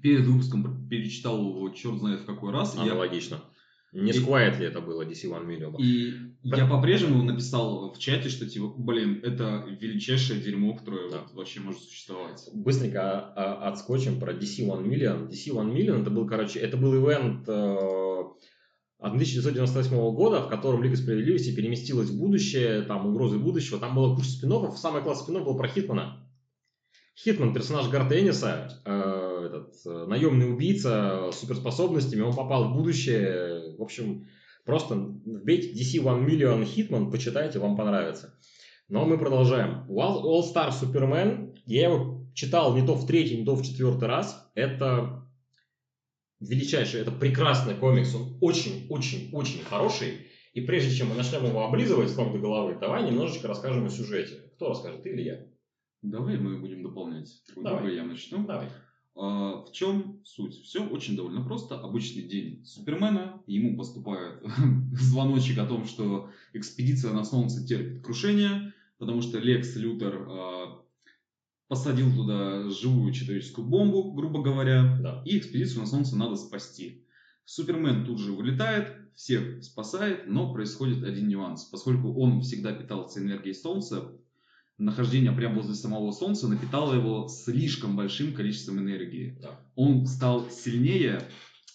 перед 0.00 0.24
выпуском 0.26 0.88
перечитал 0.88 1.38
его 1.38 1.68
черт 1.70 1.98
знает 1.98 2.20
в 2.20 2.24
какой 2.24 2.52
раз. 2.52 2.74
и 2.74 2.78
я 2.78 2.92
Аналогично. 2.92 3.40
Не 3.92 4.12
Squiet 4.12 4.58
ли 4.58 4.66
это 4.66 4.80
было, 4.80 5.02
DC 5.02 5.28
One 5.28 5.46
Million? 5.46 5.76
И 5.78 6.14
я 6.42 6.66
по-прежнему 6.66 7.22
написал 7.22 7.92
в 7.92 7.98
чате, 7.98 8.30
что 8.30 8.48
типа, 8.48 8.72
блин, 8.76 9.20
это 9.22 9.66
величайшее 9.80 10.40
дерьмо, 10.40 10.74
которое 10.74 11.10
Да. 11.10 11.18
вот 11.18 11.34
вообще 11.34 11.60
может 11.60 11.82
существовать. 11.82 12.48
Быстренько 12.54 13.02
а- 13.02 13.32
а- 13.36 13.68
отскочим 13.68 14.18
про 14.18 14.32
DC 14.32 14.66
One 14.66 14.84
Million. 14.84 15.28
DC 15.28 15.52
One 15.52 15.74
Million 15.74 16.00
это 16.00 16.10
был, 16.10 16.26
короче, 16.26 16.58
это 16.60 16.78
был 16.78 16.94
ивент 16.94 17.46
э, 17.46 18.18
от 18.98 19.12
1998 19.14 20.14
года, 20.14 20.40
в 20.40 20.48
котором 20.48 20.82
Лига 20.82 20.96
Справедливости 20.96 21.54
переместилась 21.54 22.08
в 22.08 22.18
будущее, 22.18 22.82
там 22.82 23.06
угрозы 23.06 23.38
будущего, 23.38 23.78
там 23.78 23.94
была 23.94 24.14
куча 24.16 24.28
спин 24.28 24.52
Самый 24.76 25.02
класс 25.02 25.20
спин 25.22 25.44
был 25.44 25.56
про 25.56 25.68
Хитмана. 25.68 26.26
Хитман, 27.14 27.52
персонаж 27.52 27.88
Гарта 27.88 28.18
Энниса, 28.18 28.80
э, 28.86 29.46
этот, 29.46 29.74
э, 29.84 30.06
наемный 30.06 30.50
убийца 30.50 31.30
с 31.30 31.40
суперспособностями, 31.40 32.22
он 32.22 32.34
попал 32.34 32.70
в 32.70 32.74
будущее. 32.74 33.61
В 33.82 33.84
общем, 33.84 34.28
просто 34.64 34.94
вбейте 34.94 35.72
DC 35.72 36.00
One 36.04 36.24
Million 36.24 36.64
Hitman, 36.64 37.10
почитайте, 37.10 37.58
вам 37.58 37.76
понравится. 37.76 38.38
Но 38.88 39.04
мы 39.04 39.18
продолжаем. 39.18 39.84
All 39.90 40.42
Star 40.42 40.70
Superman, 40.70 41.56
я 41.66 41.88
его 41.88 42.28
читал 42.32 42.76
не 42.76 42.86
то 42.86 42.94
в 42.94 43.04
третий, 43.08 43.36
не 43.36 43.44
то 43.44 43.56
в 43.56 43.64
четвертый 43.64 44.06
раз. 44.06 44.48
Это 44.54 45.26
величайший, 46.38 47.00
это 47.00 47.10
прекрасный 47.10 47.74
комикс. 47.74 48.14
Он 48.14 48.38
очень-очень-очень 48.40 49.64
хороший. 49.64 50.28
И 50.52 50.60
прежде 50.60 50.94
чем 50.94 51.08
мы 51.08 51.16
начнем 51.16 51.44
его 51.44 51.64
облизывать 51.64 52.10
с 52.10 52.16
ног 52.16 52.32
до 52.32 52.38
головы, 52.38 52.78
давай 52.80 53.02
немножечко 53.10 53.48
расскажем 53.48 53.86
о 53.86 53.90
сюжете. 53.90 54.36
Кто 54.54 54.68
расскажет, 54.68 55.02
ты 55.02 55.10
или 55.10 55.22
я? 55.22 55.46
Давай 56.02 56.36
мы 56.38 56.60
будем 56.60 56.84
дополнять 56.84 57.42
Давай. 57.56 57.82
друга, 57.82 57.92
я 57.92 58.04
начну. 58.04 58.46
Давай. 58.46 58.68
А, 59.14 59.62
в 59.64 59.72
чем 59.72 60.20
суть? 60.24 60.54
Все 60.62 60.86
очень 60.86 61.16
довольно 61.16 61.42
просто. 61.44 61.78
Обычный 61.78 62.22
день 62.22 62.64
Супермена. 62.64 63.42
Ему 63.46 63.76
поступает 63.76 64.42
звоночек 64.92 65.58
о 65.58 65.66
том, 65.66 65.86
что 65.86 66.30
экспедиция 66.52 67.12
на 67.12 67.24
Солнце 67.24 67.66
терпит 67.66 68.02
крушение, 68.02 68.72
потому 68.98 69.20
что 69.22 69.38
Лекс 69.38 69.76
Лютер 69.76 70.26
а, 70.28 70.82
посадил 71.68 72.14
туда 72.14 72.68
живую 72.70 73.12
человеческую 73.12 73.66
бомбу, 73.66 74.12
грубо 74.12 74.42
говоря, 74.42 74.98
Да. 75.02 75.22
и 75.26 75.38
экспедицию 75.38 75.80
на 75.80 75.86
Солнце 75.86 76.16
надо 76.16 76.36
спасти. 76.36 77.06
Супермен 77.44 78.06
тут 78.06 78.18
же 78.18 78.32
вылетает, 78.32 78.96
всех 79.14 79.62
спасает, 79.62 80.26
но 80.26 80.52
происходит 80.52 81.02
один 81.02 81.28
нюанс. 81.28 81.64
Поскольку 81.64 82.12
он 82.14 82.40
всегда 82.40 82.72
питался 82.72 83.20
энергией 83.20 83.54
Солнца, 83.54 84.12
нахождение 84.84 85.32
прямо 85.32 85.56
возле 85.56 85.74
самого 85.74 86.12
Солнца 86.12 86.48
напитало 86.48 86.94
его 86.94 87.28
слишком 87.28 87.96
большим 87.96 88.32
количеством 88.34 88.78
энергии. 88.78 89.38
Да. 89.40 89.60
Он 89.74 90.06
стал 90.06 90.50
сильнее, 90.50 91.22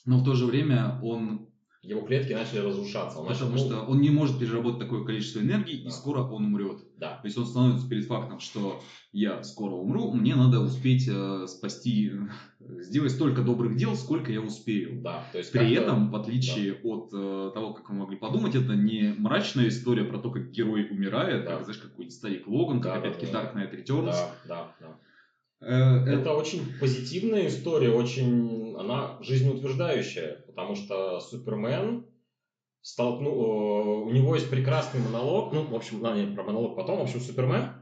но 0.06 0.20
в 0.20 0.24
то 0.24 0.34
же 0.34 0.46
время 0.46 1.00
он, 1.02 1.50
Его 1.82 2.02
клетки 2.02 2.34
начали 2.34 2.60
разрушаться. 2.60 3.20
Он 3.20 3.28
начал, 3.28 3.46
потому 3.48 3.62
ну, 3.62 3.65
что 3.65 3.82
он 3.82 4.02
не 4.02 4.10
может 4.10 4.39
переработать 4.39 4.80
такое 4.80 5.04
количество 5.04 5.39
энергии, 5.39 5.84
Да. 5.84 5.89
и 5.89 5.91
скоро 5.91 6.22
он 6.22 6.46
умрет. 6.46 6.80
Да. 6.98 7.18
То 7.22 7.26
есть 7.28 7.38
он 7.38 7.46
становится 7.46 7.88
перед 7.88 8.06
фактом, 8.06 8.40
что 8.40 8.82
я 9.12 9.44
скоро 9.44 9.74
умру, 9.74 10.12
мне 10.14 10.36
надо 10.36 10.60
успеть 10.62 11.08
э, 11.08 11.46
спасти, 11.48 12.12
сделать 12.60 13.12
столько 13.12 13.44
добрых 13.44 13.76
дел, 13.78 13.96
сколько 13.96 14.32
я 14.32 14.42
успею. 14.42 15.02
Да, 15.02 15.24
то 15.32 15.38
есть 15.38 15.52
При 15.52 15.74
этом, 15.74 16.10
в 16.10 16.16
отличие 16.16 16.74
от 16.84 17.12
э, 17.14 17.52
того, 17.54 17.74
как 17.74 17.90
вы 17.90 17.96
могли 17.96 18.18
подумать, 18.18 18.56
это 18.56 18.74
не 18.76 19.14
мрачная 19.18 19.68
история 19.68 20.04
про 20.06 20.18
то, 20.18 20.32
как 20.32 20.50
герой 20.52 20.88
умирает, 20.90 21.46
Да. 21.46 21.52
как, 21.58 21.66
знаешь, 21.66 21.80
какой-нибудь 21.80 22.14
старик 22.16 22.48
Логан, 22.48 22.82
как 22.82 22.94
Да, 22.94 23.00
да, 23.00 23.08
опять-таки 23.08 23.32
да. 23.32 23.44
Dark 23.44 23.56
Knight 23.56 23.84
Returns. 23.84 24.12
Да, 24.12 24.32
да, 24.48 24.76
да. 24.80 24.98
Э, 25.60 26.06
Это 26.06 26.34
очень 26.34 26.62
позитивная 26.80 27.48
история, 27.48 27.90
очень 27.92 28.76
она 28.78 29.18
жизнеутверждающая, 29.22 30.44
потому 30.48 30.76
что 30.76 31.20
Супермен 31.20 32.06
столкну, 32.88 33.30
э, 33.30 34.06
у 34.06 34.10
него 34.12 34.36
есть 34.36 34.50
прекрасный 34.50 35.02
монолог, 35.02 35.52
ну, 35.52 35.65
в 35.65 35.76
общем, 35.76 36.02
ладно, 36.02 36.21
не 36.21 36.34
про 36.34 36.43
монолог 36.43 36.78
потом, 36.78 37.00
в 37.00 37.02
общем, 37.02 37.19
Супермен, 37.19 37.73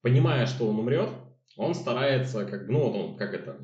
понимая, 0.00 0.46
что 0.46 0.68
он 0.68 0.78
умрет, 0.78 1.08
он 1.56 1.74
старается, 1.74 2.44
как, 2.44 2.66
бы, 2.66 2.72
ну, 2.72 2.84
вот 2.84 2.94
он, 2.94 3.16
как 3.16 3.34
это, 3.34 3.58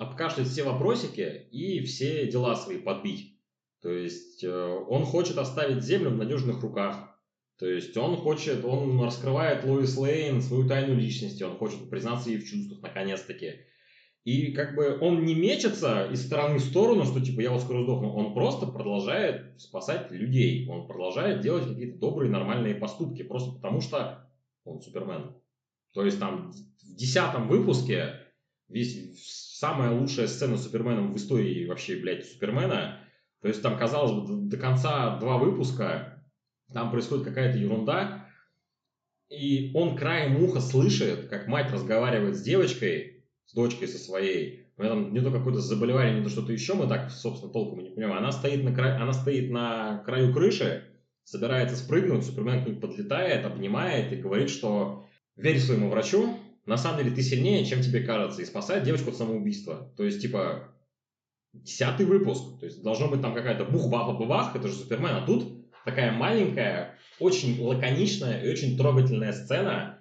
обкашлять 0.00 0.48
все 0.48 0.64
вопросики 0.64 1.46
и 1.52 1.80
все 1.84 2.26
дела 2.26 2.56
свои 2.56 2.78
подбить. 2.78 3.38
То 3.82 3.90
есть, 3.90 4.42
э, 4.42 4.84
он 4.88 5.04
хочет 5.04 5.38
оставить 5.38 5.84
Землю 5.84 6.10
в 6.10 6.16
надежных 6.16 6.60
руках. 6.60 7.16
То 7.60 7.68
есть 7.68 7.96
он 7.96 8.16
хочет, 8.16 8.64
он 8.64 9.00
раскрывает 9.00 9.64
Лоис 9.64 9.96
Лейн 9.96 10.42
свою 10.42 10.66
тайну 10.66 10.96
личности, 10.96 11.44
он 11.44 11.56
хочет 11.56 11.88
признаться 11.88 12.30
ей 12.30 12.38
в 12.38 12.50
чувствах 12.50 12.82
наконец-таки. 12.82 13.60
И 14.24 14.52
как 14.52 14.74
бы 14.74 14.98
он 15.00 15.24
не 15.24 15.34
мечется 15.34 16.06
из 16.06 16.24
стороны 16.24 16.56
в 16.56 16.62
сторону, 16.62 17.04
что 17.04 17.20
типа 17.20 17.40
я 17.40 17.50
вот 17.50 17.60
скоро 17.60 17.82
сдохну. 17.82 18.14
Он 18.14 18.32
просто 18.32 18.66
продолжает 18.66 19.60
спасать 19.60 20.10
людей. 20.10 20.66
Он 20.68 20.86
продолжает 20.86 21.42
делать 21.42 21.68
какие-то 21.68 21.98
добрые, 21.98 22.30
нормальные 22.30 22.74
поступки. 22.74 23.22
Просто 23.22 23.52
потому 23.52 23.82
что 23.82 24.30
он 24.64 24.80
Супермен. 24.80 25.34
То 25.92 26.04
есть 26.04 26.18
там 26.18 26.52
в 26.52 26.94
десятом 26.96 27.48
выпуске 27.48 28.14
весь, 28.68 29.58
самая 29.58 29.92
лучшая 29.92 30.26
сцена 30.26 30.56
с 30.56 30.64
Суперменом 30.64 31.12
в 31.12 31.16
истории 31.16 31.66
вообще, 31.66 31.96
блядь, 31.96 32.24
Супермена. 32.24 33.00
То 33.42 33.48
есть 33.48 33.60
там, 33.62 33.76
казалось 33.76 34.12
бы, 34.12 34.26
до, 34.26 34.36
до 34.50 34.56
конца 34.56 35.18
два 35.18 35.36
выпуска 35.36 36.24
там 36.72 36.90
происходит 36.90 37.26
какая-то 37.26 37.58
ерунда, 37.58 38.26
и 39.28 39.70
он 39.74 39.96
краем 39.96 40.42
уха 40.42 40.60
слышит, 40.60 41.28
как 41.28 41.46
мать 41.46 41.70
разговаривает 41.70 42.36
с 42.36 42.42
девочкой, 42.42 43.13
с 43.46 43.54
дочкой 43.54 43.88
со 43.88 43.98
своей. 43.98 44.66
У 44.76 44.82
нее 44.82 44.90
там 44.90 45.12
не 45.12 45.20
то 45.20 45.30
какое-то 45.30 45.60
заболевание, 45.60 46.18
не 46.18 46.24
то 46.24 46.30
что-то 46.30 46.52
еще, 46.52 46.74
мы 46.74 46.86
так, 46.86 47.10
собственно, 47.10 47.52
толком 47.52 47.82
не 47.82 47.90
понимаем. 47.90 48.18
Она 48.18 48.32
стоит 48.32 48.64
на, 48.64 48.74
краю, 48.74 49.02
она 49.02 49.12
стоит 49.12 49.50
на 49.50 50.02
краю 50.04 50.32
крыши, 50.32 50.84
собирается 51.24 51.76
спрыгнуть, 51.76 52.24
Супермен 52.24 52.64
к 52.64 52.66
ней 52.66 52.74
подлетает, 52.74 53.44
обнимает 53.44 54.12
и 54.12 54.16
говорит, 54.16 54.50
что 54.50 55.06
верь 55.36 55.58
своему 55.58 55.90
врачу, 55.90 56.36
на 56.66 56.76
самом 56.76 56.98
деле 56.98 57.14
ты 57.14 57.22
сильнее, 57.22 57.64
чем 57.64 57.82
тебе 57.82 58.00
кажется, 58.00 58.42
и 58.42 58.46
спасает 58.46 58.84
девочку 58.84 59.10
от 59.10 59.16
самоубийства. 59.16 59.92
То 59.96 60.04
есть, 60.04 60.22
типа, 60.22 60.74
десятый 61.52 62.06
выпуск. 62.06 62.58
То 62.58 62.66
есть, 62.66 62.82
должно 62.82 63.08
быть 63.08 63.20
там 63.20 63.34
какая-то 63.34 63.64
бух-бах-бах, 63.64 64.56
это 64.56 64.68
же 64.68 64.74
Супермен, 64.74 65.14
а 65.14 65.26
тут 65.26 65.70
такая 65.84 66.12
маленькая, 66.12 66.98
очень 67.20 67.60
лаконичная 67.62 68.42
и 68.42 68.50
очень 68.50 68.76
трогательная 68.76 69.32
сцена, 69.32 70.00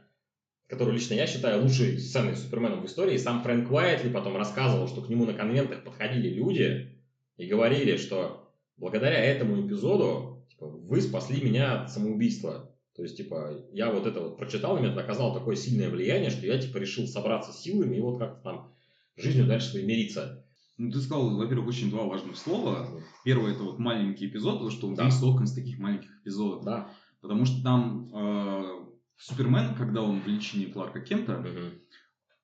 которую 0.73 0.95
лично 0.95 1.13
я 1.13 1.27
считаю 1.27 1.62
лучшей 1.62 1.99
сценой 1.99 2.36
Супермена 2.36 2.77
в 2.77 2.86
истории. 2.88 3.15
Сам 3.17 3.43
Фрэнк 3.43 3.71
Уайтли 3.71 4.09
потом 4.09 4.36
рассказывал, 4.36 4.88
что 4.88 5.01
к 5.01 5.09
нему 5.09 5.26
на 5.26 5.34
конвентах 5.34 5.84
подходили 5.84 6.30
люди 6.30 6.97
и 7.38 7.45
говорили, 7.45 7.95
что 7.97 8.51
благодаря 8.78 9.24
этому 9.24 9.65
эпизоду 9.65 10.43
типа, 10.49 10.65
вы 10.65 10.99
спасли 10.99 11.41
меня 11.43 11.84
от 11.84 11.91
самоубийства. 11.91 12.71
То 12.95 13.03
есть, 13.03 13.17
типа, 13.17 13.67
я 13.71 13.91
вот 13.91 14.07
это 14.07 14.19
вот 14.19 14.38
прочитал, 14.38 14.78
и 14.78 14.80
мне 14.80 14.89
это 14.89 15.01
оказало 15.01 15.34
такое 15.34 15.55
сильное 15.55 15.89
влияние, 15.89 16.32
что 16.32 16.45
я, 16.45 16.57
типа, 16.57 16.78
решил 16.78 17.07
собраться 17.07 17.51
с 17.51 17.61
силами 17.61 17.95
и 17.95 18.01
вот 18.01 18.17
как-то 18.17 18.41
там 18.41 18.74
жизнью 19.15 19.45
дальше 19.45 19.69
своей 19.69 19.86
мириться. 19.86 20.43
Ну, 20.78 20.91
ты 20.91 20.99
сказал, 20.99 21.38
во-первых, 21.38 21.67
очень 21.69 21.91
два 21.91 22.03
важных 22.05 22.36
слова. 22.36 22.89
Первое 23.24 23.53
это 23.53 23.63
вот 23.63 23.78
маленький 23.78 24.26
эпизод, 24.28 24.53
потому 24.53 24.71
что 24.71 24.88
он 24.88 24.95
Да. 24.95 25.05
весь 25.05 25.19
соткан 25.19 25.45
из 25.45 25.53
таких 25.53 25.78
маленьких 25.78 26.09
эпизодов. 26.21 26.63
Да. 26.63 26.89
Потому 27.21 27.45
что 27.45 27.61
там 27.63 28.09
э, 28.11 28.93
Супермен, 29.28 29.74
когда 29.76 30.01
он 30.01 30.19
в 30.19 30.28
лечении 30.28 30.65
Кларка 30.65 30.99
Кента, 30.99 31.38
Мгм. 31.38 31.71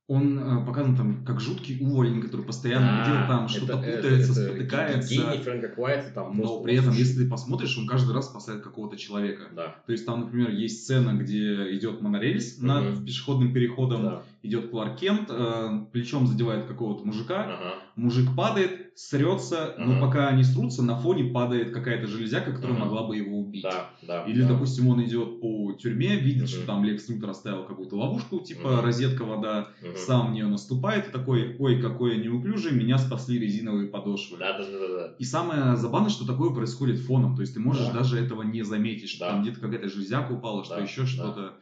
он 0.07 0.39
э, 0.39 0.65
показан 0.65 0.95
там 0.95 1.25
как 1.25 1.41
жуткий 1.41 1.77
уволень, 1.81 2.21
который 2.21 2.45
постоянно 2.45 3.03
где-то 3.03 3.27
там 3.27 3.49
что-то 3.49 3.77
путается, 3.77 4.33
спотыкается. 4.33 5.13
Гений 5.13 5.43
Фрэнка 5.43 5.67
Куайта 5.67 6.09
там 6.13 6.37
Но 6.37 6.61
при 6.63 6.75
этом, 6.75 6.93
если 6.93 7.23
ты 7.23 7.29
посмотришь, 7.29 7.77
он 7.77 7.85
каждый 7.85 8.15
раз 8.15 8.27
спасает 8.29 8.61
какого-то 8.63 8.95
человека. 8.95 9.49
Да. 9.53 9.75
То 9.85 9.91
есть 9.91 10.05
там, 10.05 10.21
например, 10.21 10.51
есть 10.51 10.83
сцена, 10.83 11.15
где 11.21 11.75
идет 11.77 11.99
монорельс 12.01 12.57
Мгм. 12.57 12.67
над 12.67 13.05
пешеходным 13.05 13.53
переходом, 13.53 14.01
Да. 14.03 14.23
идет 14.41 14.69
Кларк 14.71 14.97
Кент, 14.99 15.29
э, 15.29 15.85
плечом 15.91 16.27
задевает 16.27 16.65
какого-то 16.65 17.05
мужика, 17.05 17.43
Ага. 17.43 17.75
мужик 17.97 18.33
падает, 18.37 18.88
срется, 18.99 19.75
но 19.77 19.93
Ага. 19.93 20.01
пока 20.01 20.27
они 20.27 20.43
срутся, 20.43 20.83
на 20.83 20.97
фоне 20.97 21.23
падает 21.23 21.71
какая-то 21.71 22.05
железяка, 22.07 22.51
которая 22.51 22.75
Ага. 22.75 22.85
могла 22.85 23.03
бы 23.07 23.15
его 23.15 23.39
убить. 23.39 23.63
Да, 23.63 23.91
да. 24.01 24.23
Или, 24.25 24.41
да. 24.41 24.49
допустим, 24.49 24.89
он 24.89 25.01
идет 25.05 25.39
по 25.39 25.71
тюрьме, 25.73 26.17
видит, 26.17 26.41
Мгм. 26.43 26.47
что 26.47 26.65
там 26.65 26.83
Лекс 26.83 27.07
Лютер 27.07 27.29
оставил 27.29 27.63
какую-то 27.63 27.95
ловушку, 27.95 28.41
типа 28.41 28.67
Мгм. 28.73 28.79
розетка, 28.81 29.23
вода, 29.23 29.69
Мгм. 29.81 29.95
сам 29.95 30.27
в 30.27 30.31
нее 30.33 30.47
наступает 30.47 31.07
и 31.07 31.11
такой, 31.11 31.55
ой, 31.59 31.81
какой 31.81 32.17
я 32.17 32.23
неуклюжий, 32.23 32.73
меня 32.73 32.97
спасли 32.97 33.39
резиновые 33.39 33.87
подошвы. 33.87 34.37
Да, 34.37 34.57
да, 34.57 34.65
да, 34.65 34.87
да. 34.87 35.15
И 35.17 35.23
самое 35.23 35.77
забавное, 35.77 36.09
что 36.09 36.25
такое 36.27 36.49
происходит 36.49 36.99
фоном, 36.99 37.35
то 37.35 37.41
есть 37.41 37.53
ты 37.53 37.61
можешь 37.61 37.87
Да. 37.87 37.93
даже 37.93 38.19
этого 38.19 38.41
не 38.41 38.63
заметить, 38.63 39.09
что 39.09 39.19
Да. 39.21 39.27
там 39.31 39.41
где-то 39.43 39.61
какая-то 39.61 39.87
железяка 39.87 40.33
упала, 40.33 40.65
что 40.65 40.75
Да, 40.75 40.81
еще 40.81 41.01
да. 41.03 41.07
что-то. 41.07 41.53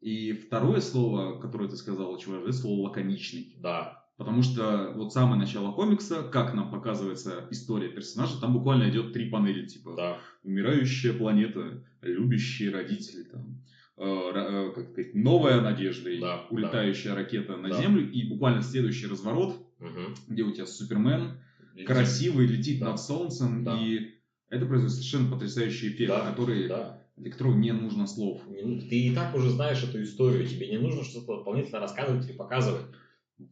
И 0.00 0.32
второе 0.32 0.80
слово, 0.80 1.38
которое 1.38 1.68
ты 1.68 1.76
сказал, 1.76 2.10
очень 2.10 2.32
важное, 2.32 2.50
слово 2.52 2.88
лаконичный. 2.88 3.54
Да. 3.62 4.01
Потому 4.22 4.44
что 4.44 4.92
вот 4.94 5.12
самое 5.12 5.36
начало 5.36 5.72
комикса, 5.72 6.22
как 6.22 6.54
нам 6.54 6.70
показывается 6.70 7.48
история 7.50 7.88
персонажа, 7.88 8.40
там 8.40 8.52
буквально 8.52 8.88
идет 8.88 9.12
три 9.12 9.28
панели, 9.28 9.66
типа 9.66 9.94
Да. 9.96 10.18
умирающая 10.44 11.12
планета, 11.12 11.82
любящие 12.02 12.70
родители, 12.70 13.24
там, 13.24 13.60
э, 13.98 14.04
э, 14.32 14.72
как 14.76 14.90
сказать, 14.92 15.14
новая 15.16 15.60
надежда, 15.60 16.08
и 16.08 16.20
Да, 16.20 16.46
улетающая 16.50 17.16
ракета 17.16 17.56
на 17.56 17.70
Да. 17.70 17.82
Землю, 17.82 18.08
и 18.08 18.28
буквально 18.28 18.62
следующий 18.62 19.08
разворот, 19.08 19.56
Мгм. 19.80 20.14
где 20.28 20.44
у 20.44 20.52
тебя 20.52 20.66
Супермен, 20.66 21.40
Летит. 21.74 21.88
красивый, 21.88 22.46
летит 22.46 22.78
Да. 22.78 22.90
над 22.90 23.00
Солнцем, 23.00 23.64
Да. 23.64 23.76
и 23.76 24.12
это 24.50 24.66
производит 24.66 24.94
совершенно 24.94 25.32
потрясающий 25.32 25.88
эффект, 25.88 26.10
Да, 26.10 26.30
который, 26.30 26.68
Да. 26.68 27.02
для 27.16 27.32
которого 27.32 27.56
не 27.56 27.72
нужно 27.72 28.06
слов. 28.06 28.40
Ты 28.46 29.00
и 29.00 29.12
так 29.12 29.34
уже 29.34 29.50
знаешь 29.50 29.82
эту 29.82 30.00
историю, 30.00 30.46
тебе 30.46 30.68
не 30.68 30.78
нужно 30.78 31.02
что-то 31.02 31.38
дополнительно 31.38 31.80
рассказывать 31.80 32.24
или 32.30 32.36
показывать. 32.36 32.82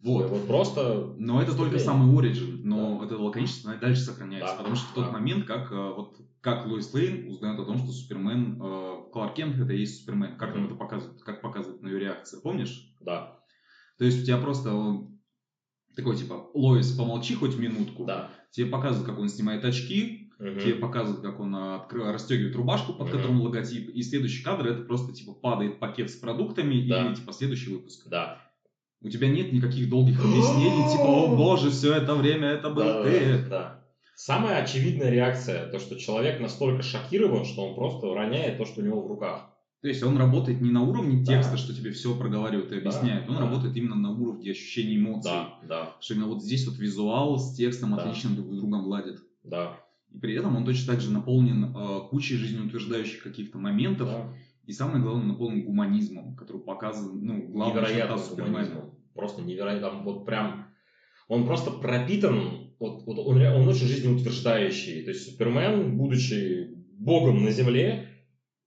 Вот. 0.03 0.31
Вот 0.31 0.47
просто 0.47 1.13
Но 1.19 1.41
это 1.43 1.55
только 1.57 1.79
самый 1.79 2.17
оригин, 2.19 2.61
но 2.65 2.99
Да. 2.99 3.07
это 3.07 3.17
лаконичество 3.19 3.75
дальше 3.77 4.03
сохраняется, 4.03 4.53
Да, 4.55 4.59
потому 4.59 4.77
что 4.77 4.89
в 4.91 4.95
тот 4.95 5.05
да. 5.07 5.11
момент, 5.13 5.45
как 5.47 5.71
э, 5.73 5.93
вот 5.97 6.17
как 6.41 6.67
Лоис 6.67 6.93
Лейн 6.95 7.29
узнает 7.29 7.59
о 7.61 7.65
том, 7.65 7.79
что 7.79 7.89
Супермен, 7.93 8.59
э, 8.63 8.97
Кларк 9.13 9.35
Кент 9.35 9.59
это 9.59 9.73
и 9.73 9.81
есть 9.81 10.01
Супермен, 10.01 10.37
как 10.37 10.51
нам 10.55 10.65
Мгм. 10.65 10.67
это 10.67 10.75
показывают, 10.77 11.23
как 11.23 11.41
показывает 11.43 11.83
на 11.83 11.89
ее 11.89 11.99
реакция, 11.99 12.41
помнишь? 12.41 12.95
да, 13.01 13.39
То 13.99 14.05
есть 14.05 14.23
у 14.23 14.25
тебя 14.25 14.39
просто 14.39 14.73
он 14.73 15.19
такой 15.97 16.17
типа, 16.17 16.47
Лоис, 16.55 16.93
помолчи 16.93 17.35
хоть 17.35 17.59
минутку, 17.59 18.05
да. 18.07 18.31
тебе 18.51 18.67
показывают, 18.67 19.07
как 19.09 19.19
он 19.19 19.29
снимает 19.29 19.65
очки, 19.65 20.29
Мгм. 20.39 20.59
тебе 20.59 20.75
показывают, 20.77 21.21
как 21.23 21.39
он 21.41 21.55
а, 21.55 21.77
откры- 21.87 22.11
расстегивает 22.11 22.57
рубашку, 22.57 22.95
под 22.95 23.09
Мгм. 23.09 23.17
которым 23.17 23.41
логотип, 23.43 23.91
и 23.91 24.03
следующий 24.03 24.43
кадр 24.43 24.69
это 24.69 24.83
просто 24.85 25.13
типа 25.13 25.33
падает 25.35 25.79
пакет 25.79 26.11
с 26.11 26.17
продуктами 26.17 26.87
Да. 26.89 27.11
и 27.11 27.15
типа 27.15 27.33
следующий 27.33 27.71
выпуск. 27.75 28.09
Да. 28.09 28.41
У 29.03 29.09
тебя 29.09 29.29
нет 29.29 29.53
никаких 29.53 29.89
долгих 29.89 30.23
объяснений, 30.23 30.91
типа, 30.93 31.05
о 31.07 31.29
боже, 31.37 31.71
все 31.71 31.95
это 31.95 32.15
время 32.15 32.49
это 32.49 32.69
был 32.71 32.83
Да, 32.85 33.03
ты. 33.03 33.39
да, 33.43 33.49
да. 33.49 33.77
Самая 34.15 34.63
очевидная 34.63 35.11
реакция, 35.11 35.67
то, 35.71 35.79
что 35.79 35.97
человек 35.99 36.41
настолько 36.41 36.83
шокирован, 36.83 37.47
что 37.47 37.63
он 37.67 37.75
просто 37.75 38.13
роняет 38.15 38.59
то, 38.59 38.67
что 38.67 38.83
у 38.83 38.85
него 38.85 39.01
в 39.01 39.07
руках. 39.07 39.47
То 39.81 39.89
есть 39.89 40.03
он 40.03 40.19
работает 40.19 40.61
не 40.61 40.71
на 40.71 40.83
уровне 40.83 41.25
Да. 41.25 41.33
текста, 41.37 41.57
что 41.57 41.75
тебе 41.75 41.91
все 41.93 42.15
проговаривают 42.15 42.71
и 42.71 42.75
Да, 42.75 42.77
объясняют, 42.81 43.27
он 43.31 43.37
да. 43.37 43.41
работает 43.41 43.75
именно 43.79 43.97
на 43.97 44.11
уровне 44.11 44.51
ощущения 44.51 44.97
эмоций. 44.97 45.31
Да, 45.33 45.55
да, 45.67 45.97
Что 46.01 46.13
именно 46.13 46.27
вот 46.29 46.43
здесь 46.43 46.67
вот 46.67 46.77
визуал 46.79 47.39
с 47.39 47.55
текстом 47.57 47.97
Да. 47.97 48.03
отлично 48.03 48.31
друг 48.37 48.53
с 48.53 48.57
другом 48.57 48.87
ладит. 48.87 49.21
да. 49.43 49.73
И 50.13 50.19
при 50.19 50.35
этом 50.35 50.55
он 50.57 50.65
точно 50.67 50.93
так 50.93 51.01
же 51.01 51.11
наполнен 51.13 51.73
э, 51.75 52.01
кучей 52.11 52.37
жизнеутверждающих 52.37 53.23
каких-то 53.23 53.59
моментов. 53.59 54.09
да. 54.09 54.29
И 54.71 54.73
самое 54.73 55.03
главное, 55.03 55.27
наполнен 55.27 55.65
гуманизмом, 55.65 56.37
который 56.37 56.61
показан, 56.63 57.25
ну, 57.27 57.49
Супермена. 58.19 58.53
гуманизмом. 58.53 58.95
Просто 59.15 59.43
невероятно. 59.43 59.89
Там 59.89 60.05
вот 60.05 60.25
прям... 60.25 60.69
Он 61.27 61.45
просто 61.45 61.73
пропитан... 61.73 62.71
Вот, 62.79 63.03
вот 63.05 63.19
он, 63.19 63.43
он 63.43 63.67
очень 63.67 63.89
жизнеутверждающий. 63.89 65.03
То 65.03 65.11
есть 65.11 65.29
Супермен, 65.29 65.97
будучи 65.99 66.71
богом 66.93 67.43
на 67.43 67.51
земле, 67.51 68.07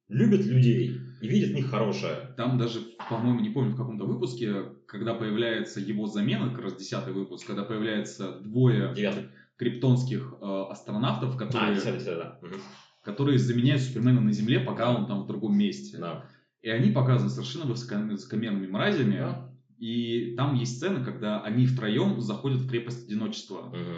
любит 0.09 0.45
людей 0.45 0.91
и 1.21 1.27
видит 1.29 1.51
в 1.51 1.53
них 1.53 1.69
хорошее. 1.69 2.33
Там 2.35 2.57
даже, 2.57 2.81
по-моему, 3.09 3.39
не 3.39 3.51
помню, 3.51 3.71
в 3.71 3.77
каком-то 3.77 4.03
выпуске, 4.03 4.55
когда 4.87 5.13
появляется 5.13 5.79
его 5.79 6.07
замена, 6.07 6.49
как 6.49 6.63
раз 6.65 6.75
десятый 6.75 7.13
выпуск, 7.13 7.47
когда 7.47 7.63
появляется 7.63 8.39
двое 8.41 8.93
Девятый. 8.93 9.29
криптонских 9.55 10.33
э, 10.41 10.63
астронавтов, 10.69 11.35
А, 11.35 11.37
которые, 11.37 11.75
десятый, 11.75 11.99
десятый, 11.99 12.23
да. 12.23 12.39
Мгм. 12.41 12.55
Которые 13.03 13.37
заменяют 13.37 13.81
Супермена 13.81 14.21
на 14.21 14.31
Земле, 14.31 14.59
пока 14.59 14.95
он 14.95 15.05
там 15.07 15.23
в 15.23 15.27
другом 15.27 15.57
месте. 15.57 15.97
Да. 15.97 16.25
И 16.61 16.69
они 16.69 16.91
показаны 16.91 17.29
совершенно 17.29 17.65
высоко- 17.65 17.97
высокомерными 18.09 18.67
мразями. 18.67 19.17
Да. 19.17 19.49
И 19.77 20.33
там 20.37 20.55
есть 20.55 20.77
сцена, 20.77 21.03
когда 21.03 21.41
они 21.41 21.65
втроем 21.67 22.21
заходят 22.21 22.59
в 22.61 22.69
крепость 22.69 23.05
одиночества. 23.07 23.63
Мгм. 23.63 23.97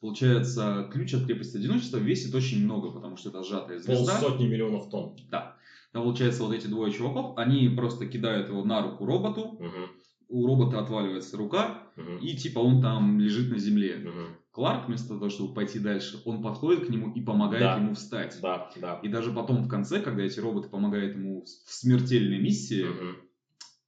Получается, 0.00 0.88
ключ 0.92 1.14
от 1.14 1.24
крепости 1.26 1.56
одиночества 1.56 1.98
весит 1.98 2.34
очень 2.34 2.64
много, 2.64 2.90
потому 2.90 3.16
что 3.16 3.30
это 3.30 3.42
сжатая 3.42 3.78
звезда. 3.78 4.18
Полсотни 4.20 4.46
миллионов 4.46 4.88
тонн. 4.90 5.16
Да. 5.30 5.56
Там, 5.92 6.02
получается, 6.04 6.42
вот 6.42 6.54
эти 6.54 6.66
двое 6.66 6.92
чуваков, 6.92 7.36
они 7.38 7.68
просто 7.70 8.06
кидают 8.06 8.48
его 8.48 8.64
на 8.64 8.82
руку 8.82 9.04
роботу, 9.06 9.58
Мгм. 9.60 9.90
у 10.28 10.46
робота 10.46 10.80
отваливается 10.80 11.36
рука, 11.36 11.82
Мгм. 11.96 12.18
и 12.18 12.34
типа 12.36 12.58
он 12.60 12.80
там 12.82 13.18
лежит 13.18 13.50
на 13.50 13.58
земле. 13.58 13.96
Мгм. 13.96 14.36
Кларк, 14.56 14.86
вместо 14.88 15.08
того, 15.08 15.28
чтобы 15.28 15.52
пойти 15.52 15.78
дальше, 15.78 16.22
он 16.24 16.42
подходит 16.42 16.86
к 16.86 16.88
нему 16.88 17.12
и 17.12 17.20
помогает 17.20 17.62
Да. 17.62 17.76
ему 17.76 17.92
встать. 17.92 18.38
Да, 18.40 18.70
да. 18.80 18.98
И 19.02 19.08
даже 19.08 19.30
потом 19.30 19.62
в 19.62 19.68
конце, 19.68 20.00
когда 20.00 20.22
эти 20.22 20.40
роботы 20.40 20.70
помогают 20.70 21.14
ему 21.14 21.42
в 21.42 21.74
смертельной 21.74 22.38
миссии, 22.38 22.84
Мгм. 22.84 23.16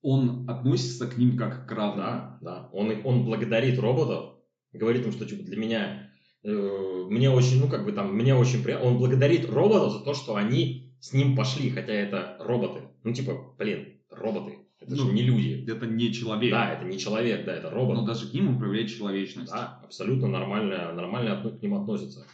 он 0.02 0.44
относится 0.46 1.06
к 1.06 1.16
ним 1.16 1.38
как 1.38 1.66
к 1.66 1.72
равным. 1.72 1.96
Да, 2.04 2.38
да. 2.42 2.68
Он, 2.74 2.92
он 3.04 3.24
благодарит 3.24 3.78
роботов, 3.78 4.34
говорит 4.74 5.06
им, 5.06 5.12
что 5.12 5.24
типа 5.24 5.42
для 5.42 5.56
меня, 5.56 6.10
э, 6.44 7.06
мне 7.08 7.30
очень, 7.30 7.60
ну 7.60 7.68
как 7.68 7.86
бы 7.86 7.92
там, 7.92 8.14
мне 8.14 8.34
очень 8.34 8.62
приятно. 8.62 8.88
Он 8.88 8.98
благодарит 8.98 9.48
роботов 9.48 9.90
за 9.94 10.00
то, 10.00 10.12
что 10.12 10.36
они 10.36 10.92
с 11.00 11.14
ним 11.14 11.34
пошли, 11.34 11.70
хотя 11.70 11.94
это 11.94 12.36
роботы. 12.40 12.82
Ну 13.04 13.14
типа, 13.14 13.54
блин, 13.56 14.02
роботы, 14.10 14.58
это 14.80 14.94
Ну, 14.94 15.06
же 15.08 15.12
не 15.12 15.22
люди. 15.22 15.64
Это 15.68 15.86
не 15.86 16.12
человек. 16.12 16.50
Да, 16.52 16.72
это 16.72 16.84
не 16.84 16.98
человек, 16.98 17.44
да, 17.44 17.54
это 17.54 17.70
робот. 17.70 17.96
Но 17.96 18.04
даже 18.06 18.28
к 18.28 18.34
ним 18.34 18.48
он 18.48 18.58
проявляет 18.58 18.88
человечность. 18.90 19.50
Да, 19.52 19.80
абсолютно 19.84 20.28
нормально, 20.28 20.92
нормально 20.92 21.42
к 21.50 21.62
ним 21.62 21.74
относятся. 21.74 22.26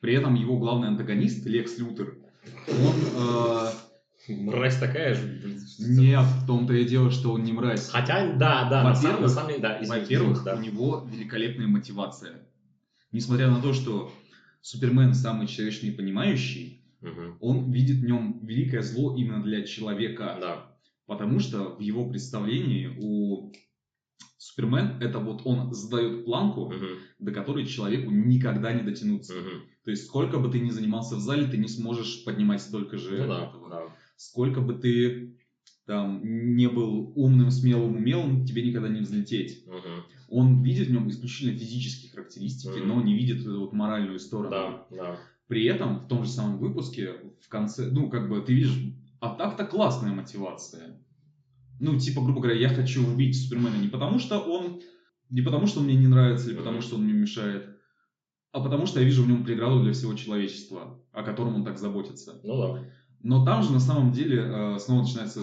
При 0.00 0.14
этом 0.14 0.34
его 0.34 0.58
главный 0.58 0.88
антагонист, 0.88 1.44
Лекс 1.46 1.78
Лютер, 1.78 2.16
он... 2.68 3.70
Мразь 4.28 4.78
такая 4.78 5.14
же. 5.14 5.22
э, 5.44 5.58
нет, 5.88 6.20
в 6.24 6.46
том-то 6.46 6.74
и 6.74 6.84
дело, 6.84 7.10
что 7.10 7.32
он 7.32 7.42
не 7.42 7.52
мразь. 7.52 7.88
Хотя, 7.88 8.32
да, 8.36 8.68
да, 8.68 8.84
на 8.84 8.94
самом, 8.94 8.94
Во-первых, 8.94 9.20
на 9.22 9.28
самом 9.28 9.48
деле, 9.48 9.60
да, 9.62 9.80
Во-первых, 9.86 10.44
да. 10.44 10.56
у 10.56 10.60
него 10.60 11.08
великолепная 11.10 11.66
мотивация. 11.66 12.46
Несмотря 13.12 13.50
на 13.50 13.60
то, 13.60 13.72
что 13.72 14.12
Супермен 14.60 15.14
самый 15.14 15.46
человечный 15.46 15.88
и 15.88 15.92
понимающий, 15.92 16.84
Мгм. 17.00 17.38
он 17.40 17.72
видит 17.72 17.96
в 17.96 18.04
нем 18.04 18.40
великое 18.44 18.82
зло 18.82 19.16
именно 19.16 19.42
для 19.42 19.62
человека. 19.64 20.36
Да, 20.38 20.69
Потому 21.10 21.40
что 21.40 21.74
в 21.74 21.80
его 21.80 22.08
представлении 22.08 22.88
у 23.02 23.50
Супермен 24.38 25.02
это 25.02 25.18
вот 25.18 25.42
он 25.44 25.74
задает 25.74 26.24
планку, 26.24 26.66
Мгм. 26.70 26.86
до 27.18 27.32
которой 27.32 27.66
человеку 27.66 28.12
никогда 28.12 28.72
не 28.72 28.82
дотянуться. 28.82 29.34
Мгм. 29.34 29.62
То 29.84 29.90
есть 29.90 30.04
сколько 30.06 30.38
бы 30.38 30.48
ты 30.52 30.60
ни 30.60 30.70
занимался 30.70 31.16
в 31.16 31.20
зале, 31.20 31.48
ты 31.48 31.56
не 31.56 31.66
сможешь 31.66 32.24
поднимать 32.24 32.62
столько 32.62 32.96
же 32.96 33.18
Ну 33.22 33.26
да, 33.26 33.42
этого. 33.48 33.68
да. 33.68 33.82
Сколько 34.16 34.60
бы 34.60 34.74
ты 34.74 35.36
там 35.84 36.20
не 36.56 36.68
был 36.68 37.12
умным, 37.16 37.50
смелым, 37.50 37.96
умелым, 37.96 38.44
тебе 38.44 38.62
никогда 38.62 38.88
не 38.88 39.00
взлететь. 39.00 39.66
Мгм. 39.66 40.04
Он 40.28 40.62
видит 40.62 40.86
в 40.86 40.92
нем 40.92 41.08
исключительно 41.08 41.58
физические 41.58 42.12
характеристики, 42.12 42.78
Мгм. 42.78 42.86
но 42.88 43.02
не 43.02 43.16
видит 43.16 43.40
эту 43.40 43.58
вот 43.58 43.72
моральную 43.72 44.20
сторону. 44.20 44.50
Да, 44.50 44.86
да. 44.92 45.16
При 45.48 45.64
этом 45.64 46.04
в 46.04 46.06
том 46.06 46.22
же 46.22 46.30
самом 46.30 46.58
выпуске 46.58 47.14
в 47.40 47.48
конце, 47.48 47.90
ну 47.90 48.08
как 48.08 48.28
бы 48.28 48.40
ты 48.42 48.54
видишь, 48.54 48.78
а 49.20 49.34
так-то 49.34 49.66
классная 49.66 50.12
мотивация. 50.12 50.99
Ну 51.80 51.98
типа, 51.98 52.20
грубо 52.22 52.40
говоря, 52.40 52.58
я 52.58 52.68
хочу 52.68 53.06
убить 53.06 53.36
Супермена 53.40 53.76
не 53.76 53.88
потому, 53.88 54.18
что 54.18 54.38
он 54.38 54.80
не 55.30 55.42
потому, 55.42 55.66
что 55.66 55.80
он 55.80 55.86
мне 55.86 55.94
не 55.96 56.06
нравится 56.08 56.48
или 56.50 56.56
потому, 56.56 56.80
что 56.82 56.96
он 56.96 57.04
мне 57.04 57.12
мешает, 57.12 57.66
а 58.52 58.60
потому 58.60 58.86
что 58.86 59.00
я 59.00 59.06
вижу 59.06 59.22
в 59.22 59.28
нем 59.28 59.44
преграду 59.44 59.82
для 59.82 59.92
всего 59.92 60.14
человечества, 60.14 61.00
о 61.12 61.22
котором 61.22 61.54
он 61.56 61.64
так 61.64 61.78
заботится. 61.78 62.40
Ну 62.44 62.58
да. 62.60 62.84
Но 63.22 63.44
там 63.44 63.62
же 63.62 63.72
на 63.72 63.80
самом 63.80 64.12
деле 64.12 64.42
э, 64.42 64.78
снова 64.78 65.02
начинается 65.02 65.40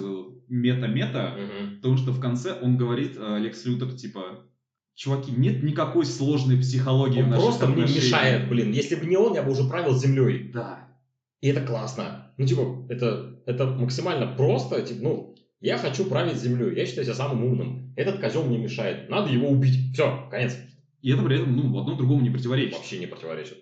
мета-мета, 0.47 1.35
Мгм. 1.37 1.75
потому 1.77 1.97
что 1.97 2.11
в 2.11 2.19
конце 2.19 2.59
он 2.61 2.77
говорит, 2.77 3.15
э, 3.17 3.39
Лекс 3.39 3.63
Лютер, 3.65 3.93
типа, 3.93 4.45
чуваки, 4.95 5.31
нет 5.31 5.63
никакой 5.63 6.05
сложной 6.05 6.57
психологии 6.57 7.21
в 7.21 7.25
Он 7.25 7.29
наших 7.29 7.45
просто 7.45 7.65
мне 7.67 7.83
отношениях». 7.83 8.03
мешает, 8.05 8.49
блин. 8.49 8.71
Если 8.71 8.95
бы 8.95 9.05
не 9.05 9.15
он, 9.17 9.35
я 9.35 9.43
бы 9.43 9.51
уже 9.51 9.63
правил 9.69 9.95
землей. 9.95 10.51
Да. 10.51 10.87
И 11.41 11.47
это 11.49 11.65
классно. 11.65 12.33
Ну, 12.37 12.45
типа, 12.45 12.85
это, 12.89 13.39
это 13.45 13.67
максимально 13.67 14.35
просто. 14.35 14.81
Типа, 14.81 15.03
ну, 15.03 15.35
Я 15.59 15.77
хочу 15.77 16.05
править 16.05 16.37
землей, 16.37 16.75
я 16.75 16.85
считаю 16.85 17.05
себя 17.05 17.15
самым 17.15 17.43
умным. 17.43 17.93
Этот 17.95 18.19
козел 18.19 18.43
мне 18.43 18.57
мешает, 18.57 19.09
надо 19.09 19.31
его 19.31 19.49
убить. 19.49 19.93
Все, 19.93 20.27
конец. 20.29 20.55
И 21.01 21.11
это 21.11 21.23
при 21.23 21.37
этом, 21.37 21.55
ну, 21.55 21.79
одно 21.79 21.95
другому 21.95 22.21
не 22.21 22.29
противоречит. 22.29 22.77
Вообще 22.77 22.99
не 22.99 23.07
противоречит. 23.07 23.57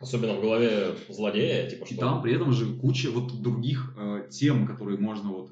Особенно 0.00 0.34
в 0.34 0.40
голове 0.40 0.94
злодея, 1.08 1.68
типа 1.68 1.86
что... 1.86 1.94
И 1.94 1.98
там 1.98 2.22
при 2.22 2.34
этом 2.34 2.52
же 2.52 2.74
куча 2.76 3.10
вот 3.10 3.40
других 3.40 3.94
э, 3.96 4.28
тем, 4.30 4.66
которые 4.66 4.98
можно 4.98 5.30
вот... 5.30 5.50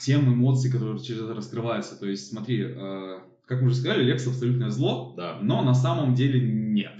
Тем 0.00 0.32
эмоций, 0.32 0.70
которые 0.70 0.98
через 0.98 1.22
это 1.22 1.34
раскрываются. 1.34 1.98
То 1.98 2.06
есть, 2.06 2.28
смотри, 2.28 2.62
э, 2.62 3.20
как 3.46 3.60
мы 3.60 3.68
уже 3.68 3.76
сказали, 3.76 4.04
Лекс 4.04 4.26
абсолютное 4.26 4.70
зло, 4.70 5.14
Да. 5.16 5.38
но 5.42 5.62
на 5.62 5.74
самом 5.74 6.14
деле 6.14 6.40
нет. 6.40 6.92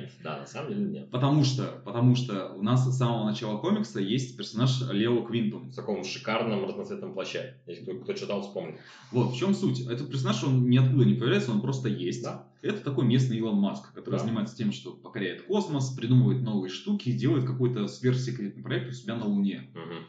Нет, 0.00 0.10
да, 0.22 0.38
на 0.38 0.46
самом 0.46 0.70
деле 0.70 0.84
нет. 0.86 1.10
Потому 1.10 1.44
что, 1.44 1.82
потому 1.84 2.16
что 2.16 2.52
у 2.54 2.62
нас 2.62 2.86
с 2.86 2.96
самого 2.96 3.24
начала 3.26 3.58
комикса 3.58 4.00
есть 4.00 4.36
персонаж 4.36 4.80
Лео 4.90 5.22
Квинтум. 5.22 5.70
В 5.70 5.74
таком 5.74 6.04
шикарном 6.04 6.64
разноцветном 6.64 7.12
плаще. 7.14 7.60
Если 7.66 7.82
кто, 7.84 7.94
кто 7.98 8.12
читал, 8.14 8.42
вспомнит. 8.42 8.76
Вот, 9.10 9.32
в 9.32 9.36
чем 9.36 9.54
суть? 9.54 9.80
Этот 9.80 10.10
персонаж, 10.10 10.42
он 10.44 10.68
ниоткуда 10.70 11.04
не 11.04 11.14
появляется, 11.14 11.52
он 11.52 11.60
просто 11.60 11.88
есть. 11.88 12.22
Да. 12.22 12.48
Это 12.62 12.82
такой 12.82 13.04
местный 13.04 13.38
Илон 13.38 13.56
Маск, 13.56 13.92
который 13.92 14.16
Да. 14.18 14.24
занимается 14.24 14.56
тем, 14.56 14.72
что 14.72 14.92
покоряет 14.92 15.42
космос, 15.42 15.90
придумывает 15.90 16.42
новые 16.42 16.70
штуки, 16.70 17.12
делает 17.12 17.44
какой-то 17.44 17.88
сверхсекретный 17.88 18.62
проект 18.62 18.88
у 18.88 18.92
себя 18.92 19.16
на 19.16 19.26
Луне. 19.26 19.70
Мгм. 19.74 20.06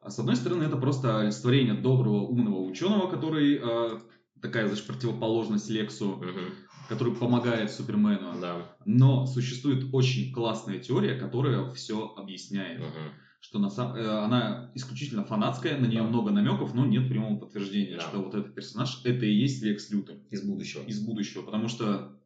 А 0.00 0.10
с 0.10 0.18
одной 0.20 0.36
стороны, 0.36 0.62
это 0.62 0.76
просто 0.76 1.18
олицетворение 1.20 1.74
доброго, 1.74 2.20
умного 2.22 2.60
ученого, 2.62 3.10
который 3.10 3.58
э, 3.60 3.98
такая, 4.40 4.68
значит, 4.68 4.86
противоположность 4.86 5.68
Лексу, 5.68 6.16
Мгм. 6.22 6.52
Который 6.88 7.14
помогает 7.14 7.70
Супермену. 7.70 8.40
Да. 8.40 8.76
Но 8.84 9.26
существует 9.26 9.86
очень 9.92 10.32
классная 10.32 10.78
теория, 10.78 11.18
которая 11.18 11.70
все 11.72 12.14
объясняет. 12.16 12.80
Мгм. 12.80 13.12
Что 13.40 13.58
на 13.58 13.70
сам- 13.70 13.94
э, 13.94 14.04
она 14.24 14.70
исключительно 14.74 15.24
фанатская, 15.24 15.78
на 15.78 15.86
нее 15.86 16.02
Да. 16.02 16.08
много 16.08 16.30
намеков, 16.30 16.74
но 16.74 16.84
нет 16.86 17.08
прямого 17.08 17.38
подтверждения, 17.38 17.96
Да. 17.96 18.02
что 18.08 18.18
вот 18.22 18.34
этот 18.34 18.54
персонаж 18.54 19.00
это 19.04 19.24
и 19.26 19.32
есть 19.32 19.62
Лекс 19.62 19.90
Лютер 19.90 20.16
Из 20.30 20.42
будущего. 20.42 20.82
из 20.82 21.00
будущего. 21.04 21.42
Потому 21.42 21.68
что 21.68 22.18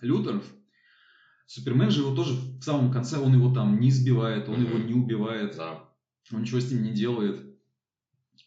Лютер, 0.00 0.42
Супермен 1.46 1.90
же 1.90 2.00
его 2.00 2.14
тоже 2.16 2.32
в 2.34 2.62
самом 2.62 2.90
конце, 2.90 3.18
он 3.18 3.34
его 3.34 3.52
там 3.52 3.78
не 3.78 3.90
избивает, 3.90 4.48
он 4.48 4.62
Мгм. 4.62 4.64
его 4.64 4.78
не 4.78 4.94
убивает, 4.94 5.56
Да. 5.56 5.84
он 6.32 6.40
ничего 6.42 6.58
с 6.60 6.70
ним 6.72 6.82
не 6.82 6.92
делает. 6.92 7.40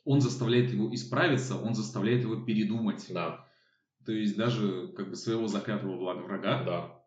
Он 0.04 0.20
заставляет 0.20 0.72
его 0.74 0.94
исправиться, 0.94 1.56
он 1.58 1.76
заставляет 1.76 2.24
его 2.24 2.38
передумать. 2.38 3.06
Да. 3.10 3.47
То 4.08 4.14
есть 4.14 4.38
даже 4.38 4.88
как 4.96 5.10
бы 5.10 5.18
своего 5.18 5.48
заклятого 5.48 5.98
врага 5.98 6.64
Да. 6.64 7.04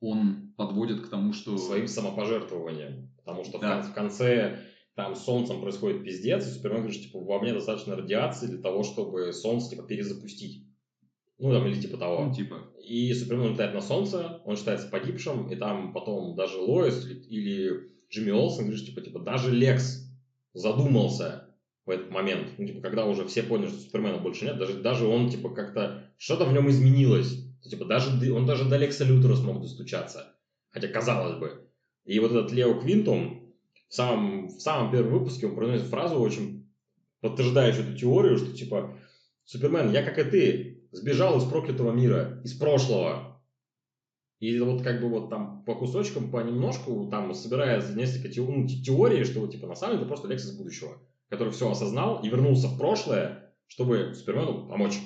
он 0.00 0.52
подводит 0.58 1.00
к 1.00 1.08
тому, 1.08 1.32
что... 1.32 1.56
Своим 1.56 1.88
самопожертвованием. 1.88 3.10
Потому 3.16 3.44
что 3.44 3.56
в 3.56 3.60
Да. 3.62 3.80
кон- 3.80 3.90
в 3.90 3.94
конце 3.94 4.58
там 4.94 5.16
Солнцем 5.16 5.62
происходит 5.62 6.04
пиздец, 6.04 6.46
и 6.46 6.50
Супермен 6.50 6.80
говорит, 6.82 6.96
что, 7.00 7.04
типа, 7.08 7.18
во 7.20 7.40
мне 7.40 7.54
достаточно 7.54 7.96
радиации 7.96 8.46
для 8.46 8.58
того, 8.58 8.82
чтобы 8.82 9.32
Солнце, 9.32 9.70
типа, 9.70 9.84
перезапустить. 9.84 10.66
Ну, 11.38 11.50
там, 11.50 11.66
или 11.66 11.80
типа 11.80 11.96
того. 11.96 12.26
Ну, 12.26 12.34
типа, 12.34 12.56
И 12.86 13.12
Супермен 13.14 13.52
летает 13.54 13.72
на 13.72 13.80
Солнце, 13.80 14.42
он 14.44 14.56
считается 14.56 14.88
погибшим, 14.88 15.48
и 15.50 15.56
там 15.56 15.94
потом 15.94 16.36
даже 16.36 16.58
Лоис 16.58 17.06
или- 17.06 17.20
или 17.24 17.90
Джимми 18.10 18.32
Олсен 18.32 18.64
говорит, 18.64 18.80
что, 18.82 18.90
типа, 18.90 19.00
типа, 19.00 19.18
даже 19.20 19.50
Лекс 19.50 20.06
задумался 20.52 21.43
в 21.86 21.90
этот 21.90 22.10
момент. 22.10 22.48
Ну, 22.58 22.66
типа, 22.66 22.80
когда 22.80 23.04
уже 23.04 23.26
все 23.26 23.42
поняли, 23.42 23.68
что 23.68 23.78
Супермена 23.78 24.18
больше 24.18 24.44
нет, 24.44 24.58
даже, 24.58 24.74
даже 24.74 25.06
он, 25.06 25.28
типа, 25.28 25.50
как-то, 25.50 26.10
что-то 26.16 26.44
в 26.44 26.52
нем 26.52 26.68
изменилось. 26.70 27.44
Типа, 27.62 27.84
даже, 27.84 28.10
он 28.32 28.46
даже 28.46 28.68
до 28.68 28.76
Лекса 28.76 29.04
Лютера 29.04 29.34
смог 29.34 29.60
достучаться. 29.60 30.34
Хотя, 30.70 30.88
казалось 30.88 31.38
бы. 31.38 31.68
И 32.04 32.18
вот 32.18 32.32
этот 32.32 32.52
Лео 32.52 32.80
Квинтум 32.80 33.54
в 33.88 33.94
самом, 33.94 34.48
в 34.48 34.60
самом 34.60 34.90
первом 34.90 35.12
выпуске 35.12 35.46
он 35.46 35.54
произносит 35.54 35.86
фразу, 35.86 36.18
очень 36.18 36.68
подтверждающую 37.20 37.88
эту 37.88 37.96
теорию, 37.96 38.38
что, 38.38 38.52
типа, 38.52 38.98
Супермен, 39.44 39.92
я 39.92 40.02
как 40.02 40.18
и 40.18 40.24
ты, 40.30 40.88
сбежал 40.92 41.38
из 41.38 41.44
проклятого 41.44 41.92
мира, 41.92 42.40
из 42.44 42.54
прошлого. 42.54 43.42
И 44.40 44.58
вот 44.58 44.82
как 44.82 45.00
бы 45.00 45.08
вот 45.08 45.30
там 45.30 45.64
по 45.64 45.74
кусочкам, 45.74 46.30
понемножку, 46.30 47.08
там 47.10 47.32
собирается 47.34 47.94
несколько 47.94 48.28
те- 48.28 48.42
ну, 48.42 48.66
те- 48.66 48.82
теорий, 48.82 49.24
что 49.24 49.40
вот 49.40 49.52
типа 49.52 49.66
на 49.66 49.74
самом 49.74 49.94
деле 49.94 50.02
это 50.02 50.08
просто 50.08 50.28
Лекс 50.28 50.44
из 50.44 50.56
будущего, 50.56 50.98
который 51.30 51.52
все 51.52 51.70
осознал 51.70 52.20
и 52.22 52.28
вернулся 52.28 52.68
в 52.68 52.78
прошлое, 52.78 53.52
чтобы 53.66 54.14
Супермену 54.14 54.66
помочь. 54.68 54.98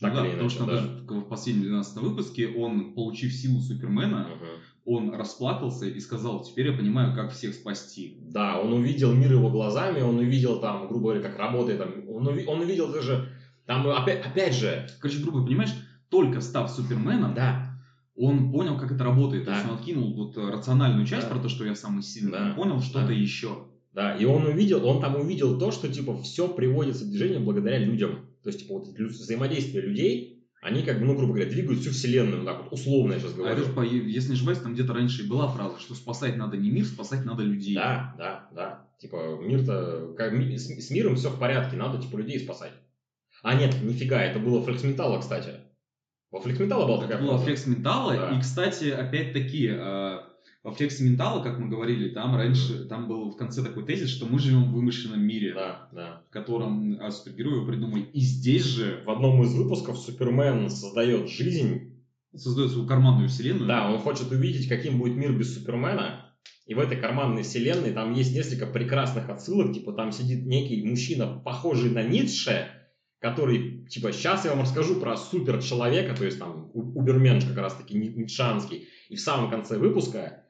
Так 0.00 0.14
да, 0.14 0.22
потому 0.24 0.40
иначе, 0.42 0.54
что 0.54 0.64
да. 0.64 0.72
даже 0.76 0.86
в 1.06 1.28
последнем 1.28 1.64
12 1.64 1.96
выпуске 1.98 2.48
он, 2.48 2.94
получив 2.94 3.32
силу 3.34 3.60
Супермена, 3.60 4.28
Мгм. 4.30 4.46
он 4.86 5.14
расплакался 5.14 5.86
и 5.86 6.00
сказал, 6.00 6.42
теперь 6.42 6.68
я 6.68 6.72
понимаю, 6.76 7.14
как 7.14 7.32
всех 7.32 7.54
спасти. 7.54 8.16
Да, 8.22 8.58
он 8.58 8.72
увидел 8.72 9.12
мир 9.12 9.32
его 9.32 9.50
глазами, 9.50 10.00
он 10.00 10.16
увидел 10.18 10.58
там, 10.60 10.88
грубо 10.88 11.12
говоря, 11.12 11.20
как 11.20 11.38
работает, 11.38 11.78
там, 11.78 11.90
он, 12.08 12.26
уви- 12.26 12.46
он 12.46 12.60
увидел 12.60 12.90
даже, 12.90 13.28
там 13.66 13.86
опять, 13.88 14.24
опять 14.24 14.54
же, 14.54 14.88
Короче, 15.00 15.18
грубо 15.22 15.44
понимаешь, 15.44 15.74
только 16.08 16.40
став 16.40 16.70
Суперменом, 16.70 17.34
да, 17.34 17.78
он 18.16 18.50
понял, 18.52 18.78
как 18.78 18.92
это 18.92 19.04
работает. 19.04 19.44
То 19.44 19.50
Да. 19.50 19.56
есть 19.58 19.68
он 19.70 19.76
откинул 19.76 20.14
вот 20.14 20.36
рациональную 20.38 21.06
часть 21.06 21.28
Да. 21.28 21.34
про 21.34 21.42
то, 21.42 21.50
что 21.50 21.66
я 21.66 21.74
самый 21.74 22.02
сильный, 22.02 22.32
Да. 22.32 22.46
он 22.48 22.54
понял 22.54 22.80
что-то 22.80 23.08
Да. 23.08 23.12
еще. 23.12 23.66
Да, 23.92 24.14
и 24.16 24.24
он 24.24 24.46
увидел, 24.46 24.86
он 24.86 25.00
там 25.00 25.16
увидел 25.16 25.58
то, 25.58 25.72
что 25.72 25.88
типа 25.92 26.20
все 26.22 26.46
приводится 26.48 27.04
в 27.04 27.08
движение 27.08 27.40
благодаря 27.40 27.78
людям. 27.78 28.26
То 28.42 28.48
есть 28.50 28.60
типа 28.60 28.74
вот 28.74 28.86
взаимодействие 28.88 29.82
людей, 29.82 30.46
они 30.62 30.82
как 30.82 31.00
бы, 31.00 31.06
ну, 31.06 31.16
грубо 31.16 31.32
говоря, 31.34 31.50
двигают 31.50 31.80
всю 31.80 31.90
вселенную, 31.90 32.38
вот 32.42 32.46
так 32.46 32.62
вот, 32.62 32.72
условно 32.72 33.14
я 33.14 33.18
сейчас 33.18 33.32
А 33.32 33.36
говорю. 33.36 33.64
по- 33.74 33.80
если 33.82 34.28
не 34.30 34.34
ошибаюсь, 34.36 34.58
там 34.58 34.74
где-то 34.74 34.92
раньше 34.92 35.22
и 35.22 35.26
была 35.28 35.48
фраза, 35.48 35.80
что 35.80 35.94
спасать 35.94 36.36
надо 36.36 36.56
не 36.56 36.70
мир, 36.70 36.84
спасать 36.84 37.24
надо 37.24 37.42
людей. 37.42 37.74
Да, 37.74 38.14
да, 38.18 38.48
да. 38.54 38.88
Типа 38.98 39.38
мир-то, 39.42 40.14
как, 40.16 40.34
с, 40.34 40.66
с 40.86 40.90
миром 40.90 41.16
все 41.16 41.30
в 41.30 41.38
порядке, 41.38 41.76
надо 41.76 42.00
типа 42.00 42.18
людей 42.18 42.38
спасать. 42.38 42.72
А 43.42 43.54
нет, 43.54 43.74
нифига, 43.82 44.22
это 44.22 44.38
было 44.38 44.62
Флексметалла, 44.62 45.18
кстати. 45.20 45.54
Во 46.30 46.40
Флексметалла 46.40 46.86
была 46.86 46.98
Это 46.98 47.08
такая 47.08 47.26
фраза. 47.26 47.44
флекс 47.44 47.66
ментала. 47.66 48.14
Да. 48.14 48.36
И, 48.36 48.40
кстати, 48.40 48.90
опять-таки, 48.90 49.68
во 50.62 50.72
флексе 50.72 51.04
ментала, 51.04 51.42
как 51.42 51.58
мы 51.58 51.68
говорили, 51.68 52.10
там 52.10 52.36
раньше, 52.36 52.84
там 52.84 53.08
был 53.08 53.30
в 53.30 53.36
конце 53.36 53.62
такой 53.62 53.84
тезис, 53.86 54.10
что 54.10 54.26
мы 54.26 54.38
живем 54.38 54.64
в 54.64 54.72
вымышленном 54.72 55.22
мире, 55.22 55.54
Да, 55.54 55.88
да. 55.92 56.22
в 56.28 56.32
котором 56.32 56.98
а, 57.00 57.10
супергерои 57.10 57.66
придумали. 57.66 58.02
И 58.12 58.20
здесь 58.20 58.64
же 58.64 59.02
В 59.06 59.10
одном 59.10 59.42
из 59.42 59.54
выпусков 59.54 59.98
Супермен 59.98 60.68
создает 60.68 61.28
жизнь, 61.30 62.02
создает 62.34 62.70
свою 62.72 62.86
карманную 62.86 63.28
вселенную. 63.28 63.66
Да, 63.66 63.90
он 63.90 63.98
хочет 64.00 64.30
увидеть, 64.30 64.68
каким 64.68 64.98
будет 64.98 65.16
мир 65.16 65.32
без 65.32 65.54
Супермена. 65.54 66.26
И 66.66 66.74
в 66.74 66.78
этой 66.78 66.98
карманной 66.98 67.42
вселенной 67.42 67.92
там 67.92 68.12
есть 68.12 68.34
несколько 68.34 68.66
прекрасных 68.66 69.28
отсылок. 69.30 69.72
Типа 69.72 69.92
там 69.92 70.12
сидит 70.12 70.44
некий 70.46 70.84
мужчина, 70.86 71.40
похожий 71.44 71.90
на 71.90 72.02
Ницше, 72.02 72.68
который, 73.18 73.86
типа, 73.88 74.12
сейчас 74.12 74.44
я 74.44 74.52
вам 74.52 74.60
расскажу 74.62 75.00
про 75.00 75.16
суперчеловека, 75.16 76.14
то 76.14 76.24
есть 76.24 76.38
там 76.38 76.70
у- 76.72 76.98
уберменш 76.98 77.44
как 77.44 77.56
раз 77.58 77.74
таки 77.74 77.94
ни- 77.96 78.08
ницшанский. 78.08 78.88
И 79.08 79.16
в 79.16 79.20
самом 79.20 79.50
конце 79.50 79.78
выпуска 79.78 80.44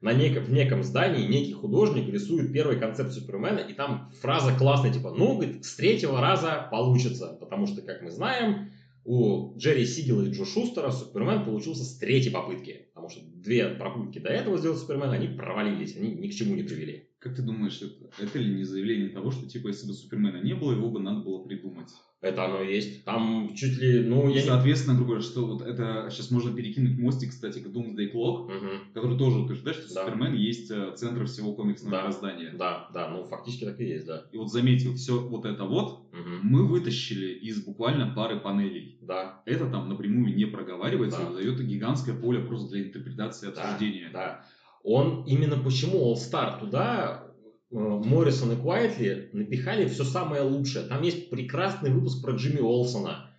на 0.00 0.12
неком, 0.12 0.44
в 0.44 0.52
неком 0.52 0.82
здании 0.82 1.26
некий 1.26 1.52
художник 1.52 2.08
рисует 2.12 2.52
первый 2.52 2.78
концепт 2.78 3.12
Супермена, 3.12 3.60
и 3.60 3.72
там 3.72 4.10
фраза 4.20 4.52
классная, 4.54 4.92
типа, 4.92 5.10
ну, 5.16 5.36
говорит, 5.36 5.64
с 5.64 5.74
третьего 5.76 6.20
раза 6.20 6.68
получится, 6.70 7.36
потому 7.40 7.66
что, 7.66 7.82
как 7.82 8.02
мы 8.02 8.10
знаем, 8.10 8.70
у 9.04 9.56
Джерри 9.56 9.86
Сигела 9.86 10.22
и 10.22 10.30
Джо 10.30 10.44
Шустера 10.44 10.90
Супермен 10.90 11.44
получился 11.44 11.84
с 11.84 11.96
третьей 11.96 12.32
попытки. 12.32 12.88
Потому 12.92 13.08
что 13.08 13.20
две 13.46 13.68
попытки 13.68 14.18
до 14.18 14.28
этого 14.28 14.58
сделать 14.58 14.78
Супермена, 14.78 15.12
они 15.12 15.28
провалились, 15.28 15.96
они 15.96 16.10
ни 16.14 16.28
к 16.28 16.34
чему 16.34 16.54
не 16.54 16.62
привели. 16.64 17.06
Как 17.18 17.34
ты 17.34 17.42
думаешь, 17.42 17.80
это, 17.80 18.10
это 18.18 18.38
ли 18.38 18.54
не 18.54 18.64
заявление 18.64 19.08
того, 19.08 19.30
что, 19.30 19.46
типа, 19.48 19.68
если 19.68 19.86
бы 19.86 19.94
Супермена 19.94 20.42
не 20.42 20.54
было, 20.54 20.72
его 20.72 20.90
бы 20.90 21.00
надо 21.00 21.20
было 21.20 21.42
придумать? 21.42 21.88
Это 22.20 22.44
оно 22.44 22.62
и 22.62 22.74
есть. 22.74 23.04
Там 23.04 23.52
чуть 23.54 23.76
ли, 23.78 24.00
ну, 24.00 24.28
И, 24.28 24.34
я 24.34 24.42
соответственно, 24.42 24.96
грубо 24.96 25.12
говоря, 25.14 25.24
что 25.24 25.46
вот 25.46 25.62
это 25.62 26.08
сейчас 26.10 26.30
можно 26.30 26.54
перекинуть 26.54 26.98
мостик, 26.98 27.30
кстати, 27.30 27.60
к 27.60 27.66
Doomsday 27.66 28.10
Clock, 28.12 28.50
Мгм. 28.50 28.92
который 28.92 29.18
тоже 29.18 29.38
утверждает, 29.38 29.76
что 29.76 29.94
Да. 29.94 30.04
Супермен 30.04 30.34
есть 30.34 30.70
э, 30.70 30.92
центр 30.96 31.24
всего 31.26 31.52
комиксного 31.54 32.10
Да. 32.10 32.50
Да, 32.58 32.88
да, 32.92 33.08
ну, 33.10 33.24
фактически 33.24 33.64
так 33.64 33.78
и 33.80 33.84
есть, 33.84 34.06
да. 34.06 34.24
И 34.32 34.36
вот 34.36 34.50
заметил, 34.50 34.94
все 34.94 35.20
вот 35.20 35.44
это 35.44 35.64
вот 35.64 36.00
Мгм. 36.12 36.40
мы 36.42 36.66
вытащили 36.66 37.32
из 37.32 37.62
буквально 37.64 38.12
пары 38.14 38.40
панелей. 38.40 38.95
Да, 39.06 39.42
Это 39.46 39.66
там 39.70 39.88
напрямую 39.88 40.34
не 40.34 40.44
проговаривается, 40.46 41.20
Да. 41.20 41.32
дает 41.34 41.60
гигантское 41.60 42.14
поле 42.14 42.40
просто 42.40 42.70
для 42.70 42.84
интерпретации 42.88 43.50
и 43.50 43.54
да, 43.54 43.62
обсуждения. 43.62 44.10
да. 44.12 44.44
Он 44.82 45.24
именно 45.26 45.56
почему 45.58 45.98
All 46.12 46.14
Star 46.14 46.60
туда 46.60 47.24
э, 47.70 47.74
Моррисон 47.76 48.52
и 48.52 48.56
Куайтли 48.56 49.30
напихали 49.32 49.86
все 49.88 50.04
самое 50.04 50.42
лучшее. 50.42 50.86
Там 50.86 51.02
есть 51.02 51.30
прекрасный 51.30 51.90
выпуск 51.90 52.22
про 52.22 52.32
Джимми 52.34 52.60
Олсона, 52.60 53.30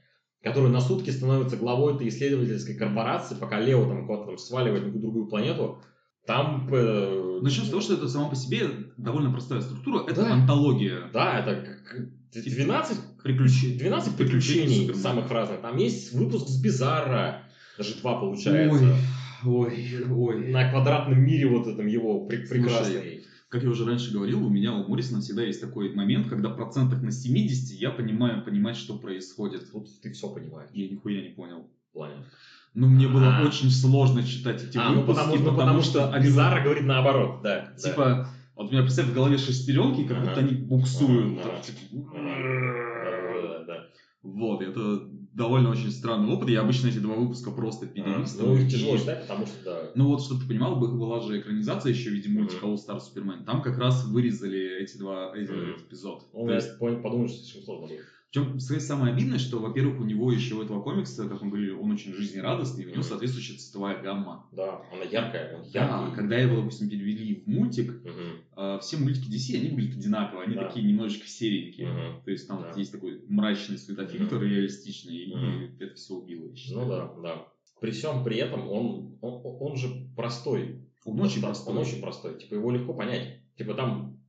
который 0.44 0.70
на 0.70 0.80
сутки 0.82 1.10
становится 1.10 1.56
главой 1.58 1.96
этой 1.96 2.08
исследовательской 2.10 2.76
корпорации, 2.76 3.36
пока 3.36 3.60
Лео 3.60 3.86
там 3.86 4.08
куда-то 4.08 4.26
там 4.28 4.38
сваливает 4.38 4.94
на 4.94 5.00
другую 5.00 5.28
планету. 5.28 5.82
Там... 6.26 6.68
э, 6.74 7.40
Начнем 7.42 7.64
с 7.66 7.70
того, 7.70 7.82
что 7.82 7.94
это 7.94 8.08
сама 8.10 8.30
по 8.30 8.36
себе 8.36 8.68
довольно 8.98 9.32
простая 9.32 9.62
структура. 9.62 10.04
Это 10.06 10.24
Да. 10.24 10.34
антология. 10.34 11.10
Да, 11.14 11.40
это 11.40 11.78
12 12.44 12.98
Приключений. 13.24 13.78
12 13.78 14.16
Приключений 14.16 14.94
самых 14.94 15.30
разных. 15.32 15.62
Там 15.62 15.78
есть 15.78 16.14
выпуск 16.14 16.48
с 16.48 16.62
Бизарро, 16.62 17.44
даже 17.78 17.96
два 17.96 18.20
получается. 18.20 18.98
Ой, 19.46 19.76
ой, 19.76 20.06
ой. 20.10 20.48
На 20.50 20.70
квадратном 20.70 21.20
мире 21.20 21.48
вот 21.48 21.68
этом 21.68 21.88
его 21.88 22.26
прекрасный. 22.26 23.24
как 23.50 23.64
я 23.64 23.70
уже 23.70 23.86
раньше 23.86 24.12
говорил, 24.12 24.46
у 24.46 24.50
меня 24.50 24.74
у 24.74 24.88
Моррисона 24.88 25.22
всегда 25.22 25.44
есть 25.44 25.62
такой 25.62 25.94
момент, 25.94 26.28
когда 26.28 26.50
процентах 26.50 27.02
на 27.02 27.12
70 27.12 27.80
я 27.80 27.92
понимаю, 27.92 28.44
понимать, 28.44 28.78
что 28.78 28.98
происходит. 28.98 29.72
Тут 29.72 29.88
ты 30.02 30.12
все 30.12 30.30
понимаешь. 30.30 30.70
Я 30.74 30.90
нихуя 30.90 31.22
не 31.22 31.30
понял. 31.30 31.70
В 31.90 31.94
плане. 31.94 32.16
Ну, 32.74 32.88
мне 32.88 33.08
было 33.08 33.38
А. 33.38 33.48
очень 33.48 33.72
сложно 33.72 34.24
читать 34.24 34.64
эти 34.64 34.78
А, 34.78 34.90
ну 34.90 35.02
выпуски, 35.02 35.38
потому, 35.38 35.56
потому 35.58 35.82
что 35.82 36.12
они 36.12 36.26
Бизарро 36.28 36.62
говорит 36.62 36.84
наоборот, 36.84 37.42
да. 37.42 37.74
да. 37.84 38.30
Вот 38.58 38.70
у 38.70 38.72
меня, 38.72 38.82
представь, 38.82 39.08
в 39.08 39.14
голове 39.14 39.38
шестеренки, 39.38 40.08
как 40.08 40.20
будто 40.20 40.40
они 40.40 40.56
буксуют. 40.56 41.44
Так, 41.44 41.54
да. 41.54 41.62
типа, 41.62 41.80
Да, 42.14 43.42
да, 43.42 43.64
да. 43.66 43.88
Вот, 44.24 44.62
это 44.64 45.08
довольно 45.34 45.70
очень 45.70 45.92
странный 45.92 46.34
опыт. 46.34 46.50
Я 46.50 46.62
обычно 46.62 46.88
эти 46.88 46.98
два 46.98 47.16
выпуска 47.16 47.52
просто 47.52 47.86
А, 47.86 47.90
перелистываю. 47.90 48.56
Ну, 48.56 48.62
их 48.62 48.70
тяжело 48.70 48.98
читать, 48.98 49.22
потому 49.22 49.46
что, 49.46 49.64
да. 49.64 49.92
Ну 49.96 50.08
вот, 50.08 50.24
чтобы 50.24 50.42
ты 50.42 50.48
понимал, 50.48 50.76
бы- 50.78 50.92
была 50.98 51.22
же 51.22 51.40
экранизация 51.40 51.92
еще 51.92 52.10
в 52.10 52.14
виде 52.14 52.30
мультика. 52.30 52.66
All 52.66 52.76
Star 52.76 53.00
Superman. 53.00 53.44
Там 53.46 53.62
как 53.62 53.78
раз 53.78 54.06
вырезали 54.06 54.82
эти 54.82 54.98
два 54.98 55.32
эти, 55.36 55.52
Мгм. 55.52 55.70
этот 55.70 55.82
эпизод. 55.88 56.26
Ну, 56.34 56.46
То 56.46 56.50
я 56.50 56.56
есть, 56.56 56.80
подумал, 56.80 57.28
что 57.30 57.38
слишком 57.38 57.62
сложно 57.64 57.88
будет. 57.88 58.02
причем, 58.32 58.60
сказать, 58.60 58.84
самое 58.84 59.14
обидное, 59.14 59.40
что, 59.40 59.60
во-первых, 59.60 60.02
у 60.02 60.04
него 60.04 60.32
еще 60.32 60.56
у 60.56 60.64
этого 60.64 60.82
комикса, 60.82 61.30
как 61.30 61.42
мы 61.44 61.50
говорили, 61.52 61.72
он 61.72 61.92
очень 61.92 62.14
жизнерадостный, 62.14 62.86
у 62.86 62.90
него 62.90 63.04
соответствующая 63.04 63.54
цветовая 63.58 64.02
гамма. 64.02 64.48
Да, 64.52 64.82
она 64.92 65.04
яркая, 65.04 65.56
он 65.58 65.64
Да, 65.72 66.02
яркий. 66.02 66.16
когда 66.16 66.38
его, 66.38 66.58
допустим, 66.58 66.90
перевели 66.90 67.44
в 67.46 67.48
мультик, 67.48 67.94
э, 68.04 68.10
все 68.82 68.98
мультики 68.98 69.28
DC, 69.30 69.56
они 69.58 69.70
выглядят 69.70 69.98
одинаково, 69.98 70.44
они 70.44 70.56
Да. 70.56 70.68
такие 70.68 70.86
немножечко 70.86 71.28
серенькие. 71.28 71.88
мгм. 71.92 72.22
То 72.24 72.32
есть 72.32 72.48
там 72.48 72.62
Да. 72.62 72.74
есть 72.76 72.92
такой 72.92 73.22
мрачный 73.28 73.78
светофильтр 73.78 74.36
Мгм. 74.36 74.44
реалистичный, 74.46 75.28
Мгм. 75.28 75.62
и 75.78 75.84
это 75.84 75.96
все 75.96 76.14
убило, 76.16 76.50
я 76.50 76.56
считаю. 76.56 76.86
Ну 76.86 76.90
да, 76.90 77.14
да. 77.22 77.46
При 77.80 77.92
всем 77.92 78.24
при 78.24 78.38
этом 78.38 78.68
он, 78.68 79.18
он, 79.22 79.42
он 79.44 79.78
же 79.78 79.90
простой. 80.16 80.84
Он 81.06 81.20
очень 81.22 81.42
Да, 81.42 81.48
простой. 81.48 81.74
Он 81.74 81.80
очень 81.82 82.02
простой. 82.02 82.40
Типа 82.40 82.56
его 82.56 82.72
легко 82.72 82.94
понять. 82.94 83.40
Типа 83.58 83.76
там, 83.76 84.20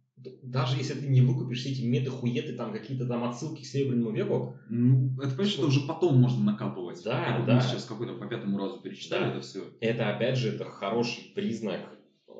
даже 0.42 0.76
если 0.76 0.94
ты 0.94 1.06
не 1.06 1.22
выкупишь 1.22 1.60
все 1.60 1.70
эти 1.70 1.82
меты-хуеты, 1.82 2.52
там 2.54 2.72
какие-то 2.72 3.06
там 3.06 3.24
отсылки 3.24 3.62
к 3.62 3.66
Серебряному 3.66 4.10
веку, 4.12 4.54
Ну, 4.68 5.14
это, 5.20 5.30
понимаешь, 5.30 5.54
это 5.56 5.66
уже 5.66 5.80
потом 5.86 6.18
можно 6.18 6.44
накапывать. 6.44 7.02
Да, 7.04 7.24
Как 7.36 7.46
да. 7.46 7.54
Мы 7.56 7.60
сейчас 7.62 7.84
какой-то 7.84 8.14
по 8.14 8.26
пятому 8.26 8.58
разу 8.58 8.80
перечитали 8.80 9.24
Да. 9.24 9.30
это 9.30 9.40
все. 9.40 9.64
это 9.80 10.14
опять 10.14 10.36
же 10.36 10.50
это 10.50 10.64
хороший 10.66 11.32
признак 11.34 11.80
э, 12.28 12.32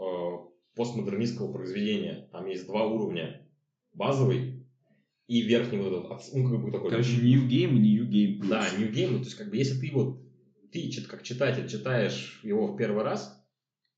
постмодернистского 0.79 1.53
произведения. 1.53 2.29
Там 2.31 2.47
есть 2.47 2.67
два 2.67 2.87
уровня. 2.87 3.45
Базовый 3.93 4.65
и 5.27 5.43
верхний 5.43 5.79
вот 5.79 5.89
этот, 5.89 6.35
ну, 6.35 6.49
как 6.49 6.63
бы 6.63 6.71
такой. 6.71 6.91
Короче, 6.91 7.21
New 7.21 7.49
Game 7.49 7.77
и 7.77 7.97
New 7.97 8.09
Game 8.09 8.41
Plus. 8.41 8.49
Да, 8.49 8.65
New 8.79 8.91
Game, 8.91 9.19
то 9.19 9.25
есть 9.25 9.35
как 9.35 9.51
бы 9.51 9.57
если 9.57 9.79
ты 9.79 9.93
вот, 9.93 10.21
ты 10.71 10.91
как 11.09 11.25
читатель 11.25 11.69
читаешь 11.69 12.41
его 12.45 12.69
в 12.69 12.77
первый 12.77 13.03
раз, 13.03 13.45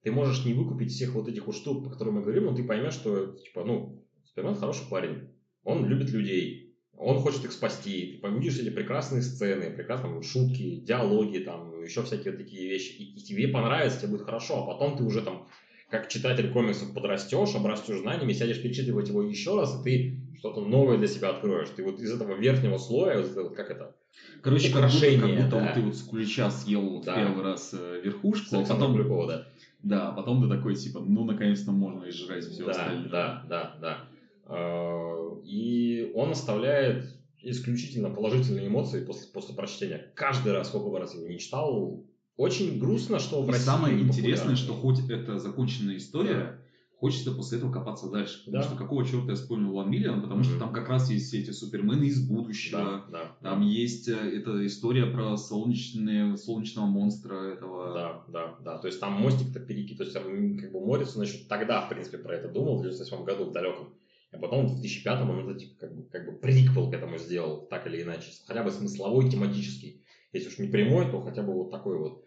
ты 0.03 0.11
можешь 0.11 0.47
не 0.47 0.55
выкупить 0.55 0.91
всех 0.91 1.13
вот 1.15 1.29
этих 1.29 1.47
вот 1.47 1.55
штук, 1.55 1.85
по 1.85 1.91
которым 1.91 2.15
мы 2.15 2.23
говорим, 2.23 2.47
но 2.47 2.55
ты 2.55 2.65
поймешь, 2.65 2.95
что, 2.95 3.37
типа, 3.37 3.65
ну, 3.65 4.03
Супермен 4.25 4.55
хороший 4.55 4.89
парень, 4.89 5.29
он 5.63 5.85
любит 5.85 6.11
людей, 6.11 6.79
он 6.97 7.19
хочет 7.19 7.45
их 7.45 7.53
спасти, 7.53 8.19
ты 8.23 8.29
увидишь 8.29 8.59
эти 8.59 8.71
прекрасные 8.71 9.21
сцены, 9.21 9.71
прекрасные 9.71 10.23
шутки, 10.23 10.81
диалоги, 10.81 11.39
там, 11.39 11.83
еще 11.83 12.03
всякие 12.03 12.33
вот 12.33 12.43
такие 12.43 12.69
вещи, 12.69 12.93
и, 12.93 13.17
и 13.17 13.23
тебе 13.23 13.49
понравится, 13.49 14.01
тебе 14.01 14.13
будет 14.13 14.23
хорошо, 14.23 14.63
а 14.63 14.67
потом 14.67 14.97
ты 14.97 15.05
уже 15.05 15.21
там, 15.21 15.47
как 15.91 16.09
читатель 16.09 16.51
комиксов 16.53 16.95
подрастешь, 16.95 17.55
обрастешь 17.55 17.99
знаниями, 17.99 18.33
сядешь 18.33 18.63
перечитывать 18.63 19.09
его 19.09 19.23
еще 19.23 19.59
раз, 19.59 19.81
и 19.81 19.85
ты 19.85 20.21
что-то 20.39 20.61
новое 20.63 20.99
для 20.99 21.09
себя 21.09 21.31
откроешь. 21.31 21.69
Ты 21.75 21.83
вот 21.83 21.99
из 22.01 22.13
этого 22.13 22.35
верхнего 22.37 22.79
слоя, 22.79 23.21
вот 23.23 23.55
как 23.55 23.71
это, 23.71 23.95
Короче, 24.43 24.71
как 24.73 24.83
будто, 24.83 24.97
Украшение, 24.97 25.21
как 25.21 25.31
будто 25.45 25.51
да. 25.57 25.65
вот 25.65 25.75
ты 25.75 25.81
вот 25.83 25.97
с 25.97 26.03
кулича 26.03 26.51
съел 26.51 27.03
Да. 27.03 27.15
первый 27.17 27.43
раз 27.45 27.75
э, 27.79 28.01
верхушку, 28.05 28.57
а 28.59 28.65
потом, 28.65 28.93
Куликовым, 28.93 29.29
да. 29.29 29.47
да, 29.83 30.09
а 30.09 30.13
потом 30.13 30.43
ты 30.43 30.49
такой, 30.49 30.77
типа, 30.77 31.01
ну, 31.01 31.25
наконец-то 31.25 31.73
можно 31.73 32.09
изжрать 32.09 32.45
все 32.45 32.65
да, 32.65 32.71
остальное. 32.71 33.09
Да, 33.09 33.45
да, 33.49 33.77
да. 33.81 33.99
Э, 34.47 35.41
И 35.45 36.13
он 36.15 36.31
оставляет 36.31 37.05
исключительно 37.43 38.11
положительные 38.11 38.67
эмоции 38.69 39.05
после, 39.05 39.29
после 39.33 39.55
прочтения. 39.55 40.11
Каждый 40.15 40.53
раз, 40.53 40.69
сколько 40.69 40.89
бы 40.91 40.99
раз 40.99 41.15
его 41.15 41.27
не 41.27 41.39
читал, 41.39 42.05
очень 42.41 42.79
грустно, 42.79 43.19
что 43.19 43.43
в 43.43 43.49
И 43.49 43.53
России 43.53 43.65
самое 43.65 44.01
интересное, 44.01 44.57
что 44.57 44.73
хоть 44.75 45.01
это 45.09 45.39
законченная 45.39 45.97
история, 45.99 46.59
хочется 46.97 47.33
после 47.33 47.59
этого 47.59 47.73
копаться 47.73 48.11
дальше. 48.11 48.45
Потому 48.45 48.63
Да. 48.63 48.69
что 48.69 48.77
какого 48.77 49.05
черта 49.07 49.31
я 49.31 49.35
вспомнил 49.35 49.73
One 49.79 49.89
Million, 49.91 50.21
потому 50.23 50.43
что 50.43 50.53
Мгм. 50.53 50.61
там 50.61 50.73
как 50.73 50.89
раз 50.89 51.11
есть 51.11 51.29
все 51.29 51.41
эти 51.41 51.51
супермены 51.51 52.05
из 52.05 52.27
будущего. 52.27 53.05
Да, 53.11 53.37
да, 53.41 53.51
Там 53.51 53.63
есть 53.63 54.09
э, 54.09 54.15
эта 54.15 54.67
история 54.67 55.07
про 55.07 55.37
солнечные, 55.37 56.37
солнечного 56.37 56.87
монстра 56.87 57.35
этого. 57.55 57.95
да, 57.95 58.25
да, 58.29 58.57
да. 58.65 58.79
То 58.79 58.87
есть 58.89 59.01
там 59.01 59.13
мостик-то 59.15 59.61
перекид. 59.61 59.99
То 59.99 60.05
есть 60.05 60.15
там, 60.15 60.59
как 60.59 60.73
бы 60.73 60.81
Моррисон 60.85 61.23
еще 61.23 61.39
тогда, 61.49 61.83
в 61.83 61.89
принципе, 61.89 62.19
про 62.19 62.37
это 62.37 62.49
думал, 62.49 62.79
в 62.79 62.83
98 62.83 63.25
году, 63.25 63.45
в 63.47 63.53
далеком. 63.53 63.95
А 64.33 64.39
потом 64.39 64.67
в 64.67 64.75
2005 64.81 65.23
он 65.23 65.49
это 65.51 65.59
типа, 65.59 65.75
как, 65.81 65.97
бы, 65.97 66.03
как 66.05 66.27
бы 66.27 66.33
приквел 66.39 66.91
к 66.91 66.95
этому 66.95 67.19
сделал, 67.19 67.67
так 67.69 67.87
или 67.87 68.03
иначе. 68.03 68.31
Хотя 68.47 68.63
бы 68.63 68.71
смысловой, 68.71 69.29
тематический. 69.31 70.05
Если 70.33 70.49
уж 70.49 70.59
не 70.59 70.69
прямой, 70.69 71.11
то 71.11 71.21
хотя 71.23 71.43
бы 71.43 71.53
вот 71.55 71.71
такой 71.71 71.99
вот. 71.99 72.25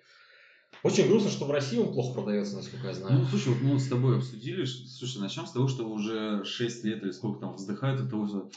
Очень 0.83 1.07
грустно, 1.07 1.29
что 1.31 1.45
в 1.45 1.51
России 1.51 1.77
он 1.77 1.93
плохо 1.93 2.13
продается, 2.13 2.57
насколько 2.57 2.87
я 2.87 2.93
знаю. 2.93 3.19
Ну, 3.19 3.25
слушай, 3.25 3.53
вот 3.53 3.61
мы 3.61 3.71
вот 3.71 3.81
с 3.81 3.87
тобой 3.87 4.17
обсудили, 4.17 4.65
слушай, 4.65 5.19
начнем 5.21 5.45
с 5.45 5.51
того, 5.51 5.69
что 5.69 5.87
уже 5.89 6.43
6 6.43 6.83
лет 6.83 7.01
или 7.03 7.11
сколько 7.11 7.39
там 7.39 7.55
вздыхают 7.55 8.01
от 8.01 8.09
того, 8.09 8.27
что 8.27 8.49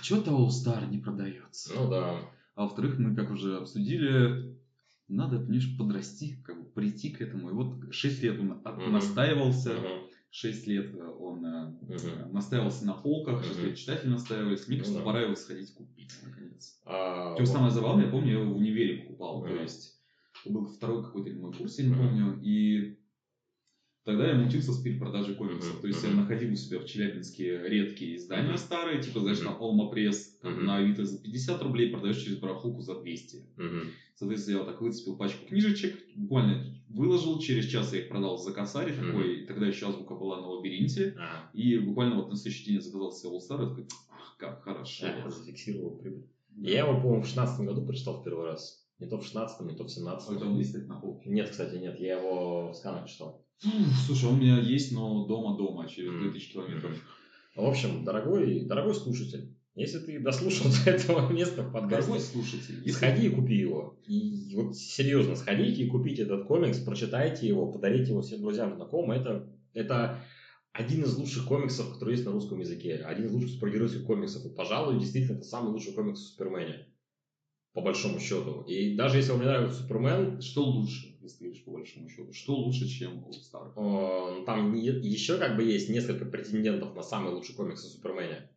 что-то 0.00 0.30
All 0.30 0.90
не 0.90 0.98
продается. 0.98 1.74
Ну 1.74 1.90
да. 1.90 2.16
А 2.54 2.62
во-вторых, 2.64 2.98
мы 2.98 3.14
как 3.14 3.30
уже 3.30 3.58
обсудили, 3.58 4.56
надо, 5.08 5.38
понимаешь, 5.38 5.76
подрасти, 5.76 6.38
как 6.44 6.58
бы 6.62 6.64
прийти 6.70 7.10
к 7.10 7.20
этому. 7.20 7.50
И 7.50 7.52
вот 7.52 7.92
6 7.92 8.22
лет 8.22 8.40
он 8.40 8.62
настаивался, 8.90 9.74
Мгм. 9.74 10.08
6 10.30 10.66
лет 10.66 10.94
э, 10.94 11.06
он 11.06 11.44
э, 11.44 12.26
настаивался 12.32 12.86
на 12.86 12.94
полках, 12.94 13.44
6 13.44 13.58
Мгм. 13.58 13.66
лет 13.66 13.76
читатели 13.76 14.08
настаивались. 14.08 14.66
Мне 14.66 14.78
кажется, 14.78 14.98
Ну 14.98 15.04
да. 15.04 15.04
пора 15.04 15.20
его 15.20 15.36
сходить 15.36 15.74
купить, 15.74 16.10
наконец. 16.24 16.80
А, 16.86 17.34
Причем 17.34 17.46
вот. 17.46 17.52
самое 17.52 17.70
забавное, 17.72 18.06
я 18.06 18.10
помню, 18.10 18.32
я 18.32 18.40
его 18.40 18.54
в 18.54 18.56
универе 18.56 19.02
покупал. 19.02 19.42
То 19.42 19.54
есть, 19.54 19.91
был 20.50 20.66
второй 20.66 21.02
какой-то 21.02 21.30
мой 21.34 21.52
курс, 21.52 21.78
я 21.78 21.84
не 21.84 21.94
помню. 21.94 22.38
И 22.40 22.96
тогда 24.04 24.28
я 24.28 24.34
мутился 24.34 24.72
с 24.72 24.78
перепродажей 24.78 25.34
комиксов. 25.36 25.74
Мгм. 25.74 25.80
То 25.80 25.86
есть, 25.86 26.02
я 26.02 26.08
Мгм. 26.10 26.20
находил 26.22 26.50
у 26.52 26.56
себя 26.56 26.80
в 26.80 26.84
Челябинске 26.84 27.68
редкие 27.68 28.16
издания 28.16 28.48
Мгм. 28.48 28.58
старые, 28.58 29.00
типа, 29.00 29.20
знаешь, 29.20 29.38
Мгм. 29.38 29.46
там 29.46 29.60
Олма 29.60 29.88
Пресс, 29.90 30.36
Мгм. 30.42 30.64
на 30.64 30.76
Авито 30.76 31.04
за 31.04 31.20
50 31.20 31.62
рублей, 31.62 31.86
продаешь 31.88 32.16
через 32.16 32.36
барахолку 32.36 32.80
за 32.82 32.96
200. 32.96 33.44
Мгм. 33.56 33.92
Соответственно, 34.14 34.52
я 34.54 34.58
вот 34.58 34.66
так 34.66 34.80
выцепил 34.80 35.16
пачку 35.16 35.44
книжечек, 35.46 35.96
буквально 36.16 36.64
выложил, 36.88 37.38
через 37.38 37.64
час 37.66 37.92
я 37.92 38.00
их 38.00 38.08
продал 38.08 38.36
за 38.38 38.50
косарь 38.52 38.92
Мгм. 38.92 39.06
такой, 39.06 39.46
тогда 39.46 39.66
еще 39.66 39.88
азбука 39.88 40.14
была 40.16 40.36
на 40.36 40.48
лабиринте, 40.48 41.14
А, 41.16 41.48
и 41.52 41.78
буквально 41.78 42.16
вот 42.16 42.28
на 42.28 42.34
следующий 42.36 42.64
день 42.64 42.74
я 42.74 42.80
заказал 42.80 43.12
себе 43.12 43.30
All 43.32 43.38
Star, 43.38 43.62
и 43.64 43.68
такой, 43.68 43.86
как 44.36 44.62
хорошо. 44.62 45.06
а, 45.06 45.30
зафиксировал 45.30 45.96
прибыль. 45.96 46.24
Я 46.60 46.80
его, 46.80 46.94
по-моему, 47.00 47.22
в 47.22 47.26
16 47.26 47.64
году 47.66 47.82
прочитал 47.82 48.20
в 48.20 48.22
первый 48.22 48.44
раз. 48.44 48.81
Не 49.02 49.08
то 49.08 49.18
в 49.18 49.24
16 49.24 49.60
не 49.66 49.74
то 49.74 49.82
в 49.82 49.86
А 49.86 49.90
17 49.90 50.30
у 50.30 50.36
тебя 50.36 50.46
он 50.46 50.58
есть 50.58 50.86
на 50.86 50.94
полке? 50.94 51.28
Нет, 51.28 51.50
кстати, 51.50 51.74
нет. 51.74 51.98
Я 51.98 52.18
его 52.18 52.70
в 52.70 52.74
сканах 52.74 53.08
читал. 53.08 53.44
Слушай, 54.06 54.28
он 54.28 54.34
у 54.36 54.38
меня 54.38 54.60
есть, 54.60 54.92
но 54.92 55.26
дома-дома, 55.26 55.88
через 55.88 56.12
Мгм. 56.12 56.22
2000 56.22 56.52
километров. 56.52 56.92
В 57.56 57.64
общем, 57.64 58.04
дорогой, 58.04 58.64
дорогой 58.64 58.94
слушатель, 58.94 59.56
если 59.74 59.98
ты 59.98 60.20
дослушал 60.20 60.70
до 60.84 60.90
этого 60.90 61.28
места 61.32 61.62
в 61.62 61.72
подкасте, 61.72 62.10
Дорогой 62.12 62.20
слушатель, 62.20 62.76
если 62.76 62.90
сходи 62.90 63.26
и 63.26 63.30
купи 63.30 63.56
его. 63.56 63.98
И 64.06 64.54
вот 64.54 64.76
серьезно, 64.76 65.34
сходите 65.34 65.82
и 65.82 65.88
купите 65.88 66.22
этот 66.22 66.46
комикс, 66.46 66.78
прочитайте 66.78 67.48
его, 67.48 67.72
подарите 67.72 68.12
его 68.12 68.22
всем 68.22 68.40
друзьям, 68.40 68.76
знакомым. 68.76 69.10
Это, 69.10 69.48
это 69.74 70.20
один 70.72 71.02
из 71.02 71.16
лучших 71.16 71.46
комиксов, 71.46 71.92
который 71.92 72.12
есть 72.12 72.24
на 72.24 72.32
русском 72.32 72.60
языке. 72.60 72.96
Один 72.98 73.26
из 73.26 73.32
лучших 73.32 73.50
супергеройских 73.50 74.04
комиксов. 74.04 74.46
И, 74.46 74.54
пожалуй, 74.54 75.00
действительно, 75.00 75.38
это 75.38 75.44
самый 75.44 75.72
лучший 75.72 75.92
комикс 75.92 76.20
о 76.20 76.24
Супермене. 76.24 76.86
По 77.74 77.80
большому 77.80 78.20
счету. 78.20 78.62
И 78.68 78.94
даже 78.96 79.16
если 79.16 79.30
вам 79.32 79.40
не 79.40 79.46
нравится 79.46 79.80
Супермен, 79.82 80.42
что 80.42 80.62
лучше, 80.62 81.16
если 81.22 81.38
ты 81.38 81.44
говоришь 81.44 81.64
по 81.64 81.70
большому 81.70 82.08
счету? 82.10 82.32
Что 82.32 82.54
лучше, 82.54 82.86
чем 82.86 83.24
All 83.24 83.30
Star? 83.30 83.72
Э, 83.76 84.44
Там 84.44 84.74
не- 84.74 84.82
еще 84.88 85.38
как 85.38 85.56
бы 85.56 85.62
есть 85.62 85.88
несколько 85.88 86.26
претендентов 86.26 86.94
на 86.94 87.02
самый 87.02 87.32
лучший 87.32 87.54
комикс 87.54 87.82
о 87.84 87.88
Супермене. 87.88 88.50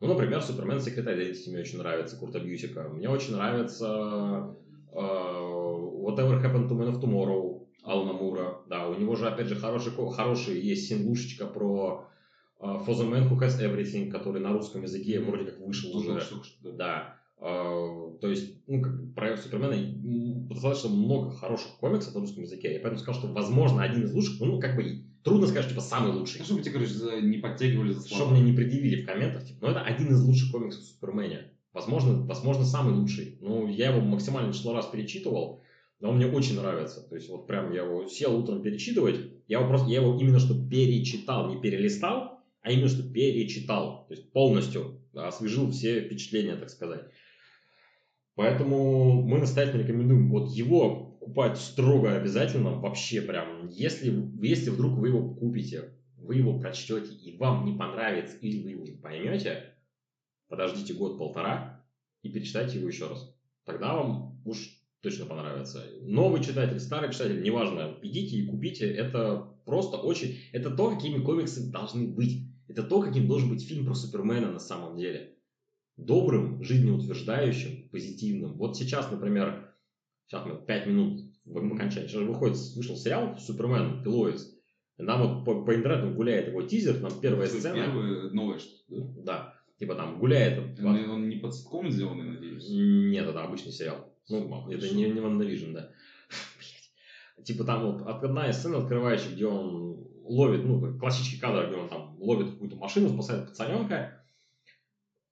Ну, 0.00 0.08
например, 0.08 0.42
Супермен 0.42 0.80
Секретарь 0.80 1.20
Identity 1.20 1.50
мне 1.50 1.60
очень 1.60 1.78
нравится, 1.78 2.16
Курта 2.16 2.40
Бьюсика. 2.40 2.88
Мне 2.88 3.08
очень 3.08 3.34
нравится 3.34 4.56
э, 4.92 4.96
Whatever 4.96 6.42
Happened 6.42 6.68
to 6.68 6.76
Man 6.76 6.92
of 6.92 7.00
Tomorrow 7.00 7.66
Алана 7.84 8.12
Мура. 8.14 8.62
Да, 8.68 8.88
у 8.88 8.94
него 8.98 9.14
же, 9.14 9.28
опять 9.28 9.46
же, 9.46 9.56
хороший, 9.56 9.92
хороший 10.12 10.60
есть 10.60 10.88
синглушечка 10.88 11.46
про 11.46 12.06
э, 12.60 12.64
For 12.64 12.88
the 12.88 13.08
Man 13.08 13.28
Who 13.30 13.38
Has 13.38 13.60
Everything, 13.60 14.10
который 14.10 14.40
на 14.42 14.52
русском 14.52 14.82
языке 14.82 15.20
вроде 15.20 15.44
как 15.52 15.60
вышел 15.60 15.90
Ну, 15.92 15.98
уже. 16.00 16.20
что, 16.20 16.72
да. 16.72 17.19
Э, 17.40 18.18
То 18.20 18.28
есть, 18.28 18.54
ну, 18.66 18.82
как 18.82 19.00
бы 19.00 19.12
про 19.14 19.36
Супермена 19.36 19.76
достаточно 20.48 20.90
много 20.90 21.30
хороших 21.30 21.78
комиксов 21.78 22.14
на 22.14 22.20
русском 22.20 22.42
языке. 22.42 22.74
Я 22.74 22.80
поэтому 22.80 22.98
сказал, 22.98 23.20
что, 23.20 23.32
возможно, 23.32 23.82
один 23.82 24.04
из 24.04 24.12
лучших, 24.12 24.40
ну, 24.40 24.60
как 24.60 24.76
бы, 24.76 25.02
трудно 25.24 25.46
сказать, 25.46 25.70
типа, 25.70 25.80
самый 25.80 26.12
лучший. 26.12 26.40
Ну, 26.40 26.44
чтобы 26.44 26.62
тебе, 26.62 26.74
короче, 26.74 26.92
не 27.22 27.38
подтягивали 27.38 27.92
за 27.92 28.02
слова. 28.02 28.16
Чтобы 28.16 28.32
мне 28.32 28.50
не 28.50 28.56
предъявили 28.56 29.02
в 29.02 29.06
комментах, 29.06 29.46
типа, 29.46 29.58
ну, 29.62 29.68
это 29.68 29.80
один 29.80 30.08
из 30.08 30.22
лучших 30.22 30.52
комиксов 30.52 30.82
о 30.82 30.86
Супермене. 30.86 31.52
Возможно, 31.72 32.26
возможно, 32.26 32.64
самый 32.64 32.94
лучший. 32.94 33.38
Ну, 33.40 33.68
я 33.68 33.90
его 33.94 34.04
максимальное 34.04 34.52
число 34.52 34.74
раз 34.74 34.86
перечитывал, 34.86 35.62
но 36.00 36.10
он 36.10 36.16
мне 36.16 36.26
очень 36.26 36.56
нравится. 36.56 37.00
То 37.08 37.14
есть, 37.14 37.30
вот 37.30 37.46
прям 37.46 37.72
я 37.72 37.84
его 37.84 38.06
сел 38.06 38.38
утром 38.38 38.62
перечитывать, 38.62 39.16
Я 39.46 39.58
его 39.58 39.68
просто, 39.68 39.88
я 39.88 40.00
его 40.02 40.18
именно 40.18 40.40
что 40.40 40.54
перечитал, 40.54 41.54
не 41.54 41.60
перелистал, 41.60 42.40
а 42.62 42.70
именно 42.70 42.88
что 42.88 43.02
перечитал. 43.02 44.06
То 44.08 44.14
есть 44.14 44.30
полностью 44.32 45.00
освежил 45.14 45.70
все 45.70 46.02
впечатления, 46.02 46.56
так 46.56 46.70
сказать. 46.70 47.04
Поэтому 48.34 49.22
мы 49.22 49.38
настоятельно 49.38 49.82
рекомендуем 49.82 50.30
вот 50.30 50.50
его 50.50 51.10
покупать 51.20 51.58
строго 51.58 52.16
обязательно, 52.16 52.70
вообще 52.78 53.20
прям. 53.20 53.68
Если, 53.68 54.12
если 54.40 54.70
вдруг 54.70 54.98
вы 54.98 55.08
его 55.08 55.34
купите, 55.34 55.92
вы 56.16 56.36
его 56.36 56.58
прочтете 56.58 57.12
и 57.14 57.36
вам 57.36 57.66
не 57.66 57.76
понравится, 57.76 58.36
или 58.38 58.62
вы 58.62 58.70
его 58.70 58.84
не 58.84 58.96
поймете, 58.96 59.74
подождите 60.48 60.94
год-полтора 60.94 61.84
и 62.22 62.30
перечитайте 62.30 62.78
его 62.78 62.88
еще 62.88 63.08
раз. 63.08 63.34
Тогда 63.64 63.94
вам 63.94 64.40
уж 64.44 64.58
точно 65.02 65.26
понравится. 65.26 65.84
Новый 66.02 66.42
читатель, 66.42 66.80
старый 66.80 67.12
читатель, 67.12 67.42
неважно, 67.42 67.96
идите 68.02 68.36
и 68.36 68.46
купите. 68.46 68.90
Это 68.90 69.54
просто 69.64 69.96
очень... 69.96 70.38
Это 70.52 70.70
то, 70.70 70.90
какими 70.90 71.22
комиксы 71.22 71.70
должны 71.70 72.08
быть. 72.08 72.46
Это 72.68 72.82
то, 72.82 73.00
каким 73.00 73.26
должен 73.26 73.48
быть 73.48 73.66
фильм 73.66 73.86
про 73.86 73.94
Супермена 73.94 74.50
на 74.50 74.58
самом 74.58 74.96
деле. 74.96 75.36
Добрым, 76.06 76.62
жизнеутверждающим, 76.62 77.88
позитивным. 77.90 78.56
Вот 78.56 78.76
сейчас, 78.76 79.10
например, 79.10 79.74
сейчас 80.26 80.46
мы 80.46 80.56
5 80.56 80.86
минут 80.86 81.20
в 81.44 81.74
окончании. 81.74 82.08
Сейчас 82.08 82.22
выходит, 82.22 82.56
вышел 82.76 82.96
сериал 82.96 83.36
Супермен, 83.38 84.06
Лоис. 84.06 84.56
Нам 84.98 85.22
вот 85.22 85.44
по, 85.44 85.64
по 85.64 85.74
интернету 85.74 86.14
гуляет 86.14 86.48
его 86.48 86.62
тизер, 86.62 87.00
там 87.00 87.20
первая 87.20 87.46
Это 87.46 87.58
сцена. 87.58 87.74
Первое, 87.74 88.30
новое 88.30 88.58
что 88.58 88.70
да? 88.88 89.06
Да. 89.24 89.54
Типа 89.78 89.94
там 89.94 90.18
гуляет. 90.18 90.78
Он, 90.78 91.10
он 91.10 91.28
не 91.28 91.36
под 91.36 91.54
ситком 91.54 91.90
сделанный, 91.90 92.24
надеюсь? 92.24 92.68
Нет, 92.68 93.26
это 93.26 93.42
обычный 93.42 93.72
сериал. 93.72 94.14
Ну, 94.28 94.48
Хорошо. 94.48 94.72
это 94.72 94.94
не, 94.94 95.04
не 95.10 95.20
WandaVision, 95.20 95.72
да. 95.72 95.90
Типа 97.44 97.64
там 97.64 97.92
вот 97.92 98.06
от- 98.06 98.22
одна 98.22 98.50
из 98.50 98.56
сцен 98.56 98.74
открывающая, 98.74 99.32
где 99.32 99.46
он 99.46 100.06
ловит, 100.22 100.64
ну, 100.64 100.98
классический 100.98 101.40
кадр, 101.40 101.68
где 101.68 101.76
он 101.76 101.88
там 101.88 102.16
ловит 102.20 102.50
какую-то 102.50 102.76
машину, 102.76 103.08
спасает 103.08 103.48
пацаненка, 103.48 104.19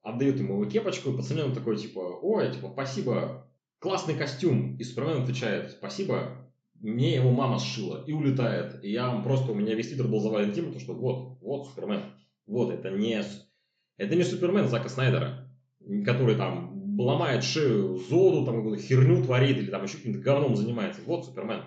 отдает 0.09 0.39
ему 0.39 0.55
его 0.55 0.71
кепочку, 0.71 1.11
и 1.11 1.17
пацаненок 1.17 1.55
такой, 1.55 1.77
типа, 1.77 1.99
ой, 1.99 2.53
типа, 2.53 2.71
спасибо, 2.73 3.47
классный 3.79 4.15
костюм. 4.15 4.77
И 4.77 4.85
Супермен 4.85 5.23
отвечает, 5.23 5.71
спасибо, 5.71 6.49
мне 6.81 7.15
его 7.15 7.31
мама 7.31 7.59
сшила, 7.59 8.05
и 8.07 8.13
улетает. 8.13 8.83
И 8.83 8.91
я 8.91 9.09
вам 9.09 9.23
просто, 9.23 9.53
у 9.53 9.55
меня 9.55 9.75
весь 9.75 9.89
твиттер 9.89 10.09
был 10.09 10.21
завален 10.21 10.53
тем, 10.53 10.79
что 10.79 10.95
вот, 10.95 11.39
вот 11.41 11.67
Супермен. 11.67 12.03
Вот, 12.47 12.73
это 12.73 12.91
не, 12.91 13.23
это 13.97 14.15
не 14.15 14.23
Супермен 14.23 14.69
Зака 14.69 14.89
Снайдера, 14.89 15.49
который 16.05 16.37
там 16.37 16.97
ломает 16.99 17.45
шею 17.45 17.97
Зоду, 17.97 18.45
там 18.45 18.57
какую-то 18.57 18.83
херню 18.83 19.23
творит, 19.23 19.59
или 19.59 19.71
там 19.71 19.85
еще 19.85 19.99
каким-то 19.99 20.21
говном 20.21 20.57
занимается. 20.57 21.03
Вот 21.05 21.27
Супермен. 21.27 21.63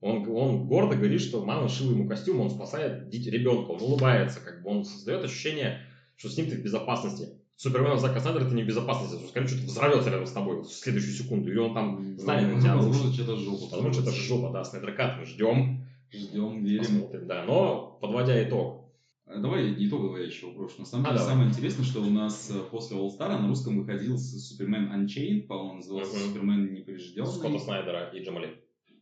Он, 0.00 0.26
он 0.30 0.66
гордо 0.66 0.96
говорит, 0.96 1.20
что 1.20 1.44
мама 1.44 1.68
шила 1.68 1.92
ему 1.92 2.08
костюм, 2.08 2.40
он 2.40 2.50
спасает 2.50 3.12
ребенка, 3.12 3.70
он 3.70 3.82
улыбается, 3.82 4.40
как 4.40 4.62
бы 4.62 4.70
он 4.70 4.84
создает 4.84 5.22
ощущение, 5.22 5.82
что 6.16 6.30
с 6.30 6.36
ним 6.38 6.48
ты 6.48 6.56
в 6.56 6.62
безопасности. 6.62 7.39
Супермен 7.60 7.98
Зака 7.98 8.20
Снайдера 8.20 8.44
это 8.46 8.54
не 8.54 8.62
в 8.62 8.66
безопасности, 8.66 9.10
потому 9.16 9.26
что, 9.26 9.30
скорее 9.30 9.46
что-то 9.48 9.64
взорвется 9.66 10.08
рядом 10.10 10.26
с 10.26 10.32
тобой 10.32 10.62
в 10.62 10.66
следующую 10.66 11.12
секунду, 11.12 11.50
или 11.50 11.58
он 11.58 11.74
там 11.74 12.18
знает 12.18 12.54
на 12.54 12.58
тебя 12.58 12.74
Возможно, 12.76 13.02
рушит. 13.02 13.14
что-то 13.16 13.36
жопа. 13.36 13.66
Возможно, 13.70 14.00
это 14.00 14.10
жопа, 14.12 14.50
да, 14.50 14.64
Снайдеркат 14.64 15.18
мы 15.18 15.26
ждем, 15.26 15.84
Ждем, 16.10 16.64
верим. 16.64 16.78
посмотрим, 16.78 17.26
да. 17.26 17.44
Но, 17.44 17.98
подводя 18.00 18.42
итог, 18.48 18.86
А 19.26 19.36
Давай 19.38 19.74
итоговое 19.78 20.24
еще 20.26 20.50
брошу. 20.50 20.76
На 20.78 20.86
самом 20.86 21.04
А, 21.04 21.08
деле, 21.10 21.18
давай. 21.18 21.32
самое 21.34 21.50
интересное, 21.50 21.84
что 21.84 22.00
у 22.00 22.08
нас 22.10 22.50
э, 22.50 22.58
после 22.70 22.96
All 22.96 23.10
Star 23.16 23.38
на 23.38 23.46
русском 23.46 23.78
выходил 23.78 24.16
Супермен 24.18 24.90
Unchained, 24.90 25.42
по-моему, 25.46 25.74
назывался 25.74 26.16
Мгм. 26.16 26.28
Супермен 26.28 26.64
Скотта 26.64 26.72
Неповрежденный. 26.72 27.60
Снайдера 27.60 28.08
и 28.14 28.24
Джамали. 28.24 28.48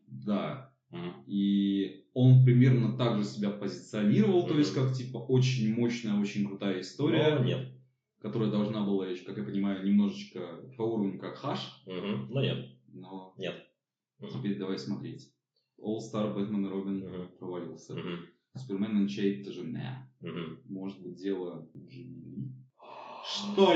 Да. 0.08 0.70
Мгм. 0.90 1.12
И 1.28 2.04
он 2.12 2.44
примерно 2.44 2.96
так 2.98 3.18
же 3.18 3.24
себя 3.24 3.50
позиционировал, 3.50 4.46
то 4.48 4.58
есть 4.58 4.74
как 4.74 4.92
типа 4.94 5.18
очень 5.18 5.72
мощная, 5.74 6.20
очень 6.20 6.44
крутая 6.46 6.80
история, 6.80 7.36
Но 7.38 7.44
нет. 7.44 7.68
Которая 8.20 8.50
должна 8.50 8.84
была, 8.84 9.06
как 9.26 9.36
я 9.38 9.44
понимаю, 9.44 9.86
немножечко 9.86 10.40
по 10.76 10.82
уровню 10.82 11.18
как 11.18 11.36
Хаш, 11.36 11.82
Мгм. 11.86 12.26
Но 12.30 12.42
нет. 12.42 12.66
но 12.92 13.34
Нет. 13.38 13.64
Теперь 14.32 14.58
давай 14.58 14.78
смотреть. 14.78 15.32
All 15.80 15.98
Star, 15.98 16.34
Бэтмен 16.34 16.66
и 16.66 16.68
Робин 16.68 16.98
Мгм. 16.98 17.28
провалился. 17.38 17.94
Мгм. 17.94 18.26
Супермен 18.56 19.06
Unchained 19.06 19.44
тоже 19.44 19.60
не. 19.60 20.10
Мгм. 20.20 20.60
Может 20.68 21.00
быть, 21.00 21.16
дело 21.16 21.68
Джим 21.76 22.24
Ли? 22.24 22.52
Что, 23.24 23.74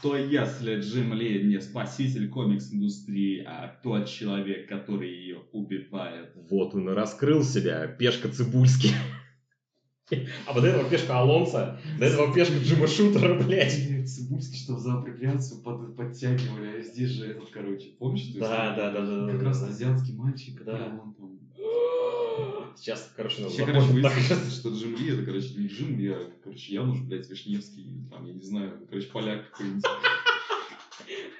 что 0.00 0.16
если 0.16 0.78
Джим 0.78 1.14
Ли 1.14 1.42
не 1.42 1.60
спаситель 1.60 2.28
комикс-индустрии, 2.28 3.42
а 3.46 3.80
тот 3.82 4.06
человек, 4.08 4.68
который 4.68 5.08
ее 5.10 5.38
убивает? 5.52 6.32
Вот 6.50 6.74
он 6.74 6.90
и 6.90 6.92
раскрыл 6.92 7.42
себя, 7.42 7.86
пешка 7.88 8.28
Цибульский. 8.28 8.90
А 10.46 10.52
вот 10.52 10.64
этого 10.64 10.88
пешка 10.88 11.20
Алонса, 11.20 11.78
до 11.98 12.06
этого 12.06 12.34
пешка 12.34 12.58
Джима 12.58 12.86
Шутера, 12.86 13.34
блядь. 13.34 14.08
Цибульский, 14.08 14.58
что 14.58 14.76
за 14.76 14.94
апроприацию 14.94 15.60
под, 15.62 15.96
подтягивали, 15.96 16.78
а 16.78 16.82
здесь 16.82 17.10
же 17.10 17.26
этот, 17.26 17.50
короче, 17.50 17.90
помнишь? 17.98 18.26
Да, 18.34 18.74
да, 18.74 18.90
да, 18.90 19.06
да, 19.06 19.26
да, 19.26 19.32
Как 19.32 19.42
раз 19.42 19.62
азиатский 19.62 20.14
мальчик, 20.14 20.62
Да. 20.64 21.00
он 21.02 21.14
там... 21.14 21.38
Сейчас, 22.76 23.12
короче, 23.14 23.42
надо 23.42 23.54
Вообще, 23.54 23.66
короче, 23.66 23.92
выяснилось, 23.92 24.54
что 24.54 24.70
Джим 24.70 24.96
Ли, 24.96 25.12
это, 25.12 25.22
короче, 25.24 25.54
не 25.54 25.66
Джим 25.66 25.98
Ли, 25.98 26.08
а, 26.08 26.30
короче, 26.42 26.74
Януш, 26.74 27.00
блядь, 27.00 27.28
Вишневский, 27.28 27.86
там, 28.10 28.26
я 28.26 28.32
не 28.32 28.42
знаю, 28.42 28.86
короче, 28.88 29.08
поляк 29.08 29.50
какой-нибудь. 29.50 29.84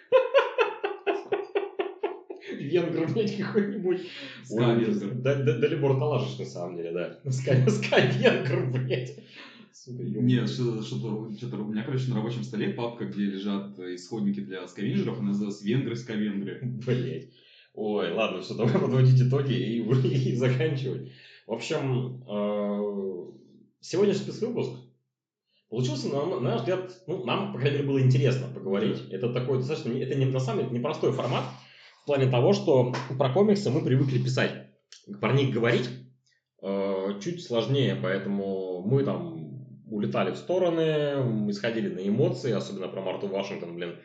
Венгр, 2.62 3.12
блядь, 3.12 3.36
какой-нибудь. 3.36 4.00
Далибор 5.61 5.98
Талашич, 5.98 6.38
на 6.38 6.44
самом 6.44 6.76
деле, 6.76 6.92
да. 6.92 7.30
Ска, 7.30 7.68
Ска 7.70 8.00
Венгр, 8.00 8.70
блядь. 8.70 9.16
Нет, 9.86 10.48
что- 10.48 10.82
что-то, 10.82 11.32
что-то 11.36 11.56
у 11.56 11.68
меня, 11.68 11.82
короче, 11.84 12.08
на 12.11 12.16
рабочем 12.16 12.44
столе 12.44 12.70
папка, 12.70 13.06
где 13.06 13.24
лежат 13.24 13.78
исходники 13.78 14.40
для 14.40 14.66
скавенджеров, 14.66 15.18
она 15.18 15.28
называется 15.28 15.64
Венгры 15.64 15.96
скавенгры. 15.96 16.61
Блять. 16.86 17.28
Ой, 17.72 18.12
ладно, 18.12 18.42
все, 18.42 18.54
давай 18.54 18.78
подводить 18.78 19.20
итоги 19.22 19.54
и, 19.54 19.78
и 20.30 20.34
заканчивать. 20.36 21.12
В 21.46 21.52
общем, 21.52 22.22
э, 22.28 23.30
сегодняшний 23.80 24.22
спецвыпуск 24.22 24.72
получился, 25.68 26.08
на, 26.08 26.26
на 26.26 26.40
наш 26.40 26.61
взгляд, 26.61 26.90
ну, 27.06 27.24
нам, 27.24 27.52
по 27.52 27.58
крайней 27.58 27.78
мере, 27.78 27.88
было 27.88 28.00
интересно 28.00 28.48
поговорить. 28.52 28.98
Это 29.11 29.32
такой 29.32 29.58
достаточно, 29.58 29.92
это 29.92 30.16
не, 30.16 30.26
на 30.26 30.40
самом 30.40 30.64
деле 30.64 30.78
непростой 30.78 31.12
формат 31.12 31.44
в 32.03 32.07
плане 32.07 32.30
того, 32.30 32.53
что 32.53 32.92
про 33.18 33.32
комиксы 33.32 33.70
мы 33.70 33.84
привыкли 33.84 34.22
писать. 34.22 34.53
Про 35.20 35.32
них 35.32 35.53
говорить 35.53 35.88
э, 36.62 37.20
чуть 37.22 37.44
сложнее, 37.44 37.96
поэтому 38.01 38.82
мы 38.82 39.05
там 39.05 39.40
улетали 39.90 40.30
в 40.32 40.36
стороны, 40.36 41.22
мы 41.22 41.53
сходили 41.53 41.88
на 41.88 42.07
эмоции, 42.07 42.53
особенно 42.53 42.88
про 42.88 43.03
Марту 43.03 43.26
Вашингтон, 43.26 43.74
блин, 43.74 43.96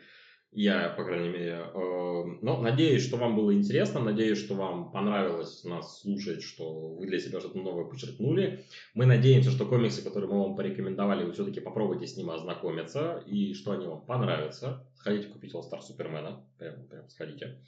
я, 0.56 0.88
по 0.88 1.04
крайней 1.04 1.28
мере. 1.28 1.66
Э, 1.74 2.24
Но 2.42 2.60
надеюсь, 2.62 3.04
что 3.06 3.18
вам 3.18 3.36
было 3.36 3.52
интересно, 3.54 4.00
надеюсь, 4.00 4.38
что 4.38 4.54
вам 4.54 4.90
понравилось 4.90 5.62
нас 5.64 6.00
слушать, 6.00 6.42
что 6.42 6.94
вы 6.96 7.06
для 7.06 7.18
себя 7.20 7.40
что-то 7.40 7.58
новое 7.58 7.84
подчеркнули. 7.84 8.64
Мы 8.94 9.04
надеемся, 9.06 9.50
что 9.50 9.66
комиксы, 9.66 10.02
которые 10.02 10.30
мы 10.30 10.40
вам 10.42 10.56
порекомендовали, 10.56 11.24
вы 11.24 11.32
все-таки 11.32 11.60
попробуйте 11.60 12.06
с 12.06 12.16
ним 12.16 12.30
ознакомиться, 12.30 13.22
и 13.26 13.52
что 13.52 13.72
они 13.72 13.86
вам 13.86 14.00
понравятся. 14.06 14.84
Сходите 14.96 15.28
купить 15.28 15.54
All 15.54 15.60
Star 15.62 15.80
Супермена, 15.82 16.42
прям, 16.58 16.86
прям 16.88 17.08
сходите. 17.08 17.58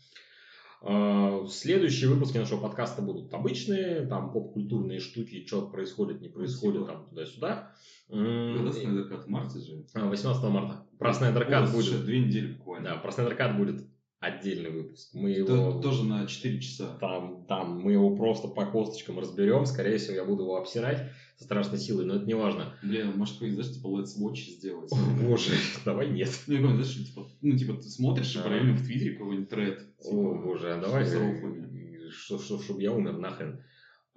Э, 0.81 1.45
Следующие 1.49 2.09
выпуски 2.09 2.39
нашего 2.39 2.61
подкаста 2.61 3.03
будут 3.03 3.35
обычные, 3.35 4.07
там 4.07 4.33
поп-культурные 4.33 5.01
штуки, 5.01 5.45
что 5.47 5.67
происходит, 5.67 6.21
не 6.23 6.29
происходит, 6.29 6.83
Спасибо. 6.85 7.01
там 7.01 7.09
туда-сюда. 7.11 7.73
Когда 8.09 8.73
Снайдеркат 8.73 9.25
в 9.25 9.29
марте 9.29 9.59
же? 9.59 9.85
а, 9.93 10.07
18 10.09 10.43
марта. 10.45 10.85
Про 10.99 11.15
Снайдеркат 11.15 11.69
О, 11.69 11.73
будет. 11.73 12.05
две 12.05 12.21
недели 12.21 12.53
буквально. 12.55 12.91
Да, 12.91 12.97
про 12.97 13.13
Снайдеркат 13.13 13.57
будет 13.57 13.85
отдельный 14.21 14.71
выпуск. 14.71 15.11
Мы 15.15 15.33
То- 15.45 15.55
его 15.55 15.81
Тоже 15.81 16.05
на 16.05 16.27
4 16.27 16.61
часа. 16.61 16.97
там, 17.01 17.45
там 17.47 17.79
мы 17.81 17.93
его 17.93 18.17
просто 18.17 18.49
по 18.49 18.67
косточкам 18.67 19.19
разберем. 19.21 19.65
Скорее 19.65 19.99
всего, 19.99 20.15
я 20.15 20.25
буду 20.25 20.43
его 20.43 20.57
обсирать 20.57 21.11
со 21.37 21.45
страшной 21.45 21.79
силой, 21.79 22.05
но 22.05 22.17
это 22.17 22.27
не 22.27 22.35
важно. 22.35 22.75
Блин, 22.83 23.13
может, 23.17 23.35
какой-нибудь, 23.35 23.65
знаешь, 23.65 23.77
типа 23.79 23.87
Let's 23.89 24.21
Watch 24.21 24.59
сделать. 24.59 24.91
Боже, 25.23 25.53
давай 25.85 26.09
нет. 26.11 26.31
Ну, 26.49 26.55
я 26.55 26.61
говорю, 26.61 26.83
знаешь, 26.83 27.07
типа, 27.07 27.29
ну, 27.43 27.57
типа, 27.57 27.75
ты 27.75 27.83
смотришь 27.89 28.35
и 28.35 28.39
А. 28.41 28.43
параллельно 28.43 28.75
в 28.75 28.83
Твиттере 28.85 29.13
какой-нибудь 29.17 29.49
тред. 29.49 29.87
О, 30.01 30.03
типа, 30.03 30.35
боже, 30.45 30.73
а 30.75 30.81
давай, 30.81 31.05
что, 32.11 32.39
что, 32.41 32.61
чтобы 32.61 32.83
я 32.83 32.91
умер 32.93 33.19
нахрен. 33.19 33.63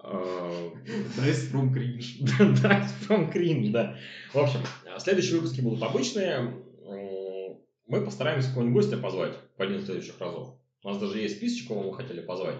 А, 0.00 0.72
Dice 1.16 1.52
from 1.52 1.72
cringe. 1.72 2.26
Да, 2.60 2.88
from 3.08 3.32
cringe, 3.32 3.70
да. 3.70 3.96
В 4.34 4.38
общем, 4.38 4.58
следующие 4.98 5.36
выпуски 5.36 5.60
будут 5.60 5.80
обычные. 5.80 6.54
Мы 7.92 8.00
постараемся 8.00 8.48
какого-нибудь 8.48 8.84
гостя 8.84 8.96
позвать 8.96 9.36
по 9.58 9.64
один 9.64 9.76
из 9.76 9.84
следующих 9.84 10.18
разов. 10.18 10.54
У 10.82 10.88
нас 10.88 10.96
даже 10.96 11.18
есть 11.18 11.36
списочек, 11.36 11.68
кого 11.68 11.90
мы 11.90 11.94
хотели 11.94 12.22
позвать. 12.22 12.56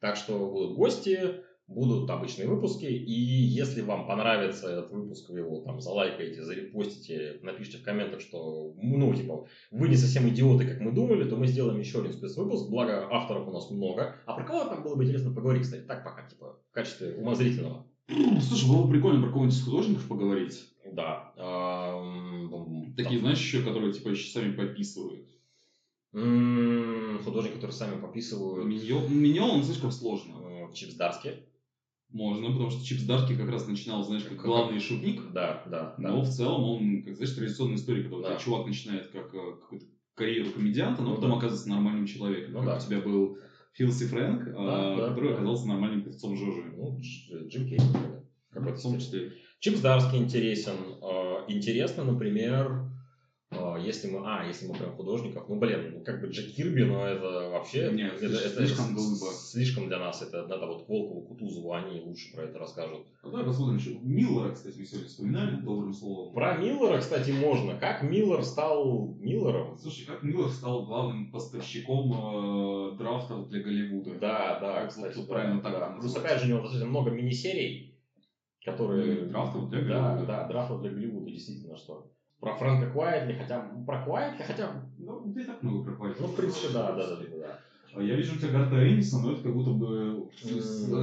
Так 0.00 0.16
что 0.16 0.36
будут 0.50 0.74
гости, 0.74 1.36
будут 1.68 2.10
обычные 2.10 2.48
выпуски. 2.48 2.86
И 2.86 3.12
если 3.12 3.82
вам 3.82 4.08
понравится 4.08 4.68
этот 4.68 4.90
выпуск, 4.90 5.30
вы 5.30 5.38
его 5.38 5.60
там 5.60 5.80
залайкаете, 5.80 6.42
зарепостите, 6.42 7.38
напишите 7.42 7.78
в 7.78 7.84
комментах, 7.84 8.20
что, 8.20 8.74
ну, 8.76 9.14
типа, 9.14 9.46
вы 9.70 9.88
не 9.88 9.94
совсем 9.94 10.28
идиоты, 10.28 10.66
как 10.66 10.80
мы 10.80 10.90
думали, 10.90 11.30
то 11.30 11.36
мы 11.36 11.46
сделаем 11.46 11.78
еще 11.78 12.00
один 12.00 12.12
спецвыпуск. 12.12 12.68
Благо, 12.68 13.06
авторов 13.08 13.46
у 13.46 13.52
нас 13.52 13.70
много. 13.70 14.16
А 14.26 14.34
про 14.34 14.44
кого 14.44 14.64
там 14.64 14.82
было 14.82 14.96
бы 14.96 15.04
интересно 15.04 15.32
поговорить, 15.32 15.62
кстати, 15.62 15.82
так 15.82 16.02
пока, 16.02 16.28
типа, 16.28 16.58
в 16.68 16.74
качестве 16.74 17.14
умозрительного. 17.14 17.86
Слушай, 18.40 18.68
было 18.68 18.82
бы 18.82 18.90
прикольно 18.90 19.22
про 19.22 19.30
кого-нибудь 19.30 19.56
из 19.56 19.64
художников 19.64 20.08
поговорить. 20.08 20.60
Да. 20.92 21.32
Такие, 22.96 23.20
знаешь, 23.20 23.38
еще, 23.38 23.62
которые 23.62 23.92
типа 23.92 24.08
еще 24.10 24.28
сами 24.30 24.52
подписывают. 24.52 25.26
м, 26.14 27.20
Художники, 27.24 27.54
которые 27.54 27.72
сами 27.72 28.00
пописывают. 28.00 28.66
Миньон, 28.66 29.04
Миньон, 29.16 29.50
он 29.50 29.64
слишком 29.64 29.90
сложно. 29.90 30.34
м, 30.66 30.72
Чипс 30.72 30.94
Дарски. 30.94 31.42
Можно, 32.10 32.50
потому 32.50 32.70
что 32.70 32.84
Чипс 32.84 33.02
Дарки 33.04 33.34
как 33.34 33.48
раз 33.48 33.66
начинал, 33.66 34.02
знаешь, 34.02 34.22
как 34.24 34.36
Как- 34.36 34.44
главный 34.44 34.78
шутник. 34.80 35.32
Да, 35.32 35.62
да, 35.66 35.94
да. 35.96 36.08
Но 36.10 36.20
в 36.22 36.28
целом 36.28 36.62
он, 36.64 37.02
как 37.02 37.16
знаешь, 37.16 37.32
традиционная 37.32 37.76
история, 37.76 38.02
когда 38.02 38.30
Да. 38.30 38.36
чувак 38.36 38.66
начинает 38.66 39.08
как 39.08 39.32
э, 39.34 39.52
какую-то 39.60 39.86
карьеру 40.14 40.50
комедианта, 40.50 41.00
но 41.02 41.10
Ну 41.10 41.14
потом 41.16 41.30
да. 41.30 41.36
оказывается 41.38 41.70
нормальным 41.70 42.04
человеком. 42.04 42.52
Ну 42.52 42.58
как 42.58 42.66
да. 42.68 42.76
у 42.76 42.80
тебя 42.80 42.98
был 43.00 43.38
Филси 43.72 44.04
Фрэнк, 44.04 44.48
а, 44.54 44.96
Да, 44.96 44.96
да, 44.96 45.08
который 45.08 45.30
да. 45.30 45.36
оказался 45.36 45.66
нормальным 45.66 46.02
певцом 46.02 46.36
Жожи. 46.36 46.70
Ну, 46.76 46.98
Дж- 46.98 47.48
Джим 47.48 47.66
Керри, 47.66 47.80
например. 47.82 48.22
В 48.76 48.82
том 48.82 48.98
числе. 48.98 49.32
Чипс 49.60 49.80
Дарский 49.80 50.18
интересен. 50.18 50.74
Э, 51.00 51.22
Интересно, 51.48 52.04
например, 52.04 52.66
э, 52.70 52.81
если 53.78 54.08
мы, 54.10 54.20
а, 54.24 54.46
если 54.46 54.66
мы 54.66 54.74
прям 54.74 54.92
художников, 54.96 55.48
ну, 55.48 55.56
блин, 55.58 55.92
ну, 55.94 56.04
как 56.04 56.20
бы 56.20 56.28
Джек 56.28 56.54
Кирби, 56.54 56.82
но 56.84 57.06
это 57.06 57.50
вообще, 57.50 57.90
Нет, 57.92 58.14
это, 58.14 58.36
слишком- 58.36 58.46
это 58.46 58.66
слишком 58.66 58.98
слишком 59.32 59.86
для 59.88 59.98
нас, 59.98 60.22
это 60.22 60.46
надо 60.46 60.66
вот 60.66 60.88
Волкову, 60.88 61.22
Кутузову, 61.22 61.72
они 61.72 62.00
лучше 62.00 62.32
про 62.32 62.42
это 62.44 62.58
расскажут. 62.58 63.06
Ну, 63.22 63.30
давай 63.30 63.44
посмотрим 63.46 63.76
еще. 63.76 63.90
Миллера, 64.02 64.52
кстати, 64.52 64.78
мы 64.78 64.84
сегодня 64.86 65.08
вспоминали 65.08 65.56
добрым 65.60 65.92
словом. 65.92 66.34
Про 66.34 66.56
Миллера, 66.56 66.98
кстати, 66.98 67.30
можно. 67.30 67.76
Как 67.78 68.02
Миллер 68.02 68.42
стал 68.44 69.14
Миллером? 69.20 69.76
Слушай, 69.78 70.06
как 70.06 70.22
Миллер 70.22 70.48
стал 70.48 70.86
главным 70.86 71.30
поставщиком 71.30 72.12
э, 72.94 72.96
драфтов 72.98 73.48
для 73.48 73.62
Голливуда? 73.62 74.14
Да, 74.18 74.58
да, 74.60 74.80
Как 74.80 74.88
кстати, 74.90 75.16
вот 75.16 75.26
да, 75.28 75.32
правильно 75.34 75.60
так 75.60 75.72
да. 75.72 75.96
Плюс, 76.00 76.16
опять 76.16 76.40
же, 76.40 76.46
у 76.46 76.48
него 76.48 76.60
достаточно 76.60 76.88
много 76.88 77.10
мини-серий, 77.10 77.94
которые... 78.64 79.22
Ну, 79.24 79.28
драфтов 79.30 79.68
для 79.70 79.80
Да, 79.82 79.86
Голливуда. 80.10 80.26
да, 80.26 80.48
драфтов 80.48 80.80
для 80.80 80.90
Голливуда, 80.90 81.30
действительно, 81.30 81.76
что. 81.76 82.06
Про 82.42 82.56
Фрэнка 82.56 82.90
Куайтли, 82.90 83.34
хотя... 83.40 83.70
Про 83.86 84.04
Куайтли, 84.04 84.42
хотя... 84.42 84.82
Ну, 84.98 85.32
не 85.32 85.44
так 85.44 85.62
много 85.62 85.84
пропали. 85.84 86.16
Ну, 86.18 86.26
в 86.26 86.34
принципе, 86.34 86.72
да, 86.72 86.90
да, 86.90 87.06
да, 87.06 87.16
да. 87.16 87.24
да. 87.38 87.58
А 87.94 88.02
Я 88.02 88.16
вижу 88.16 88.34
у 88.34 88.38
тебя 88.38 88.48
Гарта 88.50 88.76
Энниса, 88.88 89.18
но 89.20 89.32
это 89.32 89.42
как 89.44 89.54
будто 89.54 89.70
бы 89.70 90.28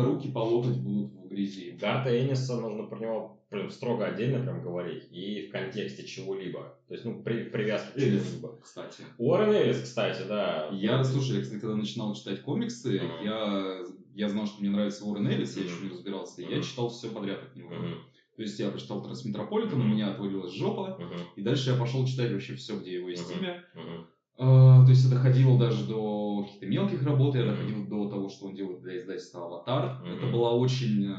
руки 0.03 0.29
по 0.31 0.39
локоть 0.39 0.75
будут 0.77 1.13
в 1.13 1.29
грязи. 1.29 1.77
Гарта 1.79 2.09
Энниса 2.19 2.59
нужно 2.59 2.83
про 2.87 2.99
него 2.99 3.37
прям 3.47 3.69
строго 3.69 4.05
отдельно 4.05 4.43
прям 4.43 4.61
говорить 4.61 5.07
и 5.11 5.47
в 5.47 5.51
контексте 5.51 6.03
чего-либо. 6.05 6.75
То 6.89 6.93
есть, 6.93 7.05
ну, 7.05 7.21
при, 7.23 7.45
привязки 7.45 7.93
к 7.93 7.99
чему-либо. 7.99 8.59
кстати. 8.61 9.03
Уоррен 9.17 9.53
Эллис, 9.53 9.81
кстати, 9.81 10.23
да. 10.27 10.67
Я, 10.73 11.03
слушай, 11.05 11.37
я, 11.37 11.41
кстати, 11.41 11.59
когда 11.61 11.75
начинал 11.77 12.13
читать 12.15 12.41
комиксы, 12.41 12.99
Мгм. 12.99 13.23
я, 13.25 13.79
я 14.13 14.27
знал, 14.29 14.45
что 14.45 14.59
мне 14.59 14.69
нравится 14.69 15.05
Уоррен 15.05 15.27
Эллис, 15.27 15.55
я 15.55 15.63
Мгм. 15.63 15.71
еще 15.71 15.83
не 15.85 15.89
разбирался, 15.91 16.41
и 16.41 16.53
я 16.53 16.61
читал 16.61 16.89
все 16.89 17.09
подряд 17.09 17.39
от 17.43 17.55
него. 17.55 17.69
Мгм, 17.69 17.95
То 18.39 18.43
есть 18.43 18.57
я 18.57 18.69
прочитал 18.69 19.03
Трансметрополитен, 19.03 19.81
у 19.81 19.83
меня 19.83 20.11
отвалилась 20.11 20.53
жопа, 20.53 20.97
и 21.35 21.41
дальше 21.41 21.71
я 21.71 21.75
пошел 21.75 22.05
читать 22.05 22.31
вообще 22.31 22.55
все, 22.55 22.79
где 22.79 22.93
его 22.93 23.09
есть 23.09 23.29
имя. 23.37 23.65
А, 24.37 24.85
то 24.85 24.89
есть 24.91 25.05
это 25.05 25.15
доходило 25.15 25.59
даже 25.59 25.85
до 25.85 26.43
каких-то 26.45 26.65
мелких 26.65 27.03
работ, 27.03 27.35
я 27.35 27.43
доходил 27.43 27.85
до 27.85 28.09
того, 28.09 28.29
что 28.29 28.45
он 28.45 28.55
делает 28.55 28.79
для 28.81 28.97
издательства 28.97 29.43
«Аватар». 29.43 30.01
Это 30.05 30.27
была 30.31 30.53
очень, 30.53 31.03
э, 31.05 31.17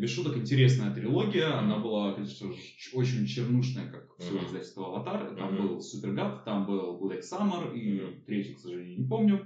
без 0.00 0.10
шуток, 0.10 0.36
интересная 0.36 0.94
трилогия. 0.94 1.58
Она 1.58 1.78
была, 1.78 2.12
конечно, 2.12 2.50
очень 2.94 3.26
чернушная, 3.26 3.90
как 3.90 4.04
все 4.18 4.34
издательство 4.46 4.86
«Аватар». 4.86 5.34
Там 5.34 5.56
был 5.56 5.80
«Супергад», 5.80 6.44
там 6.44 6.66
был 6.66 7.00
«Black 7.02 7.22
Summer» 7.22 7.74
и 7.74 8.22
третий, 8.24 8.54
к 8.54 8.58
сожалению, 8.60 8.98
не 9.00 9.08
помню. 9.08 9.44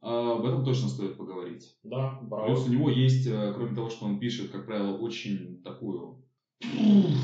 А, 0.00 0.34
об 0.36 0.44
этом 0.44 0.64
точно 0.64 0.88
стоит 0.88 1.16
поговорить. 1.16 1.76
Да, 1.82 2.18
браво. 2.22 2.46
Плюс 2.46 2.66
у 2.66 2.70
него 2.70 2.88
есть, 2.88 3.26
э, 3.26 3.52
кроме 3.54 3.74
того, 3.74 3.88
что 3.88 4.04
он 4.06 4.18
пишет, 4.18 4.50
как 4.50 4.64
правило, 4.66 4.96
очень 4.96 5.60
такую 5.62 6.22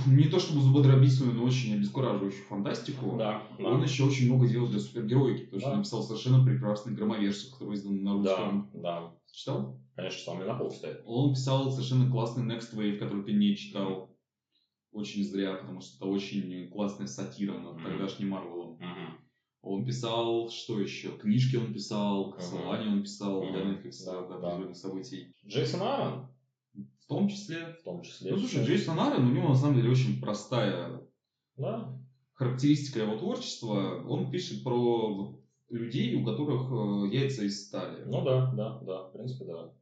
не 0.06 0.28
то 0.28 0.38
чтобы 0.38 0.60
зубодробительную, 0.60 1.34
но 1.34 1.42
очень 1.42 1.72
обескураживающую 1.72 2.44
фантастику. 2.44 3.16
Да, 3.16 3.42
да. 3.58 3.64
Он 3.70 3.82
еще 3.82 4.04
очень 4.04 4.26
много 4.26 4.46
делал 4.46 4.68
для 4.68 4.78
супергероики, 4.78 5.44
потому 5.44 5.60
что 5.60 5.70
Да. 5.70 5.76
написал 5.76 6.02
совершенно 6.02 6.42
прекрасный 6.44 6.92
громовержцев, 6.92 7.50
который 7.50 7.74
издан 7.74 8.02
на 8.02 8.10
Да, 8.12 8.16
русском. 8.18 8.70
да. 8.72 9.12
Читал? 9.32 9.76
Конечно, 9.96 10.32
он 10.32 10.38
мне 10.38 10.46
на 10.46 10.54
пол 10.54 10.70
стоит. 10.70 11.00
Он 11.04 11.32
писал 11.32 11.70
совершенно 11.70 12.08
классный 12.08 12.44
Next 12.44 12.72
Wave, 12.74 12.96
который 12.96 13.24
ты 13.24 13.32
не 13.32 13.54
читал. 13.56 14.14
Очень 14.92 15.24
зря, 15.24 15.54
потому 15.54 15.80
что 15.80 15.96
это 15.96 16.06
очень 16.06 16.68
классная 16.68 17.06
сатира 17.06 17.58
над 17.58 17.74
Мгм. 17.74 17.82
тогдашним 17.84 18.28
Марвелом. 18.28 18.76
Мгм. 18.78 19.23
Он 19.64 19.84
писал, 19.84 20.50
что 20.50 20.78
еще? 20.78 21.16
Книжки 21.16 21.56
он 21.56 21.72
писал, 21.72 22.26
Мгм. 22.26 22.32
Кастлванию 22.36 22.92
он 22.92 23.02
писал 23.02 23.40
для 23.40 23.60
Мгм. 23.64 23.70
Netflix, 23.72 24.04
Да, 24.04 24.12
да. 24.26 24.34
определенных 24.36 24.76
событий. 24.76 25.32
Джейсон 25.46 25.82
Аарон, 25.82 26.28
В 26.74 27.06
том 27.06 27.28
числе. 27.28 27.72
в 27.80 27.82
том 27.82 28.02
числе. 28.02 28.30
Ну, 28.30 28.38
слушай, 28.38 28.64
Джейсон 28.64 28.98
Аарон, 29.00 29.26
у 29.30 29.34
него 29.34 29.48
на 29.48 29.56
самом 29.56 29.76
деле 29.76 29.90
очень 29.90 30.20
простая 30.20 31.00
Да, 31.56 31.98
характеристика 32.34 33.00
его 33.00 33.16
творчества. 33.16 34.02
Он 34.06 34.30
пишет 34.30 34.64
про 34.64 35.38
людей, 35.70 36.14
у 36.14 36.24
которых 36.24 36.70
э, 36.70 37.14
яйца 37.14 37.44
из 37.44 37.66
стали. 37.66 38.04
ну 38.04 38.22
да, 38.24 38.50
да, 38.52 38.78
да, 38.80 39.02
в 39.04 39.12
принципе, 39.12 39.44
да. 39.46 39.72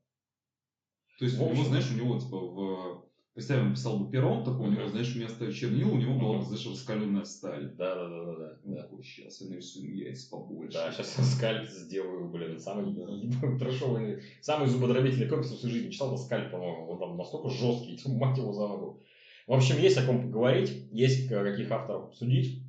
То 1.19 1.25
есть 1.25 1.37
В 1.39 1.43
у 1.43 1.51
него, 1.53 1.65
знаешь, 1.65 1.91
у 1.91 1.95
него 1.95 2.19
типа 2.19 2.37
в... 2.39 3.05
Представим, 3.35 3.69
он 3.69 3.73
писал 3.75 3.99
бы 3.99 4.11
пером, 4.11 4.45
такой, 4.45 4.69
у 4.69 4.71
него, 4.71 4.89
знаешь, 4.89 5.15
вместо 5.15 5.51
чернил 5.51 5.95
у 5.95 5.97
него 5.97 6.19
была 6.19 6.39
бы, 6.39 6.45
знаешь, 6.45 6.67
раскаленная 6.67 7.25
сталь. 7.25 7.71
Да, 7.79 7.95
да, 7.95 8.09
да, 8.09 8.25
да, 8.25 8.59
да. 8.63 8.83
Такой, 8.83 9.03
сейчас 9.03 9.41
я 9.41 9.49
нарисую 9.49 9.97
яйца 9.97 10.29
побольше. 10.29 10.75
Да, 10.75 10.93
сейчас 10.93 11.17
я 11.17 11.25
скальп 11.25 11.67
сделаю, 11.67 12.29
блин, 12.29 12.59
самый 12.61 12.95
трэшовый, 13.59 14.23
самый 14.43 14.69
зубодробительный 14.69 15.29
комикс 15.29 15.51
в 15.51 15.59
своей 15.59 15.77
жизни. 15.77 15.91
Читал 15.91 16.11
на 16.11 16.19
скальп, 16.19 16.51
по-моему, 16.51 16.91
он 16.91 16.99
там 16.99 17.17
настолько 17.17 17.49
жесткий, 17.49 17.99
мать 18.07 18.37
его 18.37 18.53
за 18.53 18.69
ногу. 18.69 19.01
В 19.47 19.55
общем, 19.55 19.79
есть 19.79 19.97
о 19.97 20.05
ком 20.07 20.21
поговорить, 20.23 20.89
есть 20.93 21.29
каких 21.29 21.71
авторов 21.71 22.09
обсудить. 22.09 22.63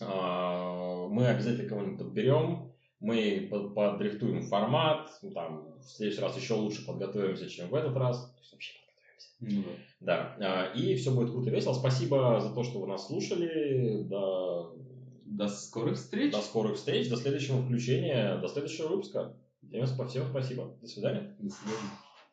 А, 0.00 1.06
Мы 1.08 1.26
обязательно 1.26 1.68
кого-нибудь 1.70 1.98
подберем, 1.98 2.70
мы 3.00 3.48
под- 3.50 3.74
подрихтуем 3.74 4.42
формат, 4.42 5.10
там, 5.34 5.78
в 5.78 5.84
следующий 5.84 6.20
раз 6.20 6.36
еще 6.36 6.52
лучше 6.52 6.84
подготовимся, 6.86 7.48
чем 7.48 7.70
в 7.70 7.74
этот 7.74 7.96
раз. 7.96 8.30
То 8.34 8.40
есть 8.40 8.52
вообще. 8.52 8.75
Ну 9.40 9.62
да. 10.00 10.36
Да, 10.38 10.66
и 10.74 10.94
все 10.96 11.10
будет 11.12 11.30
круто 11.30 11.50
и 11.50 11.52
весело. 11.52 11.74
Спасибо 11.74 12.40
за 12.40 12.54
то, 12.54 12.62
что 12.62 12.80
вы 12.80 12.86
нас 12.86 13.06
слушали. 13.06 14.02
До, 14.04 14.74
До 15.24 15.48
скорых 15.48 15.96
встреч. 15.96 16.32
до 16.32 16.40
скорых 16.40 16.76
встреч, 16.76 17.08
до 17.08 17.16
следующего 17.16 17.62
включения, 17.62 18.38
до 18.38 18.48
следующего 18.48 18.88
выпуска. 18.88 19.36
Всем 20.08 20.26
спасибо. 20.28 20.76
До 20.80 20.86
свидания. 20.86 21.36
До 21.38 21.50
свидания. 21.50 22.05